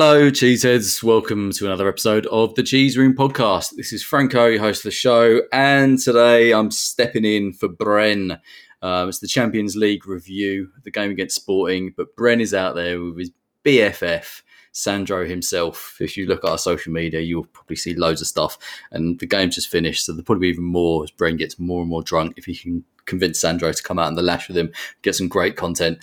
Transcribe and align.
Hello, 0.00 0.30
Cheeseheads. 0.30 1.02
Welcome 1.02 1.50
to 1.50 1.66
another 1.66 1.88
episode 1.88 2.24
of 2.26 2.54
the 2.54 2.62
Cheese 2.62 2.96
Room 2.96 3.16
podcast. 3.16 3.74
This 3.74 3.92
is 3.92 4.00
Franco, 4.00 4.46
your 4.46 4.60
host 4.60 4.82
of 4.82 4.84
the 4.84 4.90
show, 4.92 5.42
and 5.52 5.98
today 5.98 6.52
I'm 6.52 6.70
stepping 6.70 7.24
in 7.24 7.52
for 7.52 7.68
Bren. 7.68 8.38
Um, 8.80 9.08
it's 9.08 9.18
the 9.18 9.26
Champions 9.26 9.74
League 9.74 10.06
review, 10.06 10.70
the 10.84 10.92
game 10.92 11.10
against 11.10 11.34
Sporting, 11.34 11.94
but 11.96 12.14
Bren 12.14 12.40
is 12.40 12.54
out 12.54 12.76
there 12.76 13.00
with 13.02 13.18
his 13.18 13.32
BFF, 13.64 14.42
Sandro 14.70 15.26
himself. 15.26 15.96
If 16.00 16.16
you 16.16 16.26
look 16.26 16.44
at 16.44 16.50
our 16.50 16.58
social 16.58 16.92
media, 16.92 17.18
you'll 17.18 17.46
probably 17.46 17.74
see 17.74 17.94
loads 17.96 18.20
of 18.20 18.28
stuff, 18.28 18.56
and 18.92 19.18
the 19.18 19.26
game 19.26 19.50
just 19.50 19.66
finished, 19.66 20.06
so 20.06 20.12
there'll 20.12 20.22
probably 20.22 20.46
be 20.46 20.52
even 20.52 20.62
more 20.62 21.02
as 21.02 21.10
Bren 21.10 21.36
gets 21.36 21.58
more 21.58 21.80
and 21.80 21.90
more 21.90 22.04
drunk 22.04 22.34
if 22.36 22.44
he 22.44 22.54
can 22.54 22.84
convince 23.06 23.40
Sandro 23.40 23.72
to 23.72 23.82
come 23.82 23.98
out 23.98 24.10
in 24.10 24.14
the 24.14 24.22
lash 24.22 24.46
with 24.46 24.58
him, 24.58 24.70
get 25.02 25.16
some 25.16 25.26
great 25.26 25.56
content 25.56 25.98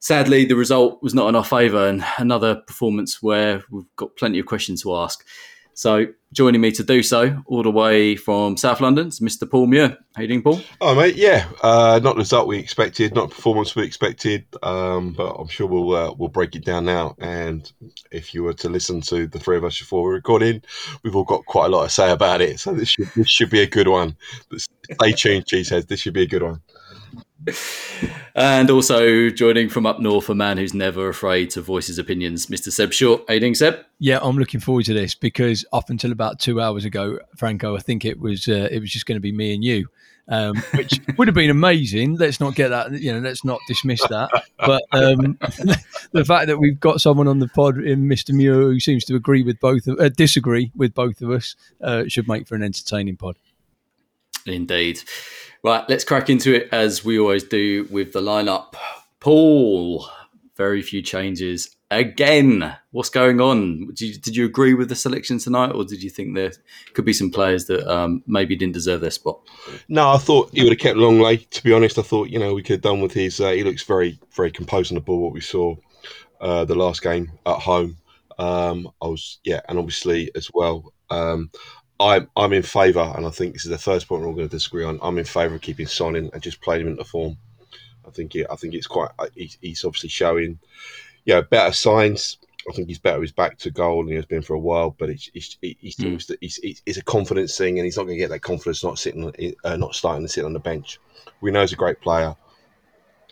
sadly, 0.00 0.44
the 0.44 0.56
result 0.56 1.02
was 1.02 1.14
not 1.14 1.28
in 1.28 1.36
our 1.36 1.44
favour, 1.44 1.88
and 1.88 2.04
another 2.18 2.56
performance 2.56 3.22
where 3.22 3.62
we've 3.70 3.84
got 3.96 4.16
plenty 4.16 4.38
of 4.38 4.46
questions 4.46 4.82
to 4.82 4.96
ask. 4.96 5.24
So, 5.78 6.06
joining 6.32 6.60
me 6.60 6.72
to 6.72 6.82
do 6.82 7.04
so, 7.04 7.40
all 7.46 7.62
the 7.62 7.70
way 7.70 8.16
from 8.16 8.56
South 8.56 8.80
London, 8.80 9.06
is 9.06 9.20
Mr. 9.20 9.48
Paul 9.48 9.68
Muir. 9.68 9.96
How 10.16 10.22
you 10.22 10.26
doing, 10.26 10.42
Paul? 10.42 10.60
Oh, 10.80 10.92
mate, 10.96 11.14
yeah, 11.14 11.48
uh, 11.62 12.00
not 12.02 12.14
the 12.14 12.22
result 12.22 12.48
we 12.48 12.58
expected, 12.58 13.14
not 13.14 13.30
performance 13.30 13.76
we 13.76 13.84
expected, 13.84 14.44
um, 14.64 15.12
but 15.12 15.34
I'm 15.34 15.46
sure 15.46 15.68
we'll 15.68 15.94
uh, 15.94 16.12
we'll 16.18 16.30
break 16.30 16.56
it 16.56 16.64
down 16.64 16.84
now. 16.84 17.14
And 17.20 17.70
if 18.10 18.34
you 18.34 18.42
were 18.42 18.54
to 18.54 18.68
listen 18.68 19.00
to 19.02 19.28
the 19.28 19.38
three 19.38 19.56
of 19.56 19.62
us 19.62 19.78
before 19.78 20.02
we're 20.02 20.14
recording, 20.14 20.62
we've 21.04 21.14
all 21.14 21.22
got 21.22 21.46
quite 21.46 21.66
a 21.66 21.68
lot 21.68 21.84
to 21.84 21.90
say 21.90 22.10
about 22.10 22.40
it. 22.40 22.58
So 22.58 22.72
this 22.72 22.88
should 22.88 23.10
this 23.14 23.28
should 23.28 23.50
be 23.50 23.60
a 23.60 23.66
good 23.68 23.86
one. 23.86 24.16
But 24.50 24.62
stay 24.62 25.12
tuned, 25.12 25.46
cheeseheads. 25.46 25.86
This 25.86 26.00
should 26.00 26.14
be 26.14 26.22
a 26.22 26.26
good 26.26 26.42
one. 26.42 26.60
and 28.34 28.70
also 28.70 29.30
joining 29.30 29.68
from 29.68 29.86
up 29.86 30.00
north, 30.00 30.28
a 30.28 30.34
man 30.34 30.58
who's 30.58 30.74
never 30.74 31.08
afraid 31.08 31.50
to 31.50 31.60
voice 31.60 31.86
his 31.86 31.98
opinions, 31.98 32.46
Mr. 32.46 32.72
Seb 32.72 32.92
Short. 32.92 33.22
How 33.28 33.34
you 33.34 33.40
doing, 33.40 33.54
Seb? 33.54 33.84
Yeah, 33.98 34.18
I'm 34.22 34.36
looking 34.36 34.60
forward 34.60 34.86
to 34.86 34.94
this 34.94 35.14
because 35.14 35.64
up 35.72 35.90
until 35.90 36.12
about 36.12 36.40
two 36.40 36.60
hours 36.60 36.84
ago, 36.84 37.18
Franco, 37.36 37.76
I 37.76 37.80
think 37.80 38.04
it 38.04 38.18
was 38.18 38.48
uh, 38.48 38.68
it 38.70 38.80
was 38.80 38.90
just 38.90 39.06
going 39.06 39.16
to 39.16 39.20
be 39.20 39.32
me 39.32 39.54
and 39.54 39.64
you. 39.64 39.88
Um, 40.30 40.56
which 40.74 41.00
would 41.16 41.26
have 41.26 41.34
been 41.34 41.48
amazing. 41.48 42.16
Let's 42.16 42.38
not 42.38 42.54
get 42.54 42.68
that, 42.68 42.92
you 42.92 43.12
know, 43.12 43.20
let's 43.20 43.44
not 43.44 43.60
dismiss 43.66 44.06
that. 44.08 44.28
But 44.58 44.82
um, 44.92 45.38
the 46.12 46.24
fact 46.26 46.48
that 46.48 46.58
we've 46.58 46.78
got 46.78 47.00
someone 47.00 47.28
on 47.28 47.38
the 47.38 47.48
pod 47.48 47.78
in 47.78 48.04
Mr. 48.04 48.34
Muir 48.34 48.60
who 48.60 48.78
seems 48.78 49.06
to 49.06 49.16
agree 49.16 49.42
with 49.42 49.58
both, 49.58 49.86
of, 49.86 49.98
uh, 49.98 50.10
disagree 50.10 50.70
with 50.76 50.92
both 50.92 51.22
of 51.22 51.30
us, 51.30 51.56
uh, 51.82 52.04
should 52.08 52.28
make 52.28 52.46
for 52.46 52.56
an 52.56 52.62
entertaining 52.62 53.16
pod. 53.16 53.36
Indeed. 54.44 55.00
Right, 55.64 55.84
let's 55.88 56.04
crack 56.04 56.30
into 56.30 56.54
it 56.54 56.68
as 56.72 57.04
we 57.04 57.18
always 57.18 57.44
do 57.44 57.86
with 57.90 58.12
the 58.12 58.20
lineup. 58.20 58.74
Paul, 59.20 60.08
very 60.56 60.82
few 60.82 61.02
changes 61.02 61.74
again. 61.90 62.76
What's 62.90 63.08
going 63.08 63.40
on? 63.40 63.88
Did 63.88 64.00
you, 64.00 64.14
did 64.18 64.36
you 64.36 64.44
agree 64.44 64.74
with 64.74 64.88
the 64.88 64.94
selection 64.94 65.38
tonight, 65.38 65.72
or 65.72 65.84
did 65.84 66.02
you 66.02 66.10
think 66.10 66.34
there 66.34 66.52
could 66.94 67.04
be 67.04 67.12
some 67.12 67.30
players 67.30 67.66
that 67.66 67.92
um, 67.92 68.22
maybe 68.26 68.56
didn't 68.56 68.74
deserve 68.74 69.00
their 69.00 69.10
spot? 69.10 69.40
No, 69.88 70.10
I 70.10 70.18
thought 70.18 70.50
he 70.52 70.62
would 70.62 70.72
have 70.72 70.78
kept 70.78 70.98
Lenglet. 70.98 71.50
To 71.50 71.64
be 71.64 71.72
honest, 71.72 71.98
I 71.98 72.02
thought 72.02 72.30
you 72.30 72.38
know 72.38 72.54
we 72.54 72.62
could 72.62 72.74
have 72.74 72.82
done 72.82 73.00
with 73.00 73.12
his. 73.12 73.40
Uh, 73.40 73.50
he 73.50 73.64
looks 73.64 73.82
very 73.82 74.18
very 74.34 74.50
composed 74.50 74.92
on 74.92 74.96
the 74.96 75.00
ball. 75.00 75.20
What 75.20 75.32
we 75.32 75.40
saw 75.40 75.74
uh, 76.40 76.64
the 76.64 76.74
last 76.74 77.02
game 77.02 77.32
at 77.46 77.58
home. 77.58 77.96
Um, 78.38 78.90
I 79.02 79.06
was 79.06 79.38
yeah, 79.44 79.60
and 79.68 79.78
obviously 79.78 80.30
as 80.34 80.50
well. 80.52 80.92
Um, 81.10 81.50
I'm 82.00 82.28
I'm 82.36 82.52
in 82.52 82.62
favour, 82.62 83.12
and 83.16 83.26
I 83.26 83.30
think 83.30 83.54
this 83.54 83.64
is 83.64 83.70
the 83.70 83.78
first 83.78 84.08
point 84.08 84.22
we're 84.22 84.28
all 84.28 84.34
going 84.34 84.48
to 84.48 84.56
disagree 84.56 84.84
on. 84.84 84.98
I'm 85.02 85.18
in 85.18 85.24
favour 85.24 85.56
of 85.56 85.60
keeping 85.60 85.86
Son 85.86 86.16
in 86.16 86.30
and 86.32 86.42
just 86.42 86.60
playing 86.60 86.82
him 86.82 86.88
into 86.88 87.04
form. 87.04 87.36
I 88.06 88.10
think 88.10 88.34
it, 88.36 88.46
I 88.50 88.56
think 88.56 88.74
it's 88.74 88.86
quite. 88.86 89.10
Uh, 89.18 89.26
he's, 89.34 89.58
he's 89.60 89.84
obviously 89.84 90.08
showing, 90.08 90.58
yeah, 91.24 91.40
better 91.40 91.72
signs. 91.72 92.38
I 92.68 92.72
think 92.72 92.88
he's 92.88 92.98
better. 92.98 93.20
He's 93.20 93.32
back 93.32 93.58
to 93.58 93.70
goal, 93.70 94.00
and 94.00 94.10
he 94.10 94.16
has 94.16 94.26
been 94.26 94.42
for 94.42 94.54
a 94.54 94.60
while. 94.60 94.94
But 94.96 95.10
it's 95.10 95.30
it's 95.34 95.58
he's, 95.60 95.96
mm. 95.96 96.36
he's, 96.40 96.82
it's 96.86 96.98
a 96.98 97.02
confidence 97.02 97.58
thing, 97.58 97.78
and 97.78 97.84
he's 97.84 97.96
not 97.96 98.04
going 98.04 98.16
to 98.16 98.22
get 98.22 98.30
that 98.30 98.40
confidence 98.40 98.84
not 98.84 98.98
sitting, 98.98 99.54
uh, 99.64 99.76
not 99.76 99.94
starting 99.94 100.24
to 100.24 100.32
sit 100.32 100.44
on 100.44 100.52
the 100.52 100.60
bench. 100.60 101.00
We 101.40 101.50
know 101.50 101.62
he's 101.62 101.72
a 101.72 101.76
great 101.76 102.00
player 102.00 102.36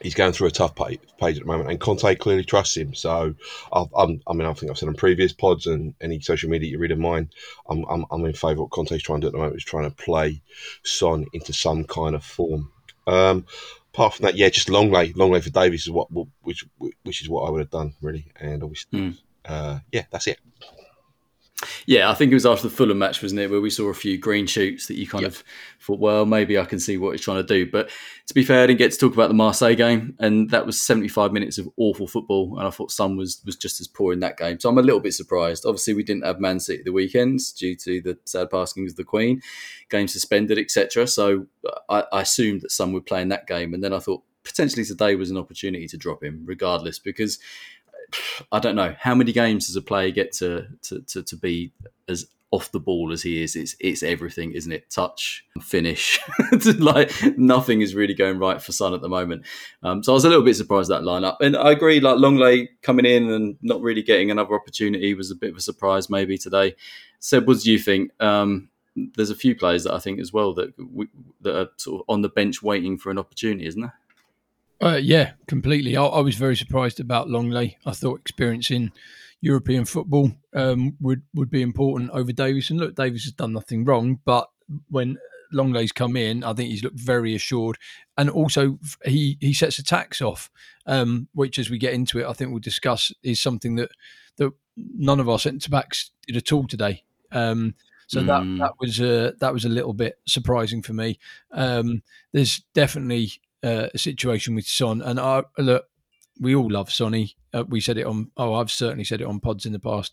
he's 0.03 0.15
going 0.15 0.33
through 0.33 0.49
a 0.49 0.53
tough 0.53 0.75
page, 0.75 1.01
at 1.21 1.35
the 1.35 1.45
moment, 1.45 1.71
and 1.71 1.81
Conte 1.81 2.15
clearly 2.17 2.45
trusts 2.45 2.77
him. 2.77 2.95
So, 2.95 3.35
i 3.73 4.07
mean, 4.07 4.21
I 4.29 4.53
think 4.53 4.71
I've 4.71 4.79
said 4.79 4.89
on 4.89 4.95
previous 4.95 5.33
pods 5.33 5.67
and 5.67 5.95
any 6.01 6.21
social 6.21 6.51
media 6.51 6.71
you 6.71 6.79
read 6.79 6.93
of 6.93 6.99
mine, 6.99 7.31
I'm, 7.69 7.85
I'm, 7.89 8.05
I'm 8.11 8.25
in 8.25 8.33
favour 8.33 8.53
of 8.53 8.59
what 8.59 8.71
Conte's 8.71 9.03
trying 9.03 9.21
to 9.21 9.25
do 9.25 9.29
at 9.29 9.33
the 9.33 9.39
moment, 9.39 9.57
is 9.57 9.65
trying 9.65 9.89
to 9.89 9.97
play 9.97 10.43
Son 10.85 11.27
into 11.33 11.53
some 11.53 11.85
kind 11.85 12.15
of 12.15 12.25
form. 12.25 12.71
Um, 13.07 13.47
apart 13.95 14.15
from 14.15 14.25
that, 14.25 14.37
yeah, 14.37 14.49
just 14.49 14.69
Lenglet, 14.69 15.17
long 15.17 15.33
lay 15.33 15.41
for 15.41 15.51
Davies 15.51 15.83
is 15.83 15.91
what, 15.91 16.09
which, 16.43 16.65
which 17.03 17.23
is 17.23 17.29
what 17.29 17.43
I 17.43 17.51
would 17.51 17.61
have 17.61 17.71
done 17.71 17.95
really, 18.03 18.31
and 18.39 18.63
obviously, 18.63 18.99
mm. 18.99 19.19
uh, 19.45 19.79
yeah, 19.93 20.05
that's 20.11 20.27
it. 20.27 20.39
Yeah, 21.87 22.11
I 22.11 22.15
think 22.15 22.33
it 22.33 22.35
was 22.35 22.47
after 22.47 22.69
the 22.69 22.75
Fulham 22.75 22.99
match, 22.99 23.23
wasn't 23.23 23.41
it, 23.41 23.51
where 23.51 23.61
we 23.61 23.71
saw 23.71 23.89
a 23.89 23.95
few 23.95 24.19
green 24.19 24.47
shoots 24.47 24.89
that 24.89 24.97
you 24.97 25.07
kind 25.07 25.23
yep. 25.23 25.31
of 25.31 25.45
thought, 25.81 26.01
well, 26.01 26.27
maybe 26.27 26.59
I 26.59 26.65
can 26.65 26.81
see 26.81 26.99
what 26.99 27.13
he's 27.13 27.21
trying 27.21 27.37
to 27.37 27.45
do. 27.45 27.71
But 27.71 27.91
to 28.27 28.35
be 28.35 28.43
fair, 28.43 28.65
I 28.65 28.67
didn't 28.67 28.81
get 28.81 28.91
to 28.91 28.99
talk 28.99 29.15
about 29.15 29.29
the 29.29 29.35
Marseille 29.35 29.77
game, 29.77 30.17
and 30.19 30.51
that 30.51 30.67
was 30.67 30.83
75 30.83 31.33
minutes 31.33 31.59
of 31.59 31.69
awful 31.77 32.09
football, 32.09 32.59
and 32.59 32.67
I 32.67 32.71
thought 32.71 32.91
Son 32.91 33.17
was 33.17 33.41
was 33.47 33.55
just 33.55 33.81
as 33.81 33.87
poor 33.87 34.13
in 34.13 34.21
that 34.21 34.37
game. 34.37 34.59
So 34.59 34.69
I'm 34.69 34.79
a 34.79 34.83
little 34.83 35.01
bit 35.01 35.15
surprised. 35.15 35.65
Obviously, 35.65 35.95
we 35.95 36.03
didn't 36.03 36.25
have 36.25 36.41
Man 36.41 36.59
City 36.59 36.83
the 36.85 36.93
weekends 36.93 37.53
due 37.53 37.77
to 37.77 38.01
the 38.01 38.19
sad 38.25 38.51
passing 38.51 38.87
of 38.87 38.97
the 38.97 39.05
Queen, 39.05 39.41
game 39.89 40.09
suspended, 40.09 40.59
etc. 40.59 41.07
So 41.07 41.47
I, 41.89 42.05
I 42.13 42.23
assumed 42.23 42.63
that 42.63 42.73
Son 42.73 42.93
would 42.95 43.07
play 43.07 43.23
in 43.23 43.29
that 43.29 43.47
game, 43.47 43.75
and 43.75 43.85
then 43.85 43.93
I 43.93 44.01
thought 44.01 44.25
potentially 44.43 44.85
today 44.85 45.15
was 45.17 45.31
an 45.31 45.37
opportunity 45.37 45.87
to 45.89 45.97
drop 45.97 46.23
him, 46.23 46.43
regardless, 46.45 46.99
because 46.99 47.39
I 48.53 48.59
don't 48.59 48.77
know 48.77 48.95
how 48.99 49.15
many 49.15 49.33
games 49.33 49.67
does 49.67 49.77
a 49.77 49.83
player 49.83 50.11
get 50.11 50.33
to 50.35 50.67
to 50.83 51.01
to, 51.03 51.23
to 51.23 51.37
be 51.37 51.73
as 52.09 52.27
off 52.53 52.71
the 52.71 52.81
ball 52.81 53.13
as 53.13 53.23
he 53.23 53.43
is. 53.43 53.57
It's 53.57 53.77
it's 53.81 54.03
everything, 54.03 54.53
isn't 54.53 54.71
it? 54.73 54.89
Touch, 54.91 55.45
finish, 55.61 56.19
like 56.79 57.13
nothing 57.37 57.83
is 57.83 57.95
really 57.95 58.15
going 58.15 58.39
right 58.39 58.61
for 58.63 58.73
Son 58.73 58.95
at 58.95 59.01
the 59.01 59.09
moment. 59.09 59.45
Um, 59.83 60.03
so 60.03 60.13
I 60.13 60.15
was 60.15 60.25
a 60.25 60.29
little 60.29 60.45
bit 60.45 60.57
surprised 60.57 60.91
that 60.91 61.03
lineup, 61.03 61.37
and 61.41 61.57
I 61.57 61.73
agree. 61.73 62.01
Like 62.01 62.19
Lenglet 62.19 62.69
coming 62.83 63.07
in 63.07 63.31
and 63.31 63.57
not 63.63 63.81
really 63.81 64.03
getting 64.03 64.31
another 64.31 64.55
opportunity 64.55 65.15
was 65.15 65.31
a 65.31 65.37
bit 65.37 65.51
of 65.51 65.57
a 65.57 65.61
surprise 65.61 66.09
maybe 66.09 66.39
today. 66.39 66.75
Seb, 67.19 67.47
what 67.47 67.61
do 67.61 67.71
you 67.71 67.79
think? 67.79 68.11
Um, 68.23 68.69
there's 69.17 69.31
a 69.31 69.35
few 69.35 69.55
players 69.55 69.85
that 69.85 69.95
I 69.95 69.99
think 69.99 70.21
as 70.21 70.33
well 70.33 70.55
that 70.55 70.73
we, 70.79 71.09
that 71.43 71.59
are 71.59 71.69
sort 71.77 72.01
of 72.01 72.05
on 72.09 72.23
the 72.23 72.29
bench 72.29 72.63
waiting 72.63 72.97
for 72.97 73.11
an 73.11 73.19
opportunity, 73.19 73.67
isn't 73.67 73.81
there? 73.81 73.95
Uh, 74.83 75.01
yeah, 75.03 75.33
completely. 75.47 75.97
I, 75.97 76.05
I, 76.05 76.21
was 76.21 76.35
very 76.35 76.57
surprised 76.57 77.01
about 77.01 77.29
Lenglet. 77.29 77.77
I 77.87 77.93
thought 77.93 78.21
experiencing 78.21 78.93
European 79.41 79.85
football 79.85 80.33
um, 80.55 80.97
would 81.01 81.23
would 81.35 81.51
be 81.51 81.63
important 81.63 82.11
over 82.11 82.33
Davies. 82.33 82.71
And 82.71 82.79
look, 82.79 82.95
Davies 82.95 83.25
has 83.25 83.33
done 83.33 83.53
nothing 83.53 83.85
wrong, 83.85 84.19
but 84.25 84.49
when 84.91 85.17
Lenglet's 85.53 85.93
come 85.93 86.17
in, 86.17 86.45
I 86.45 86.53
think 86.53 86.71
he's 86.71 86.83
looked 86.83 87.01
very 87.01 87.35
assured, 87.35 87.79
and 88.19 88.29
also 88.29 88.79
he 89.05 89.39
he 89.41 89.55
sets 89.55 89.79
attacks 89.79 90.21
off, 90.21 90.51
um, 90.87 91.29
which 91.33 91.59
as 91.59 91.71
we 91.71 91.79
get 91.79 91.95
into 91.95 92.19
it, 92.19 92.27
I 92.27 92.33
think 92.33 92.51
we'll 92.51 92.61
discuss 92.61 93.13
is 93.23 93.41
something 93.41 93.77
that 93.77 93.91
that 94.37 94.53
none 94.77 95.21
of 95.21 95.29
our 95.29 95.39
centre 95.39 95.71
backs 95.71 96.11
did 96.27 96.37
at 96.37 96.53
all 96.53 96.67
today. 96.67 97.05
Um, 97.33 97.75
so 98.09 98.21
Mm. 98.21 98.27
that 98.27 98.65
that 98.65 98.73
was 98.79 99.01
a 99.01 99.35
that 99.41 99.53
was 99.53 99.65
a 99.65 99.71
little 99.71 99.95
bit 99.95 100.19
surprising 100.27 100.83
for 100.83 100.93
me. 100.93 101.19
Um, 101.51 102.03
there's 102.33 102.63
definitely 102.75 103.33
uh, 103.63 103.89
a 103.95 103.99
situation 103.99 104.55
with 104.55 104.67
Son, 104.67 105.03
and 105.03 105.19
I 105.21 105.43
look, 105.59 105.85
we 106.41 106.55
all 106.55 106.71
love 106.71 106.93
Sonny. 106.93 107.37
Uh, 107.55 107.65
we 107.69 107.81
said 107.81 107.97
it 107.97 108.07
on. 108.07 108.31
Oh, 108.37 108.55
I've 108.55 108.71
certainly 108.71 109.05
said 109.05 109.21
it 109.21 109.27
on 109.27 109.41
pods 109.41 109.65
in 109.67 109.73
the 109.73 109.79
past, 109.79 110.13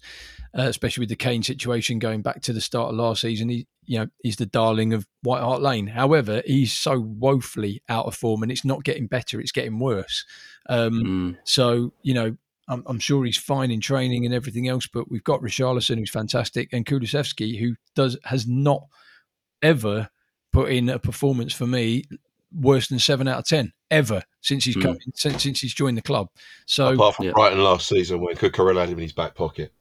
uh, 0.57 0.63
especially 0.63 1.01
with 1.01 1.09
the 1.09 1.15
Kane 1.15 1.43
situation 1.43 1.99
going 1.99 2.21
back 2.21 2.41
to 2.43 2.53
the 2.53 2.61
start 2.61 2.89
of 2.91 2.95
last 2.95 3.21
season. 3.21 3.49
He, 3.49 3.67
you 3.85 3.99
know, 3.99 4.07
he's 4.23 4.37
the 4.37 4.45
darling 4.45 4.93
of 4.93 5.05
White 5.23 5.41
Hart 5.41 5.61
Lane. 5.61 5.87
However, 5.87 6.41
he's 6.45 6.71
so 6.71 6.99
woefully 6.99 7.81
out 7.89 8.05
of 8.05 8.15
form, 8.15 8.43
and 8.43 8.51
it's 8.51 8.63
not 8.63 8.85
getting 8.85 9.07
better; 9.07 9.41
it's 9.41 9.51
getting 9.51 9.79
worse. 9.79 10.25
Um, 10.69 10.93
Mm. 11.03 11.37
so 11.43 11.91
you 12.03 12.13
know, 12.13 12.37
I'm, 12.69 12.83
I'm 12.85 12.99
sure 12.99 13.25
he's 13.25 13.37
fine 13.37 13.71
in 13.71 13.81
training 13.81 14.25
and 14.25 14.33
everything 14.33 14.69
else, 14.69 14.87
but 14.87 15.11
we've 15.11 15.23
got 15.25 15.41
Richarlison 15.41 15.97
who's 15.97 16.09
fantastic, 16.09 16.71
and 16.71 16.85
Kulusevski 16.85 17.59
who 17.59 17.75
does 17.93 18.17
has 18.23 18.47
not 18.47 18.87
ever 19.61 20.09
put 20.53 20.71
in 20.71 20.87
a 20.87 20.99
performance 20.99 21.53
for 21.53 21.67
me 21.67 22.03
worse 22.53 22.87
than 22.87 22.99
seven 22.99 23.27
out 23.27 23.39
of 23.39 23.45
ten 23.45 23.73
ever 23.91 24.23
since 24.41 24.65
he's 24.65 24.75
Mm. 24.75 24.81
come 24.81 24.97
since, 25.15 25.43
since 25.43 25.61
he's 25.61 25.73
joined 25.73 25.97
the 25.97 26.01
club. 26.01 26.27
So 26.65 26.93
Apart 26.93 27.15
from 27.15 27.25
Yeah. 27.25 27.31
Brighton 27.33 27.63
last 27.63 27.87
season 27.87 28.21
when 28.21 28.35
Cucurella 28.35 28.81
had 28.81 28.89
him 28.89 28.97
in 28.97 29.03
his 29.03 29.13
back 29.13 29.35
pocket. 29.35 29.73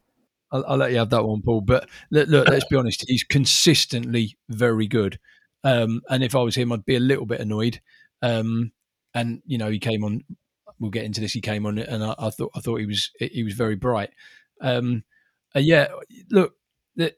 I'll, 0.50 0.64
I'll 0.66 0.76
let 0.76 0.92
you 0.92 0.98
have 0.98 1.10
that 1.10 1.24
one, 1.24 1.42
Paul. 1.42 1.62
But 1.62 1.88
look, 2.10 2.28
look 2.28 2.48
let's 2.48 2.66
be 2.66 2.76
honest, 2.76 3.04
he's 3.08 3.24
consistently 3.24 4.36
very 4.48 4.86
good. 4.86 5.18
Um, 5.64 6.02
and 6.10 6.22
if 6.22 6.34
I 6.34 6.40
was 6.42 6.54
him, 6.56 6.72
I'd 6.72 6.84
be 6.84 6.96
a 6.96 7.00
little 7.00 7.26
bit 7.26 7.40
annoyed. 7.40 7.80
Um, 8.20 8.72
and 9.14 9.42
you 9.46 9.58
know, 9.58 9.70
he 9.70 9.78
came 9.78 10.04
on. 10.04 10.24
We'll 10.78 10.90
get 10.90 11.04
into 11.04 11.20
this. 11.20 11.32
He 11.32 11.40
came 11.40 11.64
on, 11.66 11.78
and 11.78 12.02
I, 12.02 12.14
I 12.18 12.30
thought 12.30 12.50
I 12.54 12.60
thought 12.60 12.80
he 12.80 12.86
was 12.86 13.10
he 13.18 13.42
was 13.44 13.54
very 13.54 13.76
bright. 13.76 14.10
Um, 14.60 15.04
uh, 15.54 15.60
yeah, 15.60 15.88
look, 16.30 16.54
th- 16.96 17.16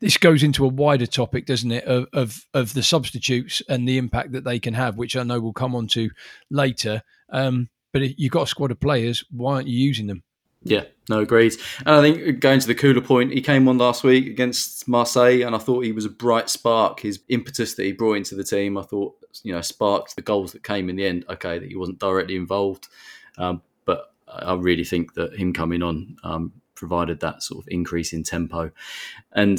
this 0.00 0.16
goes 0.16 0.42
into 0.42 0.64
a 0.64 0.68
wider 0.68 1.06
topic, 1.06 1.46
doesn't 1.46 1.72
it? 1.72 1.84
Of, 1.84 2.06
of 2.12 2.44
of 2.54 2.74
the 2.74 2.82
substitutes 2.82 3.62
and 3.68 3.88
the 3.88 3.98
impact 3.98 4.32
that 4.32 4.44
they 4.44 4.58
can 4.58 4.74
have, 4.74 4.96
which 4.96 5.16
I 5.16 5.22
know 5.22 5.40
we'll 5.40 5.52
come 5.52 5.74
on 5.74 5.86
to 5.88 6.10
later. 6.50 7.02
Um, 7.30 7.68
but 7.92 8.18
you've 8.18 8.32
got 8.32 8.42
a 8.42 8.46
squad 8.46 8.70
of 8.70 8.80
players. 8.80 9.24
Why 9.30 9.54
aren't 9.54 9.68
you 9.68 9.78
using 9.78 10.06
them? 10.06 10.22
Yeah, 10.62 10.84
no, 11.08 11.20
agreed. 11.20 11.54
And 11.80 11.94
I 11.94 12.02
think 12.02 12.40
going 12.40 12.58
to 12.58 12.66
the 12.66 12.74
Kulu 12.74 13.00
point, 13.00 13.32
he 13.32 13.40
came 13.40 13.68
on 13.68 13.78
last 13.78 14.02
week 14.02 14.26
against 14.26 14.88
Marseille, 14.88 15.42
and 15.42 15.54
I 15.54 15.58
thought 15.58 15.84
he 15.84 15.92
was 15.92 16.04
a 16.04 16.10
bright 16.10 16.50
spark. 16.50 17.00
His 17.00 17.20
impetus 17.28 17.74
that 17.74 17.84
he 17.84 17.92
brought 17.92 18.14
into 18.14 18.34
the 18.34 18.44
team, 18.44 18.76
I 18.76 18.82
thought, 18.82 19.14
you 19.44 19.52
know, 19.52 19.60
sparked 19.60 20.16
the 20.16 20.22
goals 20.22 20.52
that 20.52 20.64
came 20.64 20.90
in 20.90 20.96
the 20.96 21.06
end. 21.06 21.24
Okay, 21.30 21.58
that 21.58 21.68
he 21.68 21.76
wasn't 21.76 22.00
directly 22.00 22.36
involved, 22.36 22.88
um, 23.38 23.62
but 23.84 24.12
I 24.28 24.54
really 24.54 24.84
think 24.84 25.14
that 25.14 25.34
him 25.34 25.52
coming 25.52 25.82
on 25.82 26.16
um, 26.24 26.52
provided 26.76 27.20
that 27.20 27.42
sort 27.42 27.64
of 27.64 27.68
increase 27.68 28.12
in 28.12 28.22
tempo. 28.22 28.70
And 29.32 29.58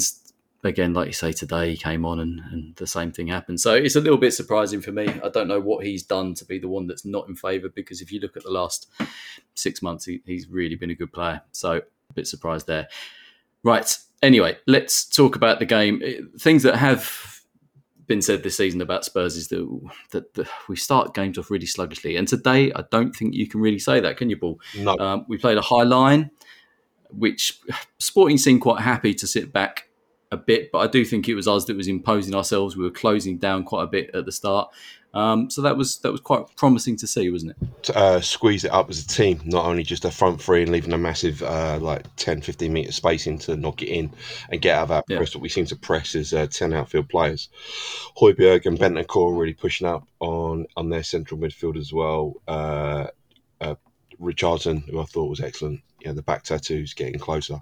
again, 0.64 0.94
like 0.94 1.06
you 1.06 1.12
say, 1.12 1.32
today 1.32 1.70
he 1.70 1.76
came 1.76 2.04
on 2.04 2.18
and, 2.20 2.40
and 2.50 2.76
the 2.76 2.86
same 2.86 3.12
thing 3.12 3.26
happened. 3.28 3.60
So 3.60 3.74
it's 3.74 3.96
a 3.96 4.00
little 4.00 4.18
bit 4.18 4.32
surprising 4.32 4.80
for 4.80 4.92
me. 4.92 5.08
I 5.22 5.28
don't 5.28 5.48
know 5.48 5.60
what 5.60 5.84
he's 5.84 6.02
done 6.02 6.34
to 6.34 6.44
be 6.44 6.58
the 6.58 6.68
one 6.68 6.86
that's 6.86 7.04
not 7.04 7.28
in 7.28 7.34
favour 7.34 7.68
because 7.68 8.00
if 8.00 8.10
you 8.10 8.20
look 8.20 8.36
at 8.36 8.44
the 8.44 8.50
last 8.50 8.88
six 9.54 9.82
months, 9.82 10.06
he, 10.06 10.22
he's 10.24 10.48
really 10.48 10.76
been 10.76 10.90
a 10.90 10.94
good 10.94 11.12
player. 11.12 11.42
So 11.52 11.72
a 12.10 12.12
bit 12.14 12.26
surprised 12.26 12.66
there. 12.66 12.88
Right. 13.62 13.96
Anyway, 14.22 14.58
let's 14.66 15.04
talk 15.04 15.36
about 15.36 15.58
the 15.58 15.66
game. 15.66 16.00
Eh, 16.04 16.20
Things 16.38 16.62
that 16.62 16.76
have 16.76 17.38
been 18.06 18.22
said 18.22 18.42
this 18.42 18.56
season 18.56 18.80
about 18.80 19.04
Spurs 19.04 19.36
is 19.36 19.48
that, 19.48 19.90
that, 20.10 20.34
that 20.34 20.48
we 20.68 20.76
start 20.76 21.14
games 21.14 21.38
off 21.38 21.50
really 21.50 21.66
sluggishly. 21.66 22.16
And 22.16 22.26
today, 22.26 22.72
I 22.72 22.82
don't 22.90 23.14
think 23.14 23.34
you 23.34 23.46
can 23.46 23.60
really 23.60 23.78
say 23.78 24.00
that, 24.00 24.16
can 24.16 24.30
you, 24.30 24.36
Paul? 24.36 24.58
No. 24.76 24.96
Um, 24.98 25.26
we 25.28 25.36
played 25.36 25.58
a 25.58 25.62
high 25.62 25.82
line, 25.82 26.30
which 27.10 27.60
Sporting 27.98 28.38
seemed 28.38 28.60
quite 28.60 28.80
happy 28.80 29.14
to 29.14 29.26
sit 29.26 29.52
back 29.52 29.88
a 30.30 30.36
bit, 30.36 30.70
but 30.72 30.78
I 30.78 30.86
do 30.88 31.04
think 31.04 31.28
it 31.28 31.34
was 31.34 31.48
us 31.48 31.64
that 31.66 31.76
was 31.76 31.88
imposing 31.88 32.34
ourselves. 32.34 32.76
We 32.76 32.84
were 32.84 32.90
closing 32.90 33.38
down 33.38 33.64
quite 33.64 33.84
a 33.84 33.86
bit 33.86 34.10
at 34.14 34.26
the 34.26 34.32
start, 34.32 34.68
um, 35.14 35.48
so 35.48 35.62
that 35.62 35.74
was 35.78 35.98
that 36.00 36.12
was 36.12 36.20
quite 36.20 36.54
promising 36.54 36.96
to 36.98 37.06
see, 37.06 37.30
wasn't 37.30 37.52
it? 37.52 37.68
to, 37.84 37.96
uh, 37.96 38.20
squeeze 38.20 38.62
it 38.64 38.70
up 38.70 38.90
as 38.90 39.02
a 39.02 39.06
team, 39.08 39.40
not 39.46 39.64
only 39.64 39.82
just 39.82 40.04
a 40.04 40.10
front 40.10 40.42
three 40.42 40.62
and 40.62 40.70
leaving 40.70 40.92
a 40.92 40.98
massive 40.98 41.42
uh, 41.42 41.78
like 41.80 42.04
10, 42.16 42.42
15 42.42 42.70
metre 42.70 42.92
spacing 42.92 43.38
to 43.38 43.56
knock 43.56 43.80
it 43.80 43.88
in 43.88 44.10
and 44.50 44.60
get 44.60 44.76
out 44.76 44.82
of 44.82 44.90
our 44.90 45.04
Yeah. 45.08 45.16
press. 45.16 45.34
What 45.34 45.40
we 45.40 45.48
seem 45.48 45.64
to 45.66 45.76
press 45.76 46.14
is 46.14 46.34
uh, 46.34 46.46
10 46.46 46.74
outfield 46.74 47.08
players. 47.08 47.48
Højbjerg 48.20 48.66
and 48.66 48.78
Bentancur 48.78 49.38
really 49.38 49.54
pushing 49.54 49.86
up 49.86 50.06
on, 50.20 50.66
on 50.76 50.90
their 50.90 51.02
central 51.04 51.40
midfield 51.40 51.78
as 51.78 51.90
well. 51.90 52.34
Uh, 52.46 53.06
uh, 53.62 53.76
Richarlison, 54.20 54.88
who 54.88 55.00
I 55.00 55.04
thought 55.04 55.30
was 55.30 55.40
excellent. 55.40 55.80
Yeah, 56.00 56.12
the 56.12 56.22
back 56.22 56.44
tattoos 56.44 56.94
getting 56.94 57.18
closer. 57.18 57.60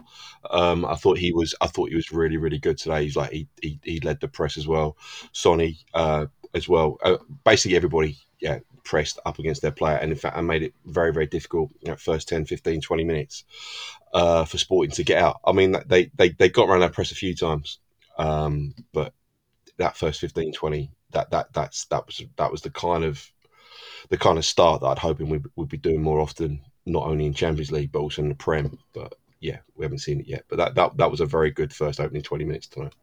Um, 0.50 0.84
I 0.84 0.94
thought 0.94 1.18
he 1.18 1.32
was. 1.32 1.54
I 1.60 1.66
thought 1.66 1.88
he 1.88 1.94
was 1.96 2.12
really, 2.12 2.36
really 2.36 2.58
good 2.58 2.78
today. 2.78 3.04
He's 3.04 3.16
like 3.16 3.32
he 3.32 3.48
he, 3.62 3.78
he 3.82 4.00
led 4.00 4.20
the 4.20 4.28
press 4.28 4.56
as 4.56 4.66
well. 4.66 4.96
Sonny 5.32 5.78
uh, 5.94 6.26
as 6.54 6.68
well. 6.68 6.98
Uh, 7.02 7.16
basically, 7.44 7.76
everybody 7.76 8.18
yeah 8.40 8.58
pressed 8.84 9.18
up 9.26 9.38
against 9.38 9.62
their 9.62 9.72
player, 9.72 9.96
and 9.96 10.12
in 10.12 10.18
fact, 10.18 10.36
I 10.36 10.40
made 10.40 10.62
it 10.62 10.74
very, 10.84 11.12
very 11.12 11.26
difficult. 11.26 11.70
Know, 11.82 11.96
first 11.96 12.28
10, 12.28 12.46
15, 12.46 12.80
20 12.80 13.04
minutes 13.04 13.44
uh, 14.12 14.44
for 14.44 14.58
Sporting 14.58 14.92
to 14.92 15.04
get 15.04 15.22
out. 15.22 15.40
I 15.44 15.52
mean, 15.52 15.76
they 15.86 16.10
they 16.14 16.30
they 16.30 16.48
got 16.48 16.68
around 16.68 16.82
our 16.82 16.90
press 16.90 17.12
a 17.12 17.16
few 17.16 17.34
times, 17.34 17.78
um, 18.18 18.74
but 18.92 19.12
that 19.78 19.96
first 19.96 20.20
15, 20.20 20.52
20, 20.52 20.90
that 21.10 21.30
that 21.30 21.52
that's 21.52 21.84
that 21.86 22.06
was 22.06 22.22
that 22.36 22.50
was 22.50 22.62
the 22.62 22.70
kind 22.70 23.04
of 23.04 23.30
the 24.08 24.18
kind 24.18 24.38
of 24.38 24.44
start 24.44 24.80
that 24.80 24.88
I'd 24.88 24.98
hoping 24.98 25.28
we 25.28 25.40
would 25.56 25.68
be 25.68 25.76
doing 25.76 26.02
more 26.02 26.20
often, 26.20 26.60
not 26.84 27.06
only 27.06 27.26
in 27.26 27.34
Champions 27.34 27.72
League 27.72 27.92
but 27.92 28.00
also 28.00 28.22
in 28.22 28.28
the 28.28 28.34
Prem. 28.34 28.78
But 28.92 29.14
yeah, 29.40 29.58
we 29.76 29.84
haven't 29.84 29.98
seen 29.98 30.20
it 30.20 30.28
yet. 30.28 30.44
But 30.48 30.56
that 30.56 30.74
that, 30.74 30.96
that 30.96 31.10
was 31.10 31.20
a 31.20 31.26
very 31.26 31.50
good 31.50 31.72
first 31.72 32.00
opening 32.00 32.22
twenty 32.22 32.44
minutes 32.44 32.68
tonight. 32.68 32.94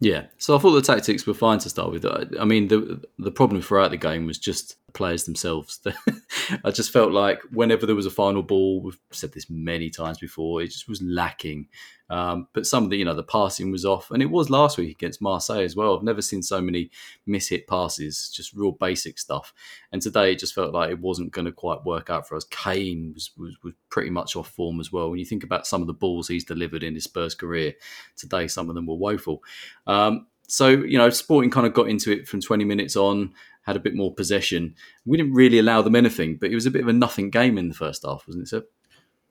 Yeah, 0.00 0.26
so 0.36 0.56
I 0.56 0.58
thought 0.58 0.72
the 0.72 0.82
tactics 0.82 1.26
were 1.26 1.34
fine 1.34 1.60
to 1.60 1.70
start 1.70 1.92
with. 1.92 2.04
I 2.04 2.44
mean, 2.44 2.68
the 2.68 3.00
the 3.18 3.30
problem 3.30 3.62
throughout 3.62 3.92
the 3.92 3.96
game 3.96 4.26
was 4.26 4.38
just 4.38 4.76
players 4.92 5.24
themselves. 5.24 5.80
I 6.64 6.70
just 6.70 6.92
felt 6.92 7.12
like 7.12 7.40
whenever 7.50 7.86
there 7.86 7.94
was 7.96 8.06
a 8.06 8.10
final 8.10 8.42
ball, 8.42 8.80
we've 8.82 8.98
said 9.10 9.32
this 9.32 9.50
many 9.50 9.90
times 9.90 10.18
before, 10.18 10.62
it 10.62 10.68
just 10.68 10.88
was 10.88 11.02
lacking. 11.02 11.68
Um, 12.10 12.48
but 12.52 12.66
some 12.66 12.84
of 12.84 12.90
the, 12.90 12.98
you 12.98 13.06
know, 13.06 13.14
the 13.14 13.22
passing 13.22 13.72
was 13.72 13.86
off, 13.86 14.10
and 14.10 14.22
it 14.22 14.30
was 14.30 14.50
last 14.50 14.76
week 14.76 14.90
against 14.90 15.22
Marseille 15.22 15.62
as 15.62 15.74
well. 15.74 15.96
I've 15.96 16.02
never 16.02 16.20
seen 16.20 16.42
so 16.42 16.60
many 16.60 16.90
mishit 17.26 17.66
passes, 17.66 18.30
just 18.30 18.52
real 18.52 18.72
basic 18.72 19.18
stuff. 19.18 19.54
And 19.92 20.02
today 20.02 20.32
it 20.32 20.38
just 20.38 20.54
felt 20.54 20.74
like 20.74 20.90
it 20.90 21.00
wasn't 21.00 21.32
going 21.32 21.46
to 21.46 21.52
quite 21.52 21.84
work 21.84 22.10
out 22.10 22.28
for 22.28 22.36
us. 22.36 22.44
Kane 22.50 23.12
was, 23.14 23.30
was 23.38 23.56
was 23.62 23.72
pretty 23.88 24.10
much 24.10 24.36
off 24.36 24.50
form 24.50 24.78
as 24.78 24.92
well. 24.92 25.08
When 25.08 25.18
you 25.18 25.24
think 25.24 25.42
about 25.42 25.66
some 25.66 25.80
of 25.80 25.86
the 25.86 25.94
balls 25.94 26.28
he's 26.28 26.44
delivered 26.44 26.82
in 26.82 26.94
his 26.94 27.04
Spurs 27.04 27.34
career, 27.34 27.72
today 28.16 28.46
some 28.46 28.68
of 28.68 28.74
them 28.74 28.86
were 28.86 28.96
woeful. 28.96 29.42
Um, 29.86 30.26
so 30.48 30.68
you 30.68 30.98
know, 30.98 31.08
Sporting 31.08 31.50
kind 31.50 31.66
of 31.66 31.72
got 31.72 31.88
into 31.88 32.12
it 32.12 32.28
from 32.28 32.42
20 32.42 32.64
minutes 32.66 32.94
on, 32.94 33.32
had 33.62 33.76
a 33.76 33.80
bit 33.80 33.94
more 33.94 34.12
possession. 34.14 34.74
We 35.04 35.16
didn't 35.16 35.34
really 35.34 35.58
allow 35.58 35.82
them 35.82 35.96
anything, 35.96 36.36
but 36.40 36.50
it 36.50 36.54
was 36.54 36.66
a 36.66 36.70
bit 36.70 36.82
of 36.82 36.88
a 36.88 36.92
nothing 36.92 37.30
game 37.30 37.58
in 37.58 37.68
the 37.68 37.74
first 37.74 38.04
half, 38.04 38.24
wasn't 38.26 38.44
it? 38.44 38.48
Seb? 38.48 38.64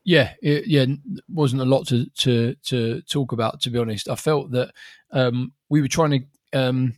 Yeah, 0.03 0.33
it, 0.41 0.65
yeah, 0.67 0.85
wasn't 1.29 1.61
a 1.61 1.65
lot 1.65 1.87
to, 1.89 2.05
to 2.19 2.55
to 2.63 3.01
talk 3.03 3.31
about. 3.33 3.61
To 3.61 3.69
be 3.69 3.77
honest, 3.77 4.09
I 4.09 4.15
felt 4.15 4.51
that 4.51 4.73
um, 5.11 5.53
we 5.69 5.81
were 5.81 5.87
trying 5.87 6.11
to 6.51 6.59
um, 6.59 6.95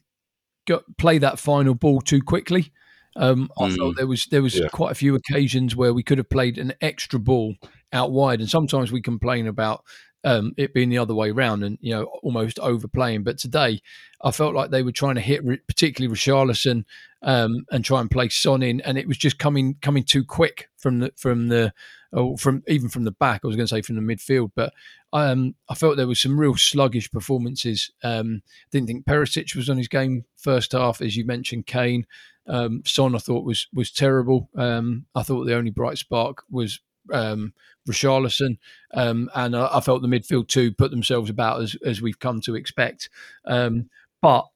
go, 0.65 0.81
play 0.97 1.17
that 1.17 1.37
final 1.39 1.75
ball 1.75 1.99
too 2.01 2.21
quickly. 2.21 2.71
Um, 3.15 3.51
I 3.59 3.67
Mm. 3.67 3.75
felt 3.75 3.95
there 3.97 4.07
was 4.07 4.25
there 4.27 4.41
was 4.41 4.57
Yeah. 4.57 4.69
quite 4.71 4.91
a 4.91 4.95
few 4.95 5.15
occasions 5.15 5.75
where 5.75 5.93
we 5.93 6.01
could 6.01 6.17
have 6.17 6.29
played 6.29 6.57
an 6.57 6.73
extra 6.81 7.19
ball 7.19 7.55
out 7.91 8.11
wide, 8.11 8.39
and 8.39 8.49
sometimes 8.49 8.91
we 8.91 9.01
complain 9.01 9.47
about 9.47 9.83
um, 10.24 10.53
it 10.58 10.74
being 10.74 10.89
the 10.89 10.98
other 10.98 11.13
way 11.13 11.32
round 11.32 11.63
and 11.63 11.77
you 11.82 11.94
know 11.94 12.06
almost 12.22 12.60
overplaying. 12.60 13.24
But 13.24 13.38
today, 13.38 13.82
I 14.22 14.32
felt 14.32 14.56
like 14.56 14.72
they 14.72 14.84
were 14.84 14.92
trying 14.92 15.15
to 15.15 15.22
hit 15.22 15.44
particularly 15.68 16.13
Richarlison 16.13 16.86
um, 17.22 17.65
and 17.72 17.84
try 17.84 18.01
and 18.01 18.10
play 18.10 18.30
Son 18.30 18.63
in, 18.63 18.82
and 18.82 18.98
it 18.98 19.08
was 19.08 19.18
just 19.18 19.39
coming 19.39 19.75
coming 19.82 20.03
too 20.03 20.24
quick 20.24 20.70
from 20.77 21.00
the 21.00 21.13
from 21.18 21.48
the 21.48 21.74
or 22.12 22.38
from 22.38 22.63
even 22.68 22.89
from 22.89 23.03
the 23.03 23.12
back. 23.12 23.42
I 23.44 23.48
was 23.48 23.56
going 23.56 23.68
to 23.68 23.75
say 23.75 23.82
from 23.82 23.96
the 23.96 24.15
midfield, 24.15 24.51
but 24.56 24.74
um, 25.12 25.56
I 25.70 25.75
felt 25.75 25.98
there 25.98 26.08
was 26.08 26.22
some 26.22 26.39
real 26.39 26.56
sluggish 26.56 27.12
performances. 27.12 27.92
Um, 28.03 28.42
didn't 28.72 28.88
think 28.88 29.06
Perisic 29.06 29.56
was 29.56 29.70
on 29.70 29.77
his 29.77 29.88
game 29.88 30.25
first 30.38 30.72
half, 30.72 31.01
as 31.01 31.18
you 31.18 31.25
mentioned. 31.25 31.65
Kane, 31.65 32.06
um, 32.48 32.84
Son, 32.86 33.15
I 33.15 33.20
thought 33.20 33.46
was 33.46 33.68
was 33.74 33.92
terrible. 33.92 34.50
Um, 34.56 35.06
I 35.15 35.24
thought 35.24 35.46
the 35.46 35.56
only 35.56 35.72
bright 35.72 35.98
spark 35.98 36.44
was 36.50 36.80
um, 37.12 37.53
Richarlison, 37.89 38.57
um, 38.93 39.29
and 39.36 39.55
I, 39.55 39.77
I 39.77 39.81
felt 39.81 40.01
the 40.01 40.07
midfield 40.07 40.48
too 40.48 40.72
put 40.72 40.91
themselves 40.91 41.29
about 41.29 41.62
as 41.62 41.75
as 41.86 42.01
we've 42.01 42.19
come 42.19 42.41
to 42.41 42.55
expect. 42.55 43.10
Um, 43.45 43.89
but 44.22 44.48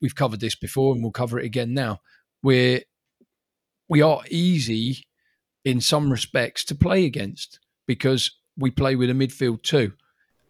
we've 0.00 0.14
covered 0.14 0.40
this 0.40 0.54
before, 0.54 0.94
and 0.94 1.02
we'll 1.02 1.12
cover 1.12 1.38
it 1.38 1.46
again 1.46 1.74
now. 1.74 2.00
We're 2.42 2.82
we 3.88 4.02
are 4.02 4.22
easy 4.30 5.04
in 5.64 5.80
some 5.80 6.10
respects 6.10 6.64
to 6.66 6.74
play 6.74 7.04
against 7.04 7.58
because 7.86 8.30
we 8.56 8.70
play 8.70 8.96
with 8.96 9.10
a 9.10 9.14
midfield 9.14 9.62
too, 9.62 9.92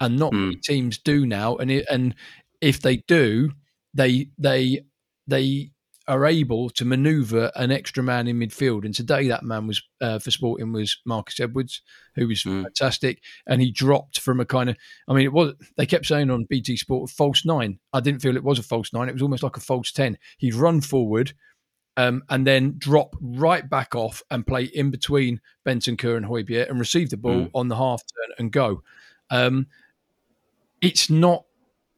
and 0.00 0.19
not 0.19 0.33
many 0.33 0.57
teams 0.57 0.99
do 0.99 1.25
now. 1.25 1.57
And 1.57 1.71
it, 1.71 1.87
and 1.91 2.14
if 2.61 2.81
they 2.81 2.99
do, 2.99 3.53
they 3.95 4.29
they 4.38 4.85
they 5.26 5.71
are 6.07 6.27
able 6.27 6.69
to 6.71 6.85
manoeuvre 6.85 7.51
an 7.57 7.71
extra 7.71 8.03
man 8.03 8.29
in 8.29 8.39
midfield. 8.39 8.85
And 8.85 8.95
today, 8.95 9.27
that 9.29 9.43
man 9.43 9.67
was 9.67 9.83
uh, 10.01 10.19
for 10.19 10.31
Sporting 10.31 10.73
was 10.73 10.99
Marcus 11.07 11.41
Edwards, 11.41 11.81
who 12.15 12.29
was 12.29 12.43
Mm. 12.43 12.63
fantastic, 12.65 13.23
and 13.47 13.61
he 13.63 13.71
dropped 13.71 14.21
from 14.21 14.39
a 14.41 14.45
kind 14.45 14.69
of. 14.71 14.77
I 15.09 15.15
mean, 15.15 15.25
it 15.25 15.33
was. 15.33 15.55
They 15.77 15.87
kept 15.87 16.07
saying 16.07 16.31
on 16.31 16.45
BT 16.45 16.77
Sport 16.77 17.09
false 17.11 17.45
nine. 17.47 17.79
I 17.93 18.01
didn't 18.01 18.21
feel 18.21 18.37
it 18.37 18.45
was 18.45 18.59
a 18.59 18.63
false 18.63 18.93
nine. 18.93 19.09
It 19.09 19.13
was 19.15 19.23
almost 19.23 19.43
like 19.43 19.57
a 19.57 19.61
false 19.61 19.93
ten. 19.93 20.19
He'd 20.39 20.55
run 20.55 20.81
forward. 20.81 21.33
Um, 21.97 22.25
and 22.29 22.45
then 22.45 22.75
drop 22.79 23.15
right 23.21 23.71
back 23.71 23.95
off 23.95 24.21
and 24.33 24.45
play 24.45 24.65
in 24.65 24.91
between 24.91 25.41
Bentancur 25.65 26.17
and 26.17 26.27
Højbjerg 26.27 26.69
and 26.69 26.81
receive 26.81 27.09
the 27.09 27.17
ball 27.17 27.43
Mm. 27.45 27.51
on 27.55 27.69
the 27.69 27.77
half 27.77 28.03
turn 28.03 28.35
and 28.41 28.51
go. 28.51 28.83
Um, 29.31 29.69
it's 30.81 31.09
not 31.09 31.45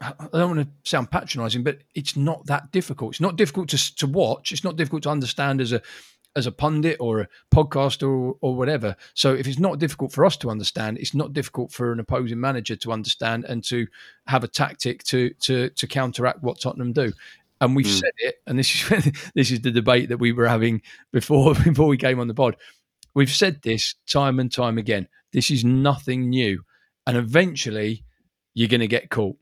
I 0.00 0.12
don't 0.32 0.56
want 0.56 0.68
to 0.68 0.90
sound 0.90 1.10
patronising, 1.10 1.64
but 1.64 1.78
it's 1.94 2.16
not 2.16 2.44
that 2.46 2.70
difficult. 2.70 3.12
It's 3.14 3.20
not 3.20 3.36
difficult 3.36 3.68
to 3.70 3.96
to 3.96 4.06
watch. 4.06 4.52
It's 4.52 4.64
not 4.64 4.76
difficult 4.76 5.02
to 5.04 5.10
understand 5.10 5.60
as 5.60 5.72
a 5.72 5.80
as 6.36 6.46
a 6.46 6.52
pundit 6.52 6.98
or 7.00 7.20
a 7.20 7.28
podcaster 7.50 8.02
or, 8.02 8.36
or 8.42 8.54
whatever. 8.54 8.94
So 9.14 9.32
if 9.32 9.46
it's 9.48 9.58
not 9.58 9.78
difficult 9.78 10.12
for 10.12 10.26
us 10.26 10.36
to 10.38 10.50
understand, 10.50 10.98
it's 10.98 11.14
not 11.14 11.32
difficult 11.32 11.72
for 11.72 11.92
an 11.92 12.00
opposing 12.00 12.38
manager 12.38 12.76
to 12.76 12.92
understand 12.92 13.46
and 13.46 13.64
to 13.64 13.86
have 14.26 14.44
a 14.44 14.48
tactic 14.48 15.02
to 15.04 15.30
to 15.40 15.70
to 15.70 15.86
counteract 15.86 16.42
what 16.42 16.60
Tottenham 16.60 16.92
do. 16.92 17.12
And 17.62 17.74
we've 17.74 17.86
Mm. 17.86 18.00
said 18.00 18.12
it, 18.18 18.34
and 18.46 18.58
this 18.58 18.74
is 18.74 19.30
this 19.34 19.50
is 19.50 19.62
the 19.62 19.70
debate 19.70 20.10
that 20.10 20.18
we 20.18 20.32
were 20.32 20.46
having 20.46 20.82
before 21.10 21.54
before 21.64 21.86
we 21.88 21.96
came 21.96 22.20
on 22.20 22.28
the 22.28 22.34
pod. 22.34 22.56
We've 23.14 23.30
said 23.30 23.62
this 23.62 23.94
time 24.06 24.38
and 24.40 24.52
time 24.52 24.76
again. 24.76 25.08
This 25.32 25.50
is 25.50 25.64
nothing 25.64 26.28
new, 26.28 26.64
and 27.06 27.16
eventually 27.16 28.04
you're 28.52 28.68
going 28.68 28.82
to 28.82 28.86
get 28.88 29.08
caught. 29.08 29.38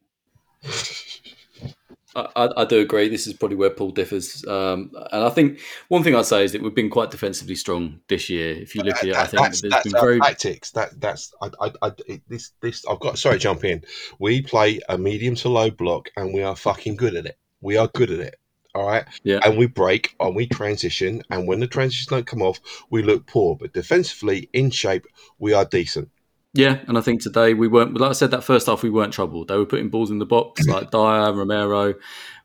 I, 2.16 2.48
I, 2.56 2.64
do 2.64 2.80
agree. 2.80 3.08
This 3.08 3.26
is 3.26 3.32
probably 3.32 3.56
where 3.56 3.70
Paul 3.70 3.90
differs, 3.90 4.44
um, 4.46 4.92
and 5.12 5.24
I 5.24 5.30
think 5.30 5.60
one 5.88 6.04
thing 6.04 6.14
I'd 6.14 6.26
say 6.26 6.44
is 6.44 6.52
that 6.52 6.62
we've 6.62 6.74
been 6.74 6.90
quite 6.90 7.10
defensively 7.10 7.56
strong 7.56 8.00
this 8.08 8.30
year. 8.30 8.54
If 8.54 8.74
you 8.74 8.82
look 8.82 8.98
at 8.98 9.04
it, 9.04 9.16
I 9.16 9.26
think 9.26 9.42
that's, 9.42 9.60
there's 9.60 9.72
that's 9.72 9.92
been 9.92 10.00
very 10.00 10.20
tactics. 10.20 10.70
That 10.72 11.00
that's 11.00 11.34
I, 11.42 11.50
I, 11.60 11.72
I, 11.82 11.92
this 12.28 12.52
this 12.60 12.84
I've 12.86 13.00
got. 13.00 13.18
Sorry, 13.18 13.38
jump 13.38 13.64
in. 13.64 13.82
We 14.18 14.42
play 14.42 14.80
a 14.88 14.96
medium 14.96 15.34
to 15.36 15.48
low 15.48 15.70
block, 15.70 16.10
and 16.16 16.32
we 16.32 16.42
are 16.42 16.54
fucking 16.54 16.96
good 16.96 17.16
at 17.16 17.26
it. 17.26 17.38
We 17.60 17.76
are 17.76 17.88
good 17.88 18.10
at 18.10 18.20
it. 18.20 18.36
All 18.76 18.86
right, 18.86 19.04
yeah. 19.22 19.40
and 19.44 19.56
we 19.56 19.66
break 19.66 20.14
and 20.20 20.34
we 20.36 20.46
transition, 20.46 21.22
and 21.30 21.48
when 21.48 21.60
the 21.60 21.66
transitions 21.66 22.08
don't 22.08 22.26
come 22.26 22.42
off, 22.42 22.60
we 22.90 23.02
look 23.02 23.26
poor. 23.26 23.56
But 23.56 23.72
defensively, 23.72 24.48
in 24.52 24.70
shape, 24.70 25.06
we 25.38 25.52
are 25.52 25.64
decent. 25.64 26.10
Yeah, 26.54 26.78
and 26.86 26.96
I 26.96 27.00
think 27.00 27.20
today 27.20 27.52
we 27.52 27.66
weren't. 27.66 27.98
Like 27.98 28.10
I 28.10 28.12
said, 28.12 28.30
that 28.30 28.44
first 28.44 28.68
half 28.68 28.84
we 28.84 28.90
weren't 28.90 29.12
troubled. 29.12 29.48
They 29.48 29.56
were 29.56 29.66
putting 29.66 29.90
balls 29.90 30.12
in 30.12 30.20
the 30.20 30.26
box, 30.26 30.62
mm-hmm. 30.62 30.72
like 30.72 30.90
Dier, 30.92 31.32
Romero 31.32 31.94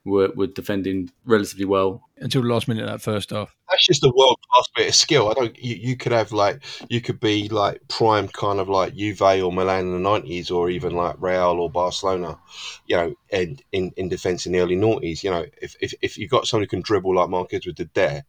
were, 0.03 0.31
were 0.35 0.47
defending 0.47 1.11
relatively 1.25 1.65
well. 1.65 2.01
until 2.17 2.41
the 2.41 2.47
last 2.47 2.67
minute 2.67 2.83
of 2.83 2.89
that 2.89 3.01
first 3.01 3.29
half. 3.29 3.55
That's 3.69 3.85
just 3.85 4.03
a 4.03 4.11
world 4.15 4.39
class 4.51 4.67
bit 4.75 4.89
of 4.89 4.95
skill. 4.95 5.29
I 5.29 5.33
don't. 5.33 5.63
You, 5.63 5.75
you 5.75 5.95
could 5.95 6.11
have 6.11 6.31
like 6.31 6.63
you 6.89 7.01
could 7.01 7.19
be 7.19 7.49
like 7.49 7.81
prime 7.87 8.27
kind 8.27 8.59
of 8.59 8.67
like 8.67 8.95
Juve 8.95 9.21
or 9.21 9.51
Milan 9.51 9.85
in 9.85 9.93
the 9.93 9.99
nineties, 9.99 10.49
or 10.49 10.69
even 10.69 10.93
like 10.93 11.15
Real 11.19 11.59
or 11.59 11.69
Barcelona. 11.69 12.39
You 12.87 12.95
know, 12.95 13.15
and 13.31 13.61
in 13.71 13.91
in 13.95 14.09
defence 14.09 14.45
in 14.45 14.53
the 14.53 14.59
early 14.59 14.75
noughties. 14.75 15.23
You 15.23 15.31
know, 15.31 15.45
if 15.61 15.75
if 15.81 15.93
if 16.01 16.17
you 16.17 16.27
got 16.27 16.47
someone 16.47 16.63
who 16.63 16.67
can 16.67 16.81
dribble 16.81 17.15
like 17.15 17.29
Mark 17.29 17.51
with 17.51 17.75
the 17.75 17.89
there, 17.93 18.25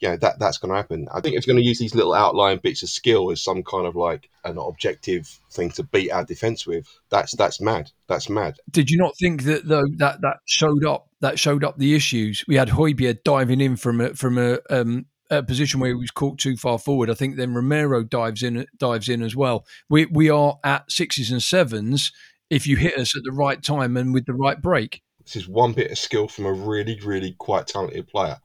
you 0.00 0.08
know 0.08 0.16
that 0.16 0.38
that's 0.38 0.58
going 0.58 0.70
to 0.70 0.76
happen. 0.76 1.08
I 1.12 1.20
think 1.20 1.36
it's 1.36 1.46
going 1.46 1.58
to 1.58 1.64
use 1.64 1.78
these 1.78 1.94
little 1.94 2.14
outlying 2.14 2.60
bits 2.62 2.82
of 2.82 2.88
skill 2.88 3.30
as 3.30 3.42
some 3.42 3.62
kind 3.62 3.86
of 3.86 3.96
like 3.96 4.28
an 4.44 4.58
objective 4.58 5.40
thing 5.50 5.70
to 5.72 5.82
beat 5.82 6.10
our 6.10 6.24
defence 6.24 6.66
with. 6.66 6.86
That's 7.10 7.34
that's 7.36 7.60
mad. 7.60 7.90
That's 8.08 8.28
mad. 8.28 8.56
Did 8.70 8.90
you 8.90 8.98
not 8.98 9.16
think 9.18 9.44
that 9.44 9.66
though 9.66 9.86
that 9.96 10.20
that 10.22 10.38
showed 10.46 10.84
up 10.84 11.08
that 11.20 11.38
showed 11.38 11.64
up 11.64 11.78
the 11.78 11.94
issues? 11.94 12.44
We 12.46 12.56
had 12.56 12.68
Højbjerg 12.68 13.22
diving 13.24 13.60
in 13.60 13.76
from 13.76 14.00
a 14.00 14.14
from 14.14 14.38
a, 14.38 14.58
um, 14.70 15.06
a 15.30 15.42
position 15.42 15.80
where 15.80 15.90
he 15.90 15.94
was 15.94 16.10
caught 16.10 16.38
too 16.38 16.56
far 16.56 16.78
forward. 16.78 17.10
I 17.10 17.14
think 17.14 17.36
then 17.36 17.54
Romero 17.54 18.02
dives 18.02 18.42
in 18.42 18.66
dives 18.78 19.08
in 19.08 19.22
as 19.22 19.34
well. 19.34 19.64
We 19.88 20.06
we 20.06 20.30
are 20.30 20.58
at 20.64 20.90
sixes 20.90 21.30
and 21.30 21.42
sevens 21.42 22.12
if 22.50 22.66
you 22.66 22.76
hit 22.76 22.98
us 22.98 23.16
at 23.16 23.22
the 23.24 23.32
right 23.32 23.62
time 23.62 23.96
and 23.96 24.12
with 24.12 24.26
the 24.26 24.34
right 24.34 24.60
break. 24.60 25.02
This 25.24 25.36
is 25.36 25.48
one 25.48 25.72
bit 25.72 25.90
of 25.90 25.98
skill 25.98 26.28
from 26.28 26.46
a 26.46 26.52
really, 26.52 26.98
really 27.02 27.34
quite 27.38 27.66
talented 27.66 28.08
player. 28.08 28.38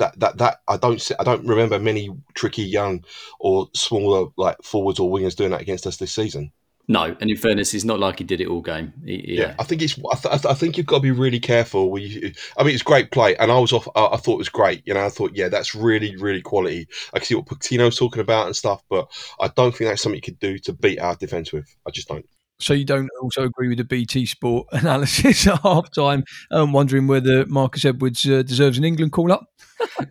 That 0.00 0.18
that 0.18 0.38
that 0.38 0.60
I 0.66 0.76
don't 0.78 1.00
see, 1.00 1.14
I 1.20 1.24
don't 1.24 1.46
remember 1.46 1.78
many 1.78 2.10
tricky 2.34 2.62
young 2.62 3.04
or 3.38 3.68
smaller 3.76 4.30
like 4.36 4.56
forwards 4.64 4.98
or 4.98 5.10
wingers 5.10 5.36
doing 5.36 5.50
that 5.50 5.60
against 5.60 5.86
us 5.86 5.98
this 5.98 6.12
season. 6.12 6.52
No, 6.88 7.14
and 7.20 7.30
in 7.30 7.36
fairness, 7.36 7.72
it's 7.72 7.84
not 7.84 8.00
like 8.00 8.18
he 8.18 8.24
did 8.24 8.40
it 8.40 8.48
all 8.48 8.62
game. 8.62 8.92
He- 9.04 9.36
Yeah, 9.36 9.54
I 9.60 9.62
think 9.62 9.82
it's. 9.82 9.96
I, 10.10 10.16
th- 10.16 10.44
I 10.46 10.54
think 10.54 10.76
you've 10.76 10.86
got 10.86 10.96
to 10.96 11.02
be 11.02 11.10
really 11.12 11.38
careful. 11.38 11.96
You, 11.98 12.32
I 12.56 12.64
mean, 12.64 12.74
it's 12.74 12.82
great 12.82 13.12
play, 13.12 13.36
and 13.36 13.52
I 13.52 13.58
was 13.60 13.72
off. 13.72 13.86
I, 13.94 14.06
I 14.06 14.16
thought 14.16 14.34
it 14.34 14.38
was 14.38 14.48
great. 14.48 14.82
You 14.86 14.94
know, 14.94 15.04
I 15.04 15.08
thought, 15.10 15.36
yeah, 15.36 15.48
that's 15.48 15.74
really, 15.74 16.16
really 16.16 16.42
quality. 16.42 16.88
I 17.14 17.18
can 17.18 17.26
see 17.26 17.34
what 17.36 17.46
Pochettino's 17.46 17.96
talking 17.98 18.22
about 18.22 18.46
and 18.46 18.56
stuff, 18.56 18.82
but 18.90 19.08
I 19.38 19.48
don't 19.48 19.72
think 19.76 19.88
that's 19.90 20.02
something 20.02 20.16
you 20.16 20.22
could 20.22 20.40
do 20.40 20.58
to 20.60 20.72
beat 20.72 20.98
our 20.98 21.14
defense 21.14 21.52
with. 21.52 21.72
I 21.86 21.90
just 21.90 22.08
don't. 22.08 22.26
So 22.60 22.74
you 22.74 22.84
don't 22.84 23.08
also 23.22 23.44
agree 23.44 23.68
with 23.68 23.78
the 23.78 23.84
BT 23.84 24.26
Sport 24.26 24.68
analysis 24.72 25.46
at 25.46 25.60
half 25.60 25.90
time, 25.90 26.24
um, 26.50 26.72
wondering 26.72 27.06
whether 27.06 27.46
Marcus 27.46 27.84
Edwards 27.84 28.24
uh, 28.28 28.42
deserves 28.42 28.78
an 28.78 28.84
England 28.84 29.12
call 29.12 29.32
up? 29.32 29.46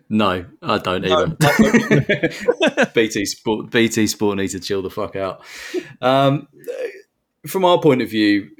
No, 0.08 0.44
I 0.62 0.78
don't 0.78 1.04
either. 1.06 1.36
BT 2.94 3.24
Sport, 3.24 3.70
BT 3.70 4.08
Sport 4.08 4.36
needs 4.36 4.52
to 4.52 4.60
chill 4.60 4.82
the 4.82 4.90
fuck 4.90 5.14
out. 5.14 5.42
Um, 6.00 6.48
from 7.46 7.64
our 7.64 7.80
point 7.80 8.02
of 8.02 8.10
view, 8.10 8.50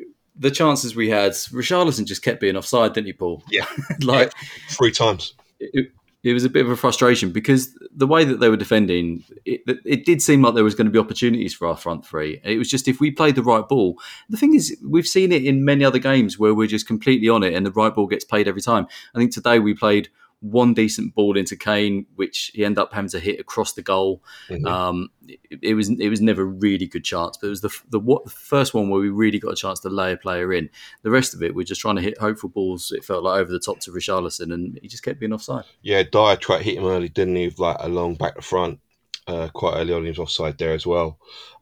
the 0.40 0.50
chances 0.50 0.96
we 0.96 1.10
had, 1.10 1.32
Richarlison 1.32 2.06
just 2.06 2.22
kept 2.22 2.40
being 2.40 2.56
offside, 2.56 2.94
didn't 2.94 3.08
he, 3.08 3.12
Paul? 3.12 3.42
Yeah, 3.50 3.66
like 4.02 4.32
three 4.70 4.92
times. 4.92 5.34
It, 5.58 5.92
it 6.22 6.34
was 6.34 6.44
a 6.44 6.50
bit 6.50 6.64
of 6.64 6.70
a 6.70 6.76
frustration 6.76 7.32
because 7.32 7.76
the 7.94 8.06
way 8.06 8.24
that 8.24 8.40
they 8.40 8.50
were 8.50 8.56
defending, 8.56 9.24
it, 9.46 9.62
it 9.86 10.04
did 10.04 10.20
seem 10.20 10.42
like 10.42 10.54
there 10.54 10.64
was 10.64 10.74
going 10.74 10.86
to 10.86 10.90
be 10.90 10.98
opportunities 10.98 11.54
for 11.54 11.66
our 11.66 11.76
front 11.76 12.04
three. 12.04 12.40
It 12.44 12.58
was 12.58 12.68
just 12.68 12.88
if 12.88 13.00
we 13.00 13.10
played 13.10 13.36
the 13.36 13.42
right 13.42 13.66
ball. 13.66 13.98
The 14.28 14.36
thing 14.36 14.54
is, 14.54 14.76
we've 14.86 15.06
seen 15.06 15.32
it 15.32 15.44
in 15.44 15.64
many 15.64 15.84
other 15.84 15.98
games 15.98 16.38
where 16.38 16.54
we're 16.54 16.66
just 16.66 16.86
completely 16.86 17.28
on 17.28 17.42
it 17.42 17.54
and 17.54 17.64
the 17.64 17.72
right 17.72 17.94
ball 17.94 18.06
gets 18.06 18.24
played 18.24 18.48
every 18.48 18.62
time. 18.62 18.86
I 19.14 19.18
think 19.18 19.32
today 19.32 19.58
we 19.58 19.72
played 19.72 20.10
one 20.40 20.72
decent 20.72 21.14
ball 21.14 21.36
into 21.36 21.54
Kane, 21.54 22.06
which 22.16 22.50
he 22.54 22.64
ended 22.64 22.78
up 22.78 22.94
having 22.94 23.10
to 23.10 23.20
hit 23.20 23.38
across 23.38 23.74
the 23.74 23.82
goal. 23.82 24.22
Mhm. 24.48 24.66
Um, 24.66 25.10
it, 25.28 25.38
it 25.62 25.74
was 25.74 25.90
it 25.90 26.08
was 26.08 26.20
never 26.20 26.42
a 26.42 26.46
really 26.46 26.86
good 26.86 27.04
chance, 27.04 27.36
but 27.36 27.48
it 27.48 27.50
was 27.50 27.60
the 27.60 27.70
the, 27.90 28.00
what, 28.00 28.24
the 28.24 28.30
first 28.30 28.72
one 28.72 28.88
where 28.88 29.00
we 29.00 29.10
really 29.10 29.38
got 29.38 29.52
a 29.52 29.56
chance 29.56 29.80
to 29.80 29.90
lay 29.90 30.12
a 30.12 30.16
player 30.16 30.52
in. 30.52 30.70
The 31.02 31.10
rest 31.10 31.34
of 31.34 31.42
it, 31.42 31.54
we're 31.54 31.64
just 31.64 31.80
trying 31.80 31.96
to 31.96 32.02
hit 32.02 32.18
hopeful 32.18 32.48
balls. 32.48 32.90
It 32.90 33.04
felt 33.04 33.24
like 33.24 33.38
over 33.38 33.52
the 33.52 33.60
top 33.60 33.80
to 33.80 33.90
Richarlison, 33.92 34.52
and 34.52 34.78
he 34.80 34.88
just 34.88 35.02
kept 35.02 35.20
being 35.20 35.32
offside. 35.32 35.64
Yeah, 35.82 36.02
Dier 36.02 36.36
tried 36.36 36.58
to 36.58 36.64
hit 36.64 36.78
him 36.78 36.86
early, 36.86 37.10
didn't 37.10 37.36
he? 37.36 37.46
With 37.46 37.58
like 37.58 37.76
a 37.80 37.88
long 37.88 38.14
back 38.14 38.36
to 38.36 38.42
front, 38.42 38.80
uh, 39.26 39.48
quite 39.52 39.76
early 39.76 39.92
on. 39.92 40.04
He 40.04 40.08
was 40.08 40.18
offside 40.18 40.56
there 40.56 40.72
as 40.72 40.86
well. 40.86 41.18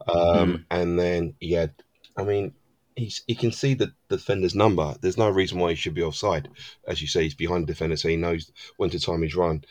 Um, 0.07 0.65
And 0.71 0.97
then 0.97 1.35
he 1.39 1.51
had, 1.51 1.73
I 2.15 2.23
mean, 2.23 2.53
he's 2.99 3.23
he 3.27 3.35
can 3.35 3.51
see 3.51 3.73
the 3.73 3.93
defender's 4.09 4.55
number. 4.55 4.95
There's 5.01 5.17
no 5.17 5.29
reason 5.29 5.59
why 5.59 5.71
he 5.71 5.75
should 5.75 5.93
be 5.93 6.03
offside. 6.03 6.49
As 6.87 7.01
you 7.01 7.07
say, 7.07 7.23
he's 7.23 7.35
behind 7.35 7.63
the 7.63 7.73
defender, 7.73 7.97
so 7.97 8.09
he 8.09 8.15
knows 8.15 8.51
when 8.77 8.89
to 8.91 8.99
time 8.99 9.21
his 9.21 9.35
run. 9.35 9.63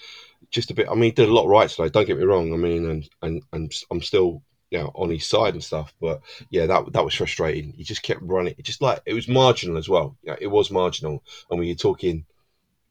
Just 0.50 0.70
a 0.70 0.74
bit. 0.74 0.88
I 0.88 0.94
mean, 0.94 1.04
he 1.04 1.10
did 1.12 1.28
a 1.28 1.34
lot 1.34 1.46
right 1.48 1.68
today. 1.68 1.88
Don't 1.88 2.06
get 2.06 2.18
me 2.18 2.24
wrong. 2.24 2.52
I 2.52 2.56
mean, 2.56 2.88
and 2.88 3.08
and, 3.22 3.42
and 3.52 3.72
I'm 3.90 4.02
still. 4.02 4.42
You 4.70 4.80
know, 4.80 4.92
on 4.96 5.08
his 5.08 5.24
side 5.24 5.54
and 5.54 5.64
stuff, 5.64 5.94
but 5.98 6.20
yeah, 6.50 6.66
that 6.66 6.92
that 6.92 7.02
was 7.02 7.14
frustrating. 7.14 7.72
He 7.72 7.84
just 7.84 8.02
kept 8.02 8.20
running. 8.20 8.54
It 8.58 8.66
just 8.66 8.82
like 8.82 9.00
it 9.06 9.14
was 9.14 9.26
marginal 9.26 9.78
as 9.78 9.88
well. 9.88 10.18
It 10.42 10.48
was 10.48 10.70
marginal, 10.70 11.24
and 11.50 11.58
when 11.58 11.66
you're 11.66 11.74
talking 11.74 12.26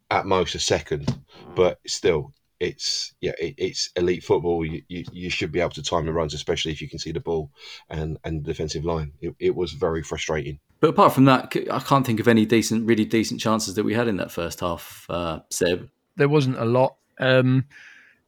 at 0.09 0.25
most 0.25 0.55
a 0.55 0.59
second, 0.59 1.15
but 1.53 1.79
still, 1.85 2.33
it's 2.59 3.13
yeah, 3.21 3.33
it, 3.39 3.55
it's 3.57 3.89
elite 3.95 4.23
football. 4.23 4.65
You, 4.65 4.81
you 4.87 5.03
you 5.11 5.29
should 5.29 5.51
be 5.51 5.59
able 5.59 5.71
to 5.71 5.83
time 5.83 6.05
the 6.05 6.13
runs, 6.13 6.33
especially 6.33 6.71
if 6.71 6.81
you 6.81 6.89
can 6.89 6.99
see 6.99 7.11
the 7.11 7.19
ball 7.19 7.51
and 7.89 8.17
and 8.23 8.43
the 8.43 8.47
defensive 8.47 8.85
line. 8.85 9.13
It, 9.21 9.35
it 9.39 9.55
was 9.55 9.73
very 9.73 10.03
frustrating. 10.03 10.59
But 10.79 10.89
apart 10.89 11.13
from 11.13 11.25
that, 11.25 11.55
I 11.71 11.79
can't 11.79 12.05
think 12.05 12.19
of 12.19 12.27
any 12.27 12.45
decent, 12.45 12.87
really 12.87 13.05
decent 13.05 13.39
chances 13.39 13.75
that 13.75 13.83
we 13.83 13.95
had 13.95 14.07
in 14.07 14.17
that 14.17 14.31
first 14.31 14.59
half. 14.59 15.07
Uh, 15.09 15.39
Seb, 15.49 15.89
there 16.17 16.29
wasn't 16.29 16.57
a 16.57 16.65
lot. 16.65 16.97
Um, 17.19 17.65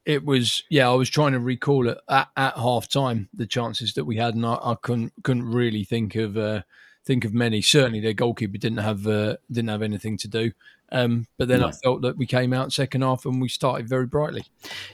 it 0.04 0.24
was 0.24 0.64
yeah. 0.70 0.88
I 0.90 0.94
was 0.94 1.10
trying 1.10 1.32
to 1.32 1.40
recall 1.40 1.88
it 1.88 1.98
at, 2.08 2.28
at 2.36 2.56
half 2.56 2.88
time 2.88 3.28
the 3.34 3.46
chances 3.46 3.94
that 3.94 4.04
we 4.04 4.16
had, 4.16 4.34
and 4.34 4.46
I, 4.46 4.54
I 4.54 4.76
couldn't 4.80 5.12
couldn't 5.22 5.44
really 5.44 5.84
think 5.84 6.14
of 6.16 6.36
uh, 6.36 6.62
think 7.04 7.24
of 7.24 7.34
many. 7.34 7.62
Certainly, 7.62 8.00
their 8.00 8.12
goalkeeper 8.12 8.58
didn't 8.58 8.78
have 8.78 9.06
uh, 9.06 9.36
didn't 9.50 9.70
have 9.70 9.82
anything 9.82 10.16
to 10.18 10.28
do. 10.28 10.52
Um, 10.92 11.26
but 11.38 11.46
then 11.46 11.62
I 11.62 11.70
felt 11.70 12.02
that 12.02 12.16
we 12.16 12.26
came 12.26 12.52
out 12.52 12.72
second 12.72 13.02
half 13.02 13.24
and 13.24 13.40
we 13.40 13.48
started 13.48 13.88
very 13.88 14.06
brightly. 14.06 14.44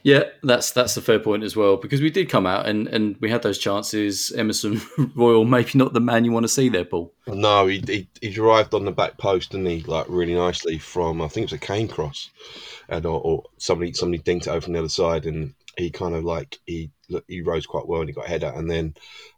yeah, 0.02 0.24
that's 0.42 0.70
that's 0.70 0.96
a 0.96 1.02
fair 1.02 1.18
point 1.18 1.42
as 1.42 1.56
well 1.56 1.76
because 1.78 2.02
we 2.02 2.10
did 2.10 2.28
come 2.28 2.46
out 2.46 2.66
and, 2.66 2.86
and 2.88 3.16
we 3.20 3.30
had 3.30 3.42
those 3.42 3.58
chances. 3.58 4.30
Emerson 4.32 4.80
Royal, 5.14 5.44
maybe 5.44 5.70
not 5.74 5.94
the 5.94 6.00
man 6.00 6.24
you 6.24 6.32
want 6.32 6.44
to 6.44 6.48
see 6.48 6.68
there, 6.68 6.84
Paul. 6.84 7.12
No, 7.26 7.66
he, 7.66 7.82
he 7.86 8.08
he 8.20 8.38
arrived 8.38 8.74
on 8.74 8.84
the 8.84 8.92
back 8.92 9.16
post, 9.16 9.52
didn't 9.52 9.66
he? 9.66 9.80
Like 9.82 10.06
really 10.08 10.34
nicely 10.34 10.78
from 10.78 11.22
I 11.22 11.28
think 11.28 11.44
it 11.44 11.52
was 11.52 11.60
a 11.62 11.66
Kane 11.66 11.88
cross, 11.88 12.30
and 12.88 13.06
or, 13.06 13.20
or 13.20 13.44
somebody 13.56 13.94
somebody 13.94 14.22
dinked 14.22 14.42
it 14.42 14.48
over 14.48 14.60
from 14.60 14.74
the 14.74 14.80
other 14.80 14.88
side, 14.90 15.24
and 15.24 15.54
he 15.78 15.90
kind 15.90 16.14
of 16.14 16.24
like 16.24 16.58
he 16.66 16.90
he 17.26 17.40
rose 17.40 17.66
quite 17.66 17.86
well 17.86 18.00
and 18.00 18.08
he 18.10 18.14
got 18.14 18.26
a 18.26 18.30
header, 18.30 18.52
and 18.54 18.70
then 18.70 18.94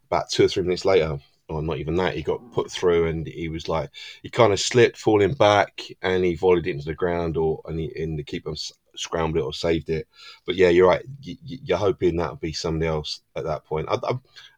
about 0.07 0.29
two 0.29 0.43
or 0.43 0.47
three 0.49 0.63
minutes 0.63 0.85
later, 0.85 1.19
or 1.49 1.61
not 1.61 1.77
even 1.77 1.95
that, 1.95 2.15
he 2.15 2.21
got 2.21 2.51
put 2.51 2.71
through 2.71 3.07
and 3.07 3.27
he 3.27 3.49
was 3.49 3.67
like, 3.67 3.89
he 4.21 4.29
kind 4.29 4.53
of 4.53 4.59
slipped, 4.59 4.97
falling 4.97 5.33
back, 5.33 5.81
and 6.01 6.23
he 6.23 6.35
volleyed 6.35 6.67
it 6.67 6.71
into 6.71 6.85
the 6.85 6.93
ground, 6.93 7.37
or 7.37 7.61
and, 7.65 7.79
he, 7.79 7.91
and 8.01 8.17
the 8.17 8.23
keeper 8.23 8.53
scrambled 8.95 9.37
it 9.37 9.45
or 9.45 9.53
saved 9.53 9.89
it. 9.89 10.07
But 10.45 10.55
yeah, 10.55 10.69
you're 10.69 10.87
right. 10.87 11.03
You, 11.21 11.37
you're 11.43 11.77
hoping 11.77 12.17
that'll 12.17 12.35
be 12.35 12.53
somebody 12.53 12.87
else 12.87 13.21
at 13.35 13.45
that 13.45 13.65
point. 13.65 13.87
I, 13.89 13.95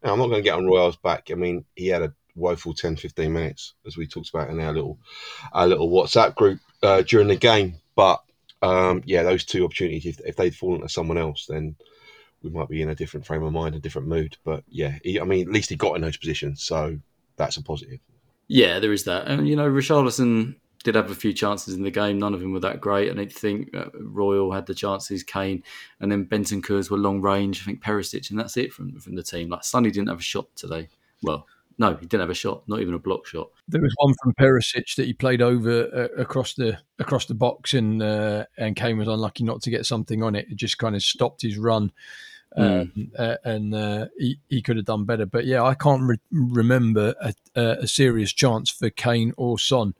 I'm 0.03 0.19
not 0.19 0.27
going 0.27 0.31
to 0.33 0.41
get 0.41 0.55
on 0.55 0.67
Royal's 0.67 0.98
back. 0.98 1.29
I 1.31 1.36
mean, 1.36 1.65
he 1.75 1.88
had 1.88 2.01
a 2.01 2.13
woeful 2.36 2.74
10, 2.74 2.95
15 2.95 3.31
minutes, 3.31 3.74
as 3.86 3.98
we 3.98 4.07
talked 4.07 4.29
about 4.29 4.50
in 4.50 4.60
our 4.60 4.74
little 4.74 4.98
our 5.53 5.67
little 5.67 5.89
WhatsApp 5.89 6.36
group 6.36 6.60
uh, 6.83 7.01
during 7.03 7.27
the 7.27 7.36
game. 7.36 7.75
But 7.95 8.21
um, 8.62 9.01
yeah, 9.05 9.24
those 9.24 9.45
two 9.45 9.65
opportunities, 9.65 10.05
if, 10.05 10.19
if 10.25 10.36
they'd 10.36 10.55
fallen 10.55 10.81
to 10.81 10.89
someone 10.89 11.17
else, 11.17 11.45
then 11.48 11.75
we 12.43 12.50
might 12.50 12.69
be 12.69 12.81
in 12.81 12.89
a 12.89 12.95
different 12.95 13.25
frame 13.25 13.43
of 13.43 13.53
mind, 13.53 13.75
a 13.75 13.79
different 13.79 14.07
mood. 14.07 14.38
But 14.43 14.63
yeah, 14.67 14.98
he, 15.03 15.19
I 15.19 15.24
mean, 15.24 15.48
at 15.48 15.53
least 15.53 15.69
he 15.69 15.75
got 15.75 15.95
in 15.95 16.01
those 16.01 16.17
positions, 16.17 16.63
so 16.63 16.98
that's 17.38 17.57
a 17.57 17.63
positive. 17.63 18.00
Yeah, 18.48 18.79
there 18.79 18.93
is 18.93 19.05
that. 19.05 19.27
And, 19.27 19.48
you 19.48 19.55
know, 19.55 19.69
Richarlison 19.69 20.55
did 20.83 20.95
have 20.95 21.12
a 21.12 21.15
few 21.15 21.31
chances 21.31 21.75
in 21.75 21.83
the 21.83 21.91
game. 21.91 22.19
None 22.19 22.33
of 22.33 22.39
them 22.41 22.51
were 22.51 22.60
that 22.62 22.81
great. 22.81 23.10
I 23.10 23.13
don't 23.13 23.31
think 23.31 23.74
uh, 23.75 23.86
Royal 23.93 24.51
had 24.51 24.65
the 24.65 24.74
chances, 24.74 25.24
Kane, 25.24 25.63
and 26.00 26.12
then 26.12 26.25
Bentancur's 26.25 26.89
were 26.89 26.98
long 26.98 27.21
range. 27.21 27.62
I 27.62 27.65
think 27.65 27.83
Perisic, 27.83 28.29
and 28.29 28.39
that's 28.39 28.57
it 28.57 28.74
from, 28.74 29.00
from 29.00 29.15
the 29.15 29.24
team. 29.24 29.50
Like, 29.50 29.63
Sonny 29.63 29.91
didn't 29.91 30.10
have 30.10 30.19
a 30.19 30.24
shot 30.24 30.48
today. 30.55 30.89
Well, 31.24 31.48
no, 31.77 31.95
he 31.95 32.05
didn't 32.05 32.21
have 32.21 32.29
a 32.29 32.36
shot, 32.36 32.67
not 32.67 32.81
even 32.81 32.93
a 32.93 33.00
block 33.00 33.25
shot. 33.25 33.50
There 33.67 33.81
was 33.81 33.93
one 33.98 34.13
from 34.21 34.33
Perisic 34.33 34.95
that 34.95 35.05
he 35.05 35.13
played 35.13 35.41
over 35.41 35.83
uh, 35.95 36.21
across 36.21 36.53
the 36.53 36.77
across 37.00 37.25
the 37.25 37.33
box, 37.33 37.74
and 37.74 38.03
uh, 38.03 38.45
and 38.57 38.75
Kane 38.75 38.98
was 38.98 39.07
unlucky 39.07 39.43
not 39.43 39.62
to 39.63 39.69
get 39.69 39.86
something 39.86 40.21
on 40.21 40.36
it. 40.36 40.48
It 40.50 40.57
just 40.57 40.77
kind 40.77 40.95
of 40.95 41.01
stopped 41.01 41.41
his 41.41 41.57
run, 41.57 41.91
um, 42.58 43.12
uh, 43.17 43.36
and 43.43 43.74
uh, 43.74 44.08
he 44.17 44.39
he 44.50 44.62
could 44.62 44.77
have 44.77 44.86
done 44.86 45.05
better. 45.05 45.25
But 45.25 45.46
yeah, 45.46 45.63
I 45.63 45.74
can't 45.74 46.03
re- 46.03 46.20
remember 46.31 47.15
a, 47.22 47.34
a 47.62 47.88
serious 47.88 48.34
chance 48.34 48.70
for 48.70 48.89
Kane 48.89 49.34
or 49.38 49.58
Son, 49.58 49.93